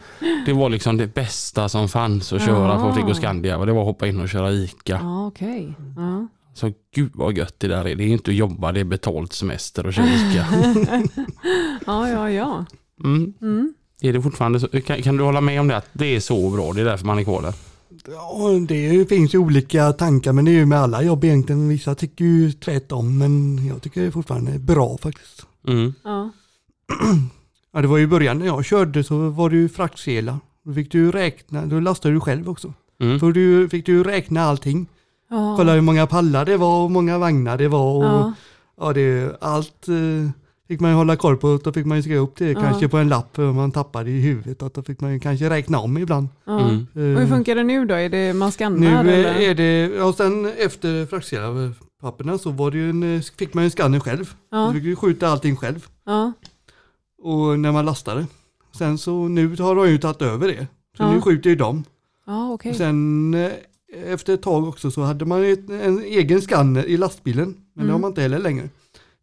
det 0.45 0.53
var 0.53 0.69
liksom 0.69 0.97
det 0.97 1.07
bästa 1.07 1.69
som 1.69 1.89
fanns 1.89 2.33
att 2.33 2.45
köra 2.45 2.79
på 2.79 2.87
Ja. 2.87 2.93
Frigoscandia 2.93 3.57
och 3.57 3.65
det 3.65 3.73
var 3.73 3.81
att 3.81 3.87
hoppa 3.87 4.07
in 4.07 4.19
och 4.21 4.29
köra 4.29 4.51
ICA. 4.51 4.99
Ja, 5.01 5.27
okej. 5.27 5.73
Ja. 5.95 6.27
Så 6.53 6.71
gud 6.95 7.11
vad 7.13 7.37
gött 7.37 7.55
det 7.57 7.67
där 7.67 7.87
är. 7.87 7.95
Det 7.95 8.03
är 8.03 8.07
inte 8.07 8.31
att 8.31 8.37
jobba, 8.37 8.71
det 8.71 8.79
är 8.79 8.83
betalt 8.83 9.33
semester 9.33 9.85
och 9.85 9.93
köra 9.93 10.05
ICA. 10.05 10.45
ja, 11.85 12.09
ja, 12.09 12.29
ja. 12.31 12.65
Mm. 13.03 13.33
Mm. 13.41 13.73
Är 14.01 14.13
det 14.13 14.21
fortfarande 14.21 14.59
så? 14.59 14.67
Kan, 14.67 15.01
kan 15.01 15.17
du 15.17 15.23
hålla 15.23 15.41
med 15.41 15.59
om 15.59 15.67
det? 15.67 15.77
Att 15.77 15.89
det 15.93 16.15
är 16.15 16.19
så 16.19 16.49
bra, 16.49 16.73
det 16.73 16.81
är 16.81 16.85
därför 16.85 17.05
man 17.05 17.19
är 17.19 17.23
kvar 17.23 17.41
där? 17.41 17.53
Ja, 18.07 18.49
det 18.67 19.09
finns 19.09 19.33
ju 19.33 19.37
olika 19.37 19.93
tankar, 19.93 20.33
men 20.33 20.45
det 20.45 20.51
är 20.51 20.53
ju 20.53 20.65
med 20.65 20.79
alla 20.79 21.01
jobb 21.03 21.23
egentligen. 21.23 21.69
Vissa 21.69 21.95
tycker 21.95 22.25
ju 22.25 22.51
tvärtom, 22.51 23.17
men 23.17 23.65
jag 23.67 23.81
tycker 23.81 24.01
det 24.01 24.07
är 24.07 24.11
fortfarande 24.11 24.59
bra 24.59 24.97
faktiskt. 24.97 25.45
Mm. 25.67 25.93
Ja. 26.03 26.29
Ja, 27.73 27.81
det 27.81 27.87
var 27.87 27.97
ju 27.97 28.03
i 28.03 28.07
början 28.07 28.39
när 28.39 28.45
jag 28.45 28.65
körde 28.65 29.03
så 29.03 29.29
var 29.29 29.49
det 29.49 29.55
ju 29.55 29.69
fraktsedlar. 29.69 30.37
Då 30.65 30.73
fick 30.73 30.91
du 30.91 30.97
ju 30.97 31.11
räkna, 31.11 31.65
då 31.65 31.79
lastade 31.79 32.13
du 32.13 32.19
själv 32.19 32.49
också. 32.49 32.73
Mm. 33.01 33.17
Då 33.19 33.31
du, 33.31 33.69
fick 33.69 33.85
du 33.85 33.91
ju 33.91 34.03
räkna 34.03 34.41
allting. 34.43 34.87
Ja. 35.29 35.53
Kolla 35.57 35.73
hur 35.73 35.81
många 35.81 36.07
pallar 36.07 36.45
det 36.45 36.57
var 36.57 36.77
och 36.77 36.87
hur 36.87 36.93
många 36.93 37.17
vagnar 37.17 37.57
det 37.57 37.67
var. 37.67 37.95
Och, 37.97 38.03
Ja. 38.03 38.33
ja. 38.77 38.93
det, 38.93 39.37
allt 39.41 39.87
eh, 39.87 40.29
fick 40.69 40.79
man 40.79 40.91
ju 40.91 40.97
hålla 40.97 41.15
koll 41.15 41.37
på. 41.37 41.59
Då 41.63 41.73
fick 41.73 41.85
man 41.85 41.97
ju 41.97 42.01
skriva 42.03 42.21
upp 42.21 42.35
det 42.37 42.51
Ja. 42.51 42.61
kanske 42.61 42.87
på 42.89 42.97
en 42.97 43.09
lapp 43.09 43.39
om 43.39 43.55
man 43.55 43.71
tappade 43.71 44.09
i 44.11 44.19
huvudet. 44.21 44.63
Att 44.63 44.73
då 44.73 44.83
fick 44.83 44.99
man 45.01 45.13
ju 45.13 45.19
kanske 45.19 45.49
räkna 45.49 45.79
om 45.79 45.97
ibland. 45.97 46.27
Ja. 46.45 46.59
Mm. 46.59 46.87
Och 46.93 47.01
hur 47.01 47.19
Eh, 47.21 47.27
funkar 47.27 47.55
det 47.55 47.63
nu 47.63 47.85
då? 47.85 47.95
Är 47.95 48.09
det 48.09 48.33
man 48.33 48.47
nu 48.47 48.51
skannar? 48.51 48.87
eh, 49.05 49.19
eller? 49.19 49.35
är 49.39 49.55
det, 49.55 49.95
ja 49.97 50.13
sen 50.13 50.45
efter 50.57 51.05
fraktsedlarpapperna 51.05 52.37
så 52.37 52.51
var 52.51 52.71
det 52.71 52.77
ju 52.77 52.89
en, 52.89 53.15
eh, 53.15 53.21
fick 53.37 53.53
man 53.53 53.63
ju 53.63 53.65
en 53.65 53.71
skanner 53.71 53.99
själv. 53.99 54.25
Så 54.25 54.35
Ja. 54.51 54.73
fick 54.73 54.83
du 54.83 54.95
skjuta 54.95 55.27
allting 55.27 55.55
själv. 55.55 55.87
Ja. 56.05 56.33
Och 57.21 57.59
när 57.59 57.71
man 57.71 57.85
lastade. 57.85 58.25
Sen 58.77 58.97
så 58.97 59.27
nu 59.27 59.55
har 59.59 59.75
de 59.75 59.89
ju 59.89 59.97
tagit 59.97 60.21
över 60.21 60.47
det. 60.47 60.67
Så 60.97 61.03
Ja. 61.03 61.13
nu 61.13 61.21
skjuter 61.21 61.49
ju 61.49 61.55
de. 61.55 61.83
Ja, 62.25 62.51
okej. 62.51 62.73
Sen 62.73 63.33
eh, 63.33 63.51
efter 64.05 64.33
ett 64.33 64.41
tag 64.41 64.67
också 64.67 64.91
så 64.91 65.01
hade 65.01 65.25
man 65.25 65.41
ju 65.41 65.57
en 65.83 65.99
egen 66.03 66.41
skanner 66.41 66.85
i 66.85 66.97
lastbilen. 66.97 67.45
Men 67.45 67.55
det 67.73 67.81
Mm. 67.81 67.91
har 67.93 67.99
man 67.99 68.09
inte 68.11 68.21
heller 68.21 68.39
längre. 68.39 68.69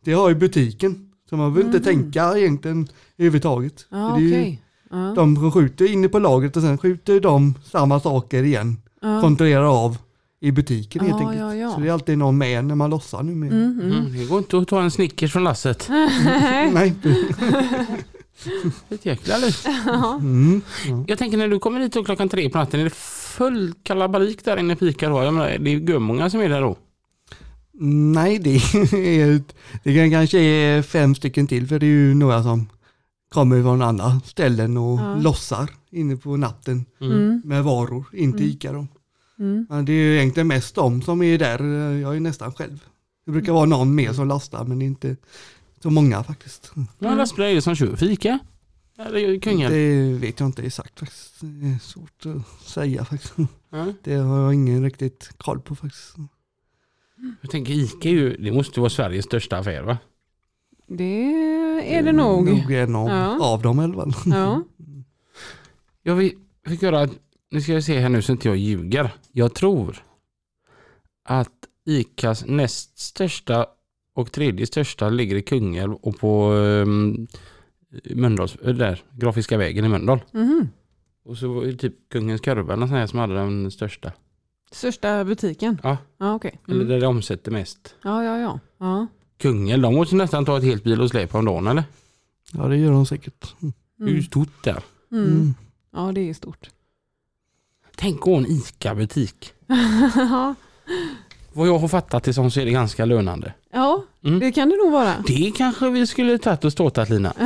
Det 0.04 0.12
har 0.12 0.28
ju 0.28 0.34
butiken. 0.34 1.05
Så 1.30 1.36
man 1.36 1.54
behöver 1.54 1.76
inte 1.76 1.90
Mhm. 1.90 2.02
tänka 2.02 2.38
egentligen 2.38 2.88
överhuvudtaget. 3.18 3.86
Det 3.90 3.96
är 3.96 4.18
ju 4.18 4.30
okej. 4.32 4.62
Ja. 4.90 4.96
De 5.16 5.36
som 5.36 5.52
skjuter 5.52 5.92
inne 5.92 6.08
på 6.08 6.18
lagret 6.18 6.56
och 6.56 6.62
sen 6.62 6.78
skjuter 6.78 7.20
de 7.20 7.54
samma 7.64 8.00
saker 8.00 8.42
igen. 8.42 8.76
Ja. 9.02 9.20
Kontrollerar 9.20 9.84
av 9.84 9.96
i 10.40 10.52
butiken 10.52 11.04
helt 11.06 11.20
enkelt. 11.20 11.38
ja, 11.40 11.54
ja. 11.54 11.70
Så 11.74 11.80
det 11.80 11.88
är 11.88 11.92
alltid 11.92 12.18
någon 12.18 12.38
med 12.38 12.64
när 12.64 12.74
man 12.74 12.90
lossar 12.90 13.22
nu 13.22 13.34
med. 13.34 13.52
Mm, 13.52 13.80
mm. 13.80 13.92
Mm. 13.92 14.18
Det 14.18 14.24
går 14.24 14.38
inte 14.38 14.58
att 14.58 14.68
ta 14.68 14.82
en 14.82 14.90
Snickers 14.90 15.32
från 15.32 15.44
lasset. 15.44 15.86
Nej. 16.72 16.94
Ett 18.88 19.06
jäkla 19.06 19.36
liv. 19.38 19.56
Ja. 19.86 20.14
Mm. 20.16 20.60
Ja. 20.88 21.04
Jag 21.06 21.18
tänker 21.18 21.38
när 21.38 21.48
du 21.48 21.58
kommer 21.58 21.88
då 21.88 22.04
klockan 22.04 22.28
tre 22.28 22.50
på 22.50 22.58
natten, 22.58 22.80
är 22.80 22.84
det 22.84 22.94
full 22.94 23.72
kalabalik 23.82 24.44
där 24.44 24.56
inne 24.56 24.72
i 24.72 24.76
fika 24.76 25.08
då? 25.08 25.22
Jag 25.24 25.34
menar, 25.34 25.58
det 25.58 25.92
är 25.92 25.98
många 25.98 26.30
som 26.30 26.40
är 26.40 26.48
där 26.48 26.60
då. 26.60 26.76
Mm, 27.80 28.12
Nej, 28.12 28.38
det 28.38 28.54
är, 29.20 29.42
det 29.84 29.94
kan 29.94 30.10
kanske 30.10 30.38
är 30.38 30.82
fem 30.82 31.14
stycken 31.14 31.46
till 31.46 31.66
för 31.66 31.78
det 31.78 31.86
är 31.86 31.90
ju 31.90 32.14
några 32.14 32.42
som 32.42 32.68
kommer 33.28 33.62
från 33.62 33.82
andra 33.82 34.20
ställen 34.24 34.76
och 34.76 34.98
Ja. 35.00 35.14
lossar 35.16 35.70
inne 35.90 36.16
på 36.16 36.36
natten 36.36 36.84
Mm. 37.00 37.42
med 37.44 37.64
varor 37.64 38.04
in 38.12 38.32
till 38.32 38.42
Mm. 38.42 38.50
Ica. 38.56 38.72
Då. 38.72 38.86
Mm. 39.38 39.66
Men 39.70 39.84
det 39.84 39.92
är 39.92 39.96
ju 39.96 40.16
egentligen 40.16 40.46
mest 40.46 40.74
de 40.74 41.02
som 41.02 41.22
är 41.22 41.38
där. 41.38 41.62
Jag 41.98 42.16
är 42.16 42.20
nästan 42.20 42.52
själv. 42.52 42.84
Det 43.26 43.32
brukar 43.32 43.52
vara 43.52 43.64
någon 43.66 43.94
mer 43.94 44.12
som 44.12 44.28
lastar 44.28 44.64
men 44.64 44.82
inte 44.82 45.16
så 45.82 45.90
många 45.90 46.24
faktiskt. 46.24 46.72
Vad 46.98 47.12
är 47.12 47.16
lastbilar 47.16 47.48
är 47.48 47.54
det 47.54 47.62
som 47.62 47.74
kör 47.74 47.96
fika? 47.96 48.38
Eller 48.98 49.40
Kungälv? 49.40 49.72
Det 49.74 50.18
vet 50.26 50.40
jag 50.40 50.46
inte 50.48 50.62
exakt 50.62 50.98
faktiskt. 51.00 51.34
Det 51.40 51.66
är 51.66 51.78
svårt 51.78 52.26
att 52.26 52.68
säga 52.68 53.04
faktiskt. 53.04 53.34
Ja. 53.70 53.86
Det 54.04 54.14
har 54.14 54.38
jag 54.40 54.54
ingen 54.54 54.82
riktigt 54.84 55.30
koll 55.36 55.60
på 55.60 55.74
faktiskt. 55.74 56.14
Jag 57.40 57.50
tänker 57.50 57.72
Ica 57.72 58.08
är 58.08 58.12
ju, 58.12 58.36
det 58.36 58.52
måste 58.52 58.80
vara 58.80 58.90
Sveriges 58.90 59.24
största 59.24 59.58
affär 59.58 59.82
va? 59.82 59.98
Det 60.86 61.94
är 61.96 62.02
det 62.02 62.12
nog. 62.12 62.46
Nog 62.48 62.72
en 62.72 62.96
av, 62.96 63.08
Ja. 63.08 63.44
av 63.44 63.62
dem 63.62 63.80
i 63.80 63.84
alla 63.84 63.94
fall. 63.94 64.12
Ja. 64.26 64.62
Jag 66.02 66.14
vill, 66.14 66.32
fick 66.66 66.82
höra 66.82 67.00
att, 67.00 67.10
nu 67.50 67.60
ska 67.60 67.72
jag 67.72 67.84
se 67.84 67.98
här 67.98 68.08
nu 68.08 68.22
så 68.22 68.32
inte 68.32 68.48
jag 68.48 68.56
ljuger. 68.56 69.10
Jag 69.32 69.54
tror 69.54 70.02
att 71.24 71.52
Icas 71.86 72.44
näst 72.46 72.98
största 72.98 73.66
och 74.14 74.32
tredje 74.32 74.66
största 74.66 75.08
ligger 75.08 75.36
i 75.36 75.42
Kungälv 75.42 75.94
och 75.94 76.18
på 76.18 76.50
um, 76.52 77.26
Mölndals, 78.10 78.52
där, 78.62 79.02
Grafiska 79.12 79.58
vägen 79.58 79.84
i 79.84 79.88
Mölndal. 79.88 80.20
Mhm. 80.32 80.68
Och 81.24 81.38
så 81.38 81.52
var 81.52 81.64
det 81.64 81.76
typ 81.76 81.94
Kungens 82.08 82.40
Korv 82.40 82.70
eller 82.70 82.76
nåt 82.76 82.88
sånt 82.88 82.98
här 82.98 83.06
som 83.06 83.18
hade 83.18 83.34
den 83.34 83.70
största. 83.70 84.12
Största 84.72 85.24
butiken? 85.24 85.80
Ja. 85.82 85.96
Ja. 86.18 86.40
Eller 86.42 86.74
Mm. 86.74 86.88
där 86.88 87.00
det 87.00 87.06
omsätter 87.06 87.50
mest. 87.50 87.94
Ja, 88.02 88.24
ja, 88.24 88.38
ja. 88.38 88.60
ja. 88.78 89.06
Kungälv, 89.38 89.82
de 89.82 89.94
måste 89.94 90.14
nästan 90.16 90.44
ta 90.44 90.58
ett 90.58 90.64
helt 90.64 90.84
bil 90.84 91.00
och 91.00 91.10
släp 91.10 91.34
om 91.34 91.44
dagen 91.44 91.66
eller? 91.66 91.84
Ja 92.52 92.62
det 92.68 92.76
gör 92.76 92.90
de 92.92 93.06
säkert. 93.06 93.54
Det 93.96 94.04
är 94.04 94.08
ju 94.08 94.12
Mm. 94.12 94.22
stort 94.24 94.64
där. 94.64 94.82
Mm. 95.12 95.24
Mm. 95.24 95.54
Ja, 95.92 96.12
det 96.12 96.30
är 96.30 96.34
stort. 96.34 96.70
Tänk 97.96 98.18
att 98.20 98.24
ha 98.26 98.36
en 98.36 98.46
ICA-butik. 98.46 99.52
ja, 100.16 100.54
Vad 101.52 101.68
jag 101.68 101.78
har 101.78 101.88
fattat 101.88 102.24
det 102.24 102.34
som 102.34 102.50
så 102.50 102.60
är 102.60 102.64
det 102.64 102.70
ganska 102.70 103.04
lönande. 103.04 103.52
ja 103.72 104.02
Mm. 104.24 104.38
det 104.40 104.52
kan 104.52 104.68
det 104.68 104.76
nog 104.76 104.92
vara. 104.92 105.14
Det 105.26 105.52
kanske 105.56 105.90
vi 105.90 106.06
skulle 106.06 106.38
tagit 106.38 106.64
och 106.64 106.72
ståtat 106.72 107.08
Lina. 107.10 107.32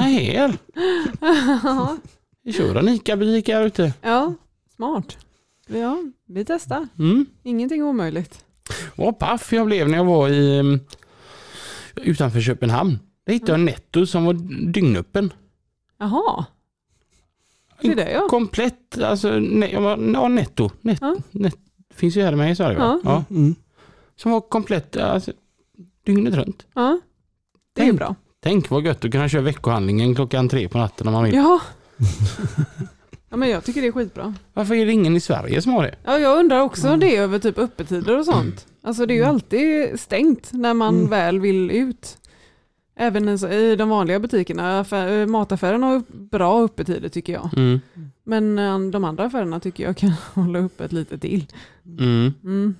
Här, 0.00 0.56
vi 2.44 2.52
kör 2.52 2.74
en 2.74 2.88
ICA-butik 2.88 3.48
här 3.48 3.62
ute. 3.66 3.92
ja, 4.02 4.34
smart. 4.76 5.16
Ja, 5.78 6.02
vi 6.28 6.44
testar. 6.44 6.88
Mm. 6.98 7.26
Ingenting 7.42 7.82
omöjligt. 7.82 8.44
Vad 8.96 9.18
paff 9.18 9.52
jag 9.52 9.66
blev 9.66 9.88
när 9.88 9.98
jag 9.98 10.04
var 10.04 10.28
i 10.28 10.58
um, 10.60 10.80
utanför 11.96 12.40
Köpenhamn. 12.40 12.98
Där 13.26 13.32
hittade 13.32 13.52
jag 13.52 13.58
en 13.58 13.64
Netto 13.64 14.06
som 14.06 14.24
var 14.24 14.32
dygnöppen. 14.72 15.32
Jaha. 15.98 16.44
Se 17.82 17.94
det 17.94 18.10
ja. 18.10 18.26
Komplett, 18.28 18.98
alltså 19.02 19.38
ne, 19.38 19.70
ja, 20.12 20.28
netto. 20.28 20.70
Net, 20.80 20.98
Ja. 21.00 21.16
net, 21.30 21.54
finns 21.94 22.16
ju 22.16 22.22
här 22.22 22.36
med 22.36 22.52
i 22.52 22.56
Sverige? 22.56 22.78
Ja. 22.78 23.00
Ja. 23.04 23.24
Mm. 23.30 23.54
Som 24.16 24.32
var 24.32 24.40
komplett 24.40 24.96
alltså, 24.96 25.32
dygnet 26.06 26.34
runt. 26.34 26.66
ja. 26.74 27.00
Det 27.74 27.80
är 27.82 27.84
Tänk. 27.86 27.98
bra. 27.98 28.14
Tänk 28.40 28.70
vad 28.70 28.84
gött 28.86 29.04
att 29.04 29.10
kunna 29.12 29.28
köra 29.28 29.42
veckohandlingen 29.42 30.14
klockan 30.14 30.48
tre 30.48 30.68
på 30.68 30.78
natten 30.78 31.06
om 31.06 31.12
man 31.12 31.24
vill. 31.24 31.34
Ja. 31.34 31.60
ja, 33.32 33.36
men 33.36 33.48
jag 33.50 33.64
tycker 33.64 33.82
det 33.82 33.88
är 33.88 33.92
skitbra. 33.92 34.34
Varför 34.54 34.74
är 34.74 34.86
det 34.86 34.92
ingen 34.92 35.16
i 35.16 35.20
Sverige 35.20 35.62
som 35.62 35.72
har 35.72 35.82
det? 35.82 35.94
Ja, 36.04 36.18
jag 36.18 36.38
undrar 36.38 36.60
också 36.60 36.96
det 36.96 37.16
över 37.16 37.38
typ 37.38 37.58
öppettider 37.58 38.18
och 38.18 38.24
sånt. 38.24 38.66
Alltså 38.82 39.06
det 39.06 39.14
är 39.14 39.16
ju 39.16 39.24
alltid 39.24 40.00
stängt 40.00 40.48
när 40.52 40.74
man 40.74 40.96
Mm. 40.96 41.10
väl 41.10 41.40
vill 41.40 41.70
ut. 41.70 42.18
Även 42.96 43.28
i- 43.28 43.76
de 43.76 43.88
vanliga 43.88 44.18
butikerna. 44.20 44.80
Affär, 44.80 45.26
mataffären 45.26 45.82
har 45.82 46.02
bra 46.08 46.64
öppettider 46.64 47.08
tycker 47.08 47.32
jag. 47.32 47.50
Mm. 47.56 47.80
Men 48.24 48.58
eh, 48.58 48.78
de 48.90 49.04
andra 49.04 49.24
affärerna 49.24 49.60
tycker 49.60 49.84
jag 49.84 49.96
kan 49.96 50.10
hålla 50.34 50.58
öppet 50.58 50.92
lite 50.92 51.18
till. 51.18 51.46
Mm. 51.98 52.32
Mm. 52.44 52.74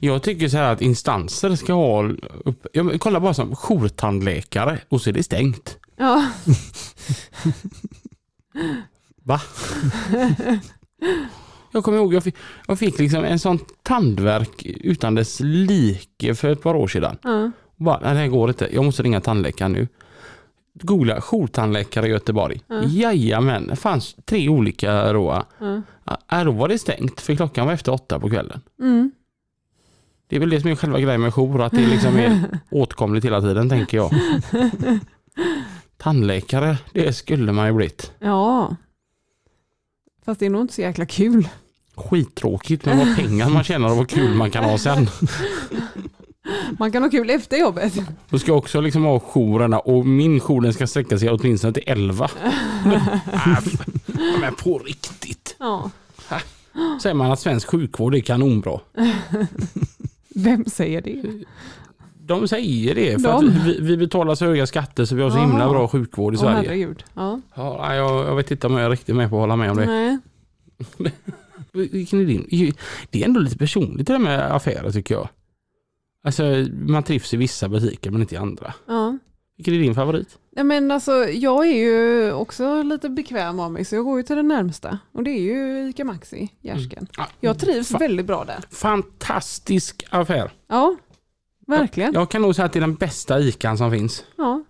Jag 0.00 0.22
tycker 0.22 0.48
så 0.48 0.56
här 0.56 0.72
att 0.72 0.82
instanser 0.82 1.56
ska 1.56 1.72
ha 1.72 2.08
upp, 2.44 2.66
ja, 2.72 2.82
men 2.82 2.98
kolla 2.98 3.20
bara 3.20 3.34
som 3.34 3.56
jourtandläkare 3.56 4.78
och 4.88 5.00
så 5.00 5.10
är 5.10 5.14
det 5.14 5.22
stängt. 5.22 5.78
Ja. 5.96 6.26
Va? 9.28 9.40
Jag 11.72 11.84
kommer 11.84 11.98
ihåg, 11.98 12.14
jag 12.14 12.24
fick, 12.24 12.36
jag 12.66 12.78
fick 12.78 12.98
liksom 12.98 13.24
en 13.24 13.38
sån 13.38 13.58
tandverk 13.82 14.62
utan 14.66 15.14
dess 15.14 15.40
like 15.40 16.34
för 16.34 16.50
ett 16.50 16.62
par 16.62 16.74
år 16.74 16.88
sedan. 16.88 17.16
ja. 17.22 17.50
Bara, 17.76 18.00
nej, 18.00 18.14
det 18.14 18.20
här 18.20 18.26
går 18.28 18.48
inte, 18.48 18.68
jag 18.72 18.84
måste 18.84 19.02
ringa 19.02 19.20
tandläkaren 19.20 19.72
nu. 19.72 19.88
Googla 20.74 21.20
jourtandläkare 21.20 22.06
i 22.06 22.10
Göteborg. 22.10 22.60
Ja. 22.66 22.82
Jajamän, 22.84 23.66
det 23.66 23.76
fanns 23.76 24.16
tre 24.24 24.48
olika 24.48 25.12
råa. 25.12 25.44
Ja. 25.58 25.82
Ja, 26.30 26.44
då 26.44 26.50
var 26.52 26.68
det 26.68 26.78
stängt 26.78 27.20
för 27.20 27.36
klockan 27.36 27.66
var 27.66 27.72
efter 27.72 27.92
åtta 27.92 28.20
på 28.20 28.30
kvällen. 28.30 28.60
Mm. 28.80 29.10
Det 30.28 30.36
är 30.36 30.40
väl 30.40 30.50
det 30.50 30.60
som 30.60 30.70
är 30.70 30.74
själva 30.74 31.00
grejen 31.00 31.20
med 31.20 31.34
jour, 31.34 31.62
att 31.62 31.72
det 31.72 31.86
liksom 31.86 32.16
är 32.16 32.44
åtkomligt 32.70 33.24
hela 33.26 33.40
tiden 33.40 33.68
tänker 33.68 33.96
jag. 33.96 34.10
Tandläkare, 35.96 36.78
det 36.92 37.12
skulle 37.12 37.52
man 37.52 37.66
ju 37.66 37.72
blivit. 37.72 38.12
ja. 38.18 38.76
Fast 40.28 40.40
det 40.40 40.46
är 40.46 40.50
nog 40.50 40.60
inte 40.60 40.74
så 40.74 40.80
jäkla 40.80 41.06
kul. 41.06 41.48
Skittråkigt 41.96 42.84
med 42.84 42.96
vad 42.98 43.16
pengar 43.16 43.48
man 43.50 43.64
tjänar 43.64 43.90
och 43.90 43.96
vad 43.96 44.08
kul 44.08 44.34
man 44.34 44.50
kan 44.50 44.64
ha 44.64 44.78
sen. 44.78 45.10
Man 46.78 46.92
kan 46.92 47.02
ha 47.02 47.10
kul 47.10 47.30
efter 47.30 47.56
jobbet. 47.56 47.98
Då 48.30 48.38
ska 48.38 48.50
jag 48.50 48.58
också 48.58 48.80
liksom 48.80 49.04
ha 49.04 49.20
jourerna 49.20 49.78
och 49.78 50.06
min 50.06 50.40
jour 50.40 50.60
den 50.60 50.72
ska 50.72 50.86
sträcka 50.86 51.18
sig 51.18 51.30
åtminstone 51.30 51.72
till 51.72 51.82
11. 51.86 52.30
Äh, 52.44 53.58
f- 53.58 53.86
Men 54.40 54.54
på 54.54 54.78
riktigt. 54.78 55.56
Ja. 55.58 55.90
Säger 57.02 57.14
man 57.14 57.32
att 57.32 57.40
svensk 57.40 57.68
sjukvård 57.68 58.14
är 58.14 58.20
kanonbra. 58.20 58.80
Vem 60.34 60.64
säger 60.64 61.00
det? 61.02 61.22
De 62.28 62.48
säger 62.48 62.94
det 62.94 63.22
för 63.22 63.28
De? 63.28 63.48
att 63.48 63.66
vi, 63.66 63.78
vi 63.80 63.96
betalar 63.96 64.34
så 64.34 64.44
höga 64.44 64.66
skatter 64.66 65.04
så 65.04 65.14
vi 65.14 65.22
har 65.22 65.30
så 65.30 65.36
himla 65.38 65.68
bra 65.68 65.88
sjukvård 65.88 66.34
i 66.34 66.36
Åh 66.36 66.42
Sverige. 66.42 66.56
herregud. 66.68 67.04
Ja. 67.14 67.40
Ja, 67.54 67.94
jag, 67.94 68.26
jag 68.26 68.36
vet 68.36 68.50
inte 68.50 68.66
om 68.66 68.72
jag 68.72 68.82
är 68.86 68.90
riktigt 68.90 69.16
med 69.16 69.30
på 69.30 69.36
att 69.36 69.40
hålla 69.40 69.56
med 69.56 69.70
om 69.70 69.76
det. 69.76 69.86
Nej. 69.86 70.18
Vilken 71.72 72.20
är 72.20 72.24
din? 72.24 72.72
Det 73.10 73.20
är 73.22 73.24
ändå 73.26 73.40
lite 73.40 73.58
personligt 73.58 74.06
det 74.06 74.12
där 74.12 74.18
med 74.18 74.54
affärer 74.54 74.90
tycker 74.90 75.14
jag. 75.14 75.28
Alltså 76.24 76.42
man 76.86 77.02
trivs 77.02 77.34
i 77.34 77.36
vissa 77.36 77.68
butiker 77.68 78.10
men 78.10 78.20
inte 78.20 78.34
i 78.34 78.38
andra. 78.38 78.74
Ja. 78.86 79.18
Vilken 79.56 79.74
är 79.74 79.78
din 79.78 79.94
favorit? 79.94 80.28
Ja, 80.50 80.64
men 80.64 80.90
alltså, 80.90 81.12
jag 81.28 81.66
är 81.66 81.76
ju 81.76 82.32
också 82.32 82.82
lite 82.82 83.08
bekväm 83.08 83.60
av 83.60 83.72
mig 83.72 83.84
så 83.84 83.94
jag 83.94 84.04
går 84.04 84.16
ju 84.18 84.22
till 84.22 84.36
den 84.36 84.48
närmsta. 84.48 84.98
Och 85.12 85.22
det 85.22 85.30
är 85.30 85.40
ju 85.40 85.88
ICA 85.88 86.04
Maxi, 86.04 86.48
Gärsken. 86.60 87.06
Ah, 87.18 87.24
Jag 87.40 87.58
trivs 87.58 87.92
Fa- 87.94 87.98
väldigt 87.98 88.26
bra 88.26 88.44
där. 88.44 88.58
Fantastisk 88.70 90.04
affär. 90.10 90.50
Ja, 90.68 90.96
verkligen. 91.68 92.14
Jag 92.14 92.30
kan 92.30 92.42
nog 92.42 92.54
säga 92.54 92.66
att 92.66 92.72
det 92.72 92.78
är 92.78 92.80
den 92.80 92.94
bästa 92.94 93.40
ICAn 93.40 93.78
som 93.78 93.90
finns. 93.90 94.24
Ja. 94.36 94.64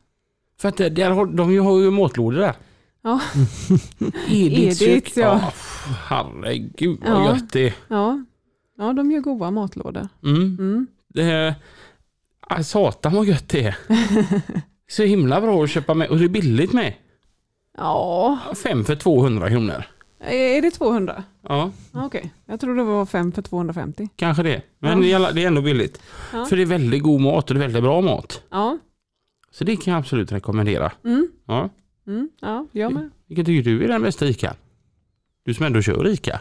För 0.61 0.69
att 0.69 0.77
det- 0.77 0.89
de 0.91 1.59
har 1.59 1.79
ju 1.81 1.91
matlådor 1.91 2.39
där. 2.39 2.55
Ja. 3.03 3.21
Ediths 4.29 4.79
kök. 4.79 5.13
ja. 5.17 5.39
pff, 5.51 5.87
herregud 6.09 6.99
vad 7.01 7.11
Ja. 7.11 7.27
gött 7.35 7.53
det 7.53 7.67
är. 7.67 7.75
Ja. 7.89 8.25
ja, 8.79 8.93
de 8.93 9.11
gör 9.11 9.21
goda 9.21 9.51
matlådor. 9.51 10.09
Mm. 10.25 10.43
Mm. 10.59 10.87
Det 11.09 11.23
är 11.23 11.55
ah, 12.41 12.63
satan 12.63 13.15
vad 13.15 13.27
gött 13.27 13.49
det 13.49 13.65
är. 13.65 13.77
Så 14.91 15.03
himla 15.03 15.41
bra 15.41 15.65
att 15.65 15.71
köpa 15.71 15.95
med 15.95 16.09
och 16.09 16.19
det 16.19 16.25
är 16.25 16.29
billigt 16.29 16.73
med. 16.73 16.95
Ja, 17.77 18.39
Fem 18.63 18.85
för 18.85 18.97
200 18.97 19.49
kronor. 19.51 19.85
Är 20.21 20.63
det 20.63 20.71
200? 20.71 21.25
Ja, 21.49 21.71
Okej, 21.93 22.33
jag 22.47 22.61
tror 22.61 22.77
det 22.77 22.83
var 22.83 23.07
fem 23.07 23.33
för 23.33 23.43
250. 23.43 24.09
kanske 24.17 24.43
det. 24.43 24.63
Men 24.79 25.03
Ja. 25.03 25.33
det 25.33 25.43
är 25.43 25.47
ändå 25.47 25.61
billigt. 25.63 26.01
Ja. 26.33 26.45
För 26.47 26.57
det 26.57 26.63
är 26.63 26.67
väldigt 26.67 27.03
god 27.03 27.21
mat 27.21 27.51
och 27.51 27.55
det 27.55 27.61
är 27.61 27.63
väldigt 27.67 27.83
bra 27.83 28.01
mat. 28.01 28.43
Ja, 28.51 28.79
Så 29.51 29.65
det 29.65 29.77
kan 29.77 29.93
jag 29.93 29.99
absolut 30.01 30.33
rekommendera. 30.33 30.93
mm. 31.05 31.29
Ja. 31.47 31.71
Mm. 32.07 32.29
ja 32.41 32.67
jag 32.73 32.93
med. 32.93 33.11
Vilken 33.27 33.45
tycker 33.45 33.71
du 33.71 33.85
är 33.85 33.89
den 33.89 34.03
bästa 34.03 34.27
ICA? 34.27 34.55
Du 35.45 35.55
som 35.55 35.67
ändå 35.67 35.83
kör 35.83 36.09
ICA. 36.09 36.41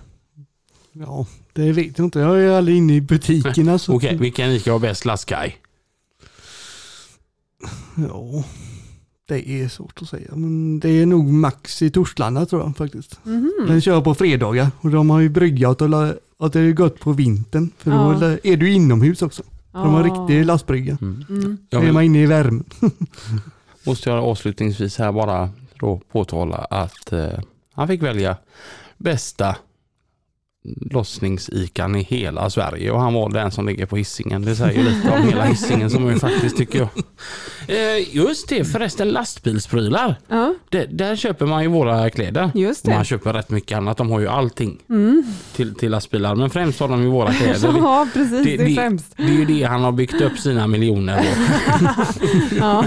Ja, 0.92 1.26
det 1.54 1.72
vet 1.72 1.98
jag 1.98 2.06
inte. 2.08 2.20
Jag 2.20 2.44
är 2.44 2.52
aldrig 2.58 2.78
inne 2.78 2.96
i 2.96 3.02
butikerna. 3.02 3.80
så- 3.80 3.94
Okej, 3.96 4.18
vilken 4.18 4.50
ICA 4.52 4.72
har 4.72 4.80
bäst 4.80 5.06
lastguy? 5.06 5.56
Ja, 8.10 8.44
det 9.28 9.50
är 9.50 9.68
svårt 9.68 10.02
att 10.02 10.10
säga. 10.10 10.28
Men 10.36 10.80
det 10.80 10.90
är 10.90 11.06
nog 11.06 11.26
Max 11.34 11.82
i 11.82 11.90
Torslanda 11.92 12.46
tror 12.46 12.62
jag 12.62 12.78
faktiskt. 12.78 13.20
Mhm. 13.26 13.52
Den 13.68 13.82
kör 13.82 14.02
på 14.02 14.16
fredagar 14.16 14.68
och 14.82 14.90
de 14.90 15.10
har 15.10 15.20
ju 15.20 15.30
bryggat 15.30 15.82
och 15.82 15.90
att 16.40 16.54
det 16.54 16.60
är 16.60 16.72
gott 16.72 17.00
på 17.00 17.12
vintern. 17.12 17.72
För 17.78 17.92
Ja. 17.92 18.18
då 18.22 18.38
är 18.44 18.58
du 18.58 18.72
inomhus 18.74 19.22
också. 19.22 19.44
De 19.72 19.94
har 19.94 20.08
Ja. 20.08 20.14
riktig 20.14 20.46
lastbrygga. 20.46 20.98
Mm. 21.02 21.26
Mm. 21.30 21.58
Då 21.70 21.78
är 21.80 21.92
man 21.92 22.04
inne 22.04 22.24
i 22.24 22.26
värmen. 22.26 22.64
måste 23.86 24.10
jag 24.10 24.24
avslutningsvis 24.24 24.98
här 24.98 25.12
bara 25.12 25.50
då 25.80 26.02
påtala 26.12 26.58
att 26.58 27.12
eh, 27.14 27.28
han 27.74 27.88
fick 27.88 28.02
välja 28.04 28.38
bästa 28.98 29.56
lossningsikan 30.92 31.96
i 31.96 32.04
hela 32.04 32.50
Sverige 32.50 32.92
och 32.92 33.00
han 33.02 33.14
var 33.14 33.30
den 33.30 33.52
som 33.52 33.66
ligger 33.68 33.86
på 33.86 33.98
hissingen. 33.98 34.42
Det 34.42 34.56
säger 34.56 34.84
lite 34.84 35.10
om 35.12 35.24
hela 35.28 35.44
hissingen 35.44 35.90
som 35.90 36.08
är 36.08 36.16
faktiskt 36.16 36.58
tycker 36.58 36.80
jag. 36.80 36.90
Eh, 37.68 38.16
just 38.16 38.50
det, 38.50 38.66
förresten 38.66 39.10
lastbilsprylar. 39.10 40.16
Ja, 40.28 40.54
Det, 40.70 40.86
där 40.86 41.16
köper 41.16 41.46
man 41.46 41.64
ju 41.64 41.70
våra 41.70 42.10
kläder. 42.10 42.52
just 42.56 42.84
Och 42.86 42.90
man 42.92 43.00
det. 43.00 43.06
köper 43.06 43.34
rätt 43.34 43.50
mycket 43.50 43.78
annat. 43.78 43.98
De 43.98 44.12
har 44.12 44.20
ju 44.20 44.28
allting 44.28 44.78
till, 45.56 45.76
till 45.76 45.92
lastbilar. 45.92 46.36
Men 46.36 46.50
främst 46.50 46.80
har 46.80 46.88
de 46.88 47.04
ju 47.04 47.10
våra 47.10 47.34
kläder. 47.34 47.74
Ja, 47.78 48.08
precis. 48.14 48.44
Det, 48.46 48.56
är 48.56 48.76
främst. 48.76 49.18
det 49.18 49.24
är 49.24 49.28
ju 49.28 49.46
det 49.46 49.64
han 49.64 49.84
har 49.84 49.92
byggt 49.92 50.22
upp 50.22 50.38
sina 50.40 50.68
miljoner. 50.68 51.26
Ja. 52.60 52.84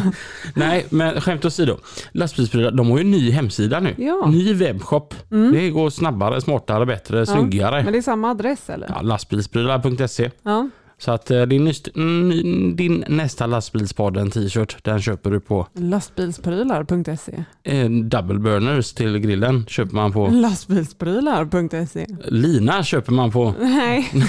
Nej, 0.54 0.86
men 0.90 1.20
skämt 1.20 1.44
åsido. 1.44 1.76
Lastbilsprylar, 2.12 2.70
de 2.70 2.90
har 2.90 2.98
ju 2.98 3.04
en 3.04 3.10
ny 3.10 3.30
hemsida 3.30 3.80
nu. 3.80 3.94
Ja. 3.98 4.22
Mm. 4.24 4.30
Ny 4.38 4.54
webbshop. 4.54 5.14
Det 5.52 5.70
går 5.70 5.90
snabbare, 5.90 6.40
smartare, 6.40 6.86
bättre, 6.86 7.26
snyggare. 7.26 7.82
Men 7.82 7.92
det 7.92 7.98
är 7.98 8.02
samma 8.02 8.30
adress 8.30 8.70
eller? 8.70 8.86
Ja, 8.88 9.00
lastbilsprylar.se. 9.02 10.30
Ja. 10.42 10.68
Så 11.00 11.10
att 11.12 11.30
eh, 11.30 11.42
din, 11.42 11.72
din 12.76 13.04
nästa 13.08 13.46
lastbilspodden 13.46 14.30
t-shirt, 14.30 14.84
den 14.84 15.02
köper 15.02 15.30
du 15.30 15.40
på 15.40 15.66
Lastbilsprylar.se. 15.74 17.44
eh, 17.62 17.90
double 17.90 18.38
burners 18.38 18.92
till 18.92 19.18
grillen 19.18 19.66
köper 19.66 19.94
man 19.94 20.12
på. 20.12 20.26
Lastbilsprylar.se. 20.28 22.06
Lina 22.28 22.82
köper 22.84 23.12
man 23.12 23.30
på. 23.30 23.54
Nej, 23.60 24.10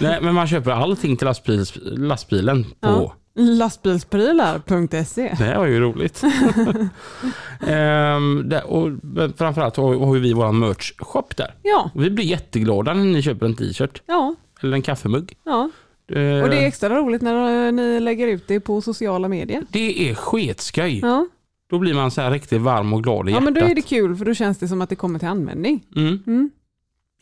Nej, 0.00 0.18
men 0.22 0.34
man 0.34 0.46
köper 0.46 0.70
allting 0.70 1.16
till 1.16 1.26
lastbils, 1.26 1.72
lastbilen 1.82 2.64
på. 2.64 2.70
Ja. 2.80 3.14
lastbilsprylar.se. 3.36 5.22
Det 5.38 5.44
här 5.44 5.58
var 5.58 5.66
ju 5.66 5.80
roligt. 5.80 6.22
ehm, 7.66 8.48
där, 8.48 8.66
och 8.70 8.90
framförallt 9.36 9.76
har, 9.76 10.14
vi 10.18 10.32
vår 10.32 10.52
merch-shop 10.52 11.24
där. 11.36 11.54
Ja, 11.62 11.90
Och 11.94 12.04
vi 12.04 12.10
blir 12.10 12.24
jätteglada 12.24 12.94
när 12.94 13.04
ni 13.04 13.22
köper 13.22 13.46
en 13.46 13.54
t-shirt 13.56 14.02
ja, 14.06 14.34
eller 14.60 14.74
en 14.76 14.82
kaffemugg. 14.82 15.36
ja. 15.44 15.70
Eh, 16.08 16.42
Och 16.42 16.50
det 16.50 16.56
är 16.58 16.66
extra 16.66 16.96
roligt 16.96 17.22
när 17.22 17.66
eh, 17.66 17.72
ni 17.72 18.00
lägger 18.00 18.26
ut 18.26 18.48
det 18.48 18.60
på 18.60 18.80
sociala 18.80 19.28
medier. 19.28 19.62
det 19.70 20.10
är 20.10 20.14
sketskoj. 20.14 20.98
Ja, 21.02 21.26
Då 21.70 21.78
blir 21.78 21.94
man 21.94 22.10
så 22.10 22.20
här 22.20 22.30
riktigt 22.30 22.60
varm 22.62 22.92
och 22.92 23.02
glad 23.04 23.28
i 23.28 23.32
ja 23.32 23.36
hjärtat. 23.38 23.44
men 23.44 23.54
då 23.54 23.60
är 23.70 23.74
det 23.74 23.82
kul 23.82 24.16
för 24.16 24.24
då 24.24 24.34
känns 24.34 24.58
det 24.58 24.68
som 24.68 24.80
att 24.82 24.88
det 24.88 24.96
kommer 24.96 25.18
till 25.18 25.28
användning. 25.28 25.84
Mm. 25.96 26.22
Mm. 26.26 26.50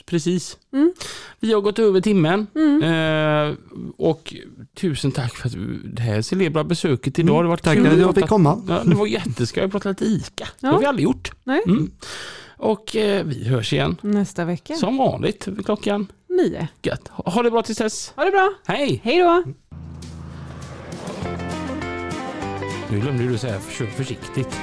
Precis. 0.07 0.59
Mm. 0.73 0.93
Vi 1.41 1.53
har 1.53 1.61
gått 1.61 1.79
över 1.79 2.01
timmen. 2.01 2.47
Mm. 2.55 2.83
Eh, 2.83 3.57
och 3.97 4.35
tusen 4.75 5.13
tack 5.13 5.37
för 5.37 5.49
att 5.49 5.55
det 5.85 6.03
här 6.03 6.23
celebra 6.23 6.65
besöket 6.65 7.19
idag. 7.19 7.35
Det 7.37 7.39
har 7.39 7.45
varit 7.45 7.63
Tack 7.63 7.75
kul 7.75 7.87
att 7.87 7.99
jag 7.99 8.15
fick 8.15 8.27
komma. 8.27 8.63
Ja, 8.69 8.83
det 8.85 8.95
var 8.95 9.07
jätteskoj 9.07 9.63
att 9.65 9.71
prata 9.71 9.89
lite 9.89 10.05
ICA. 10.05 10.45
Det 10.61 10.67
Ja. 10.67 10.71
har 10.73 10.79
vi 10.81 10.87
aldrig 10.87 11.05
gjort. 11.05 11.33
Nej. 11.45 11.63
Mm. 11.67 11.91
Och 12.57 12.97
eh, 12.97 13.25
vi 13.25 13.49
hörs 13.49 13.73
igen 13.73 13.97
Nästa 14.01 14.45
vecka, 14.45 14.75
som 14.75 14.97
vanligt 14.97 15.49
klockan. 15.65 16.07
nio. 16.29 16.69
Gött. 16.83 17.09
Ha 17.09 17.31
ha 17.31 17.43
det 17.43 17.51
bra 17.51 17.63
tills 17.63 17.79
dess. 17.79 18.13
Ha 18.17 18.25
det 18.25 18.31
bra, 18.31 18.53
Hej! 18.67 19.01
hej 19.05 19.19
då! 19.19 19.43
Nu 22.91 23.01
glömde 23.01 23.29
du 23.29 23.39
säga 23.39 23.61
kör 23.79 23.87
försiktigt. 23.87 24.61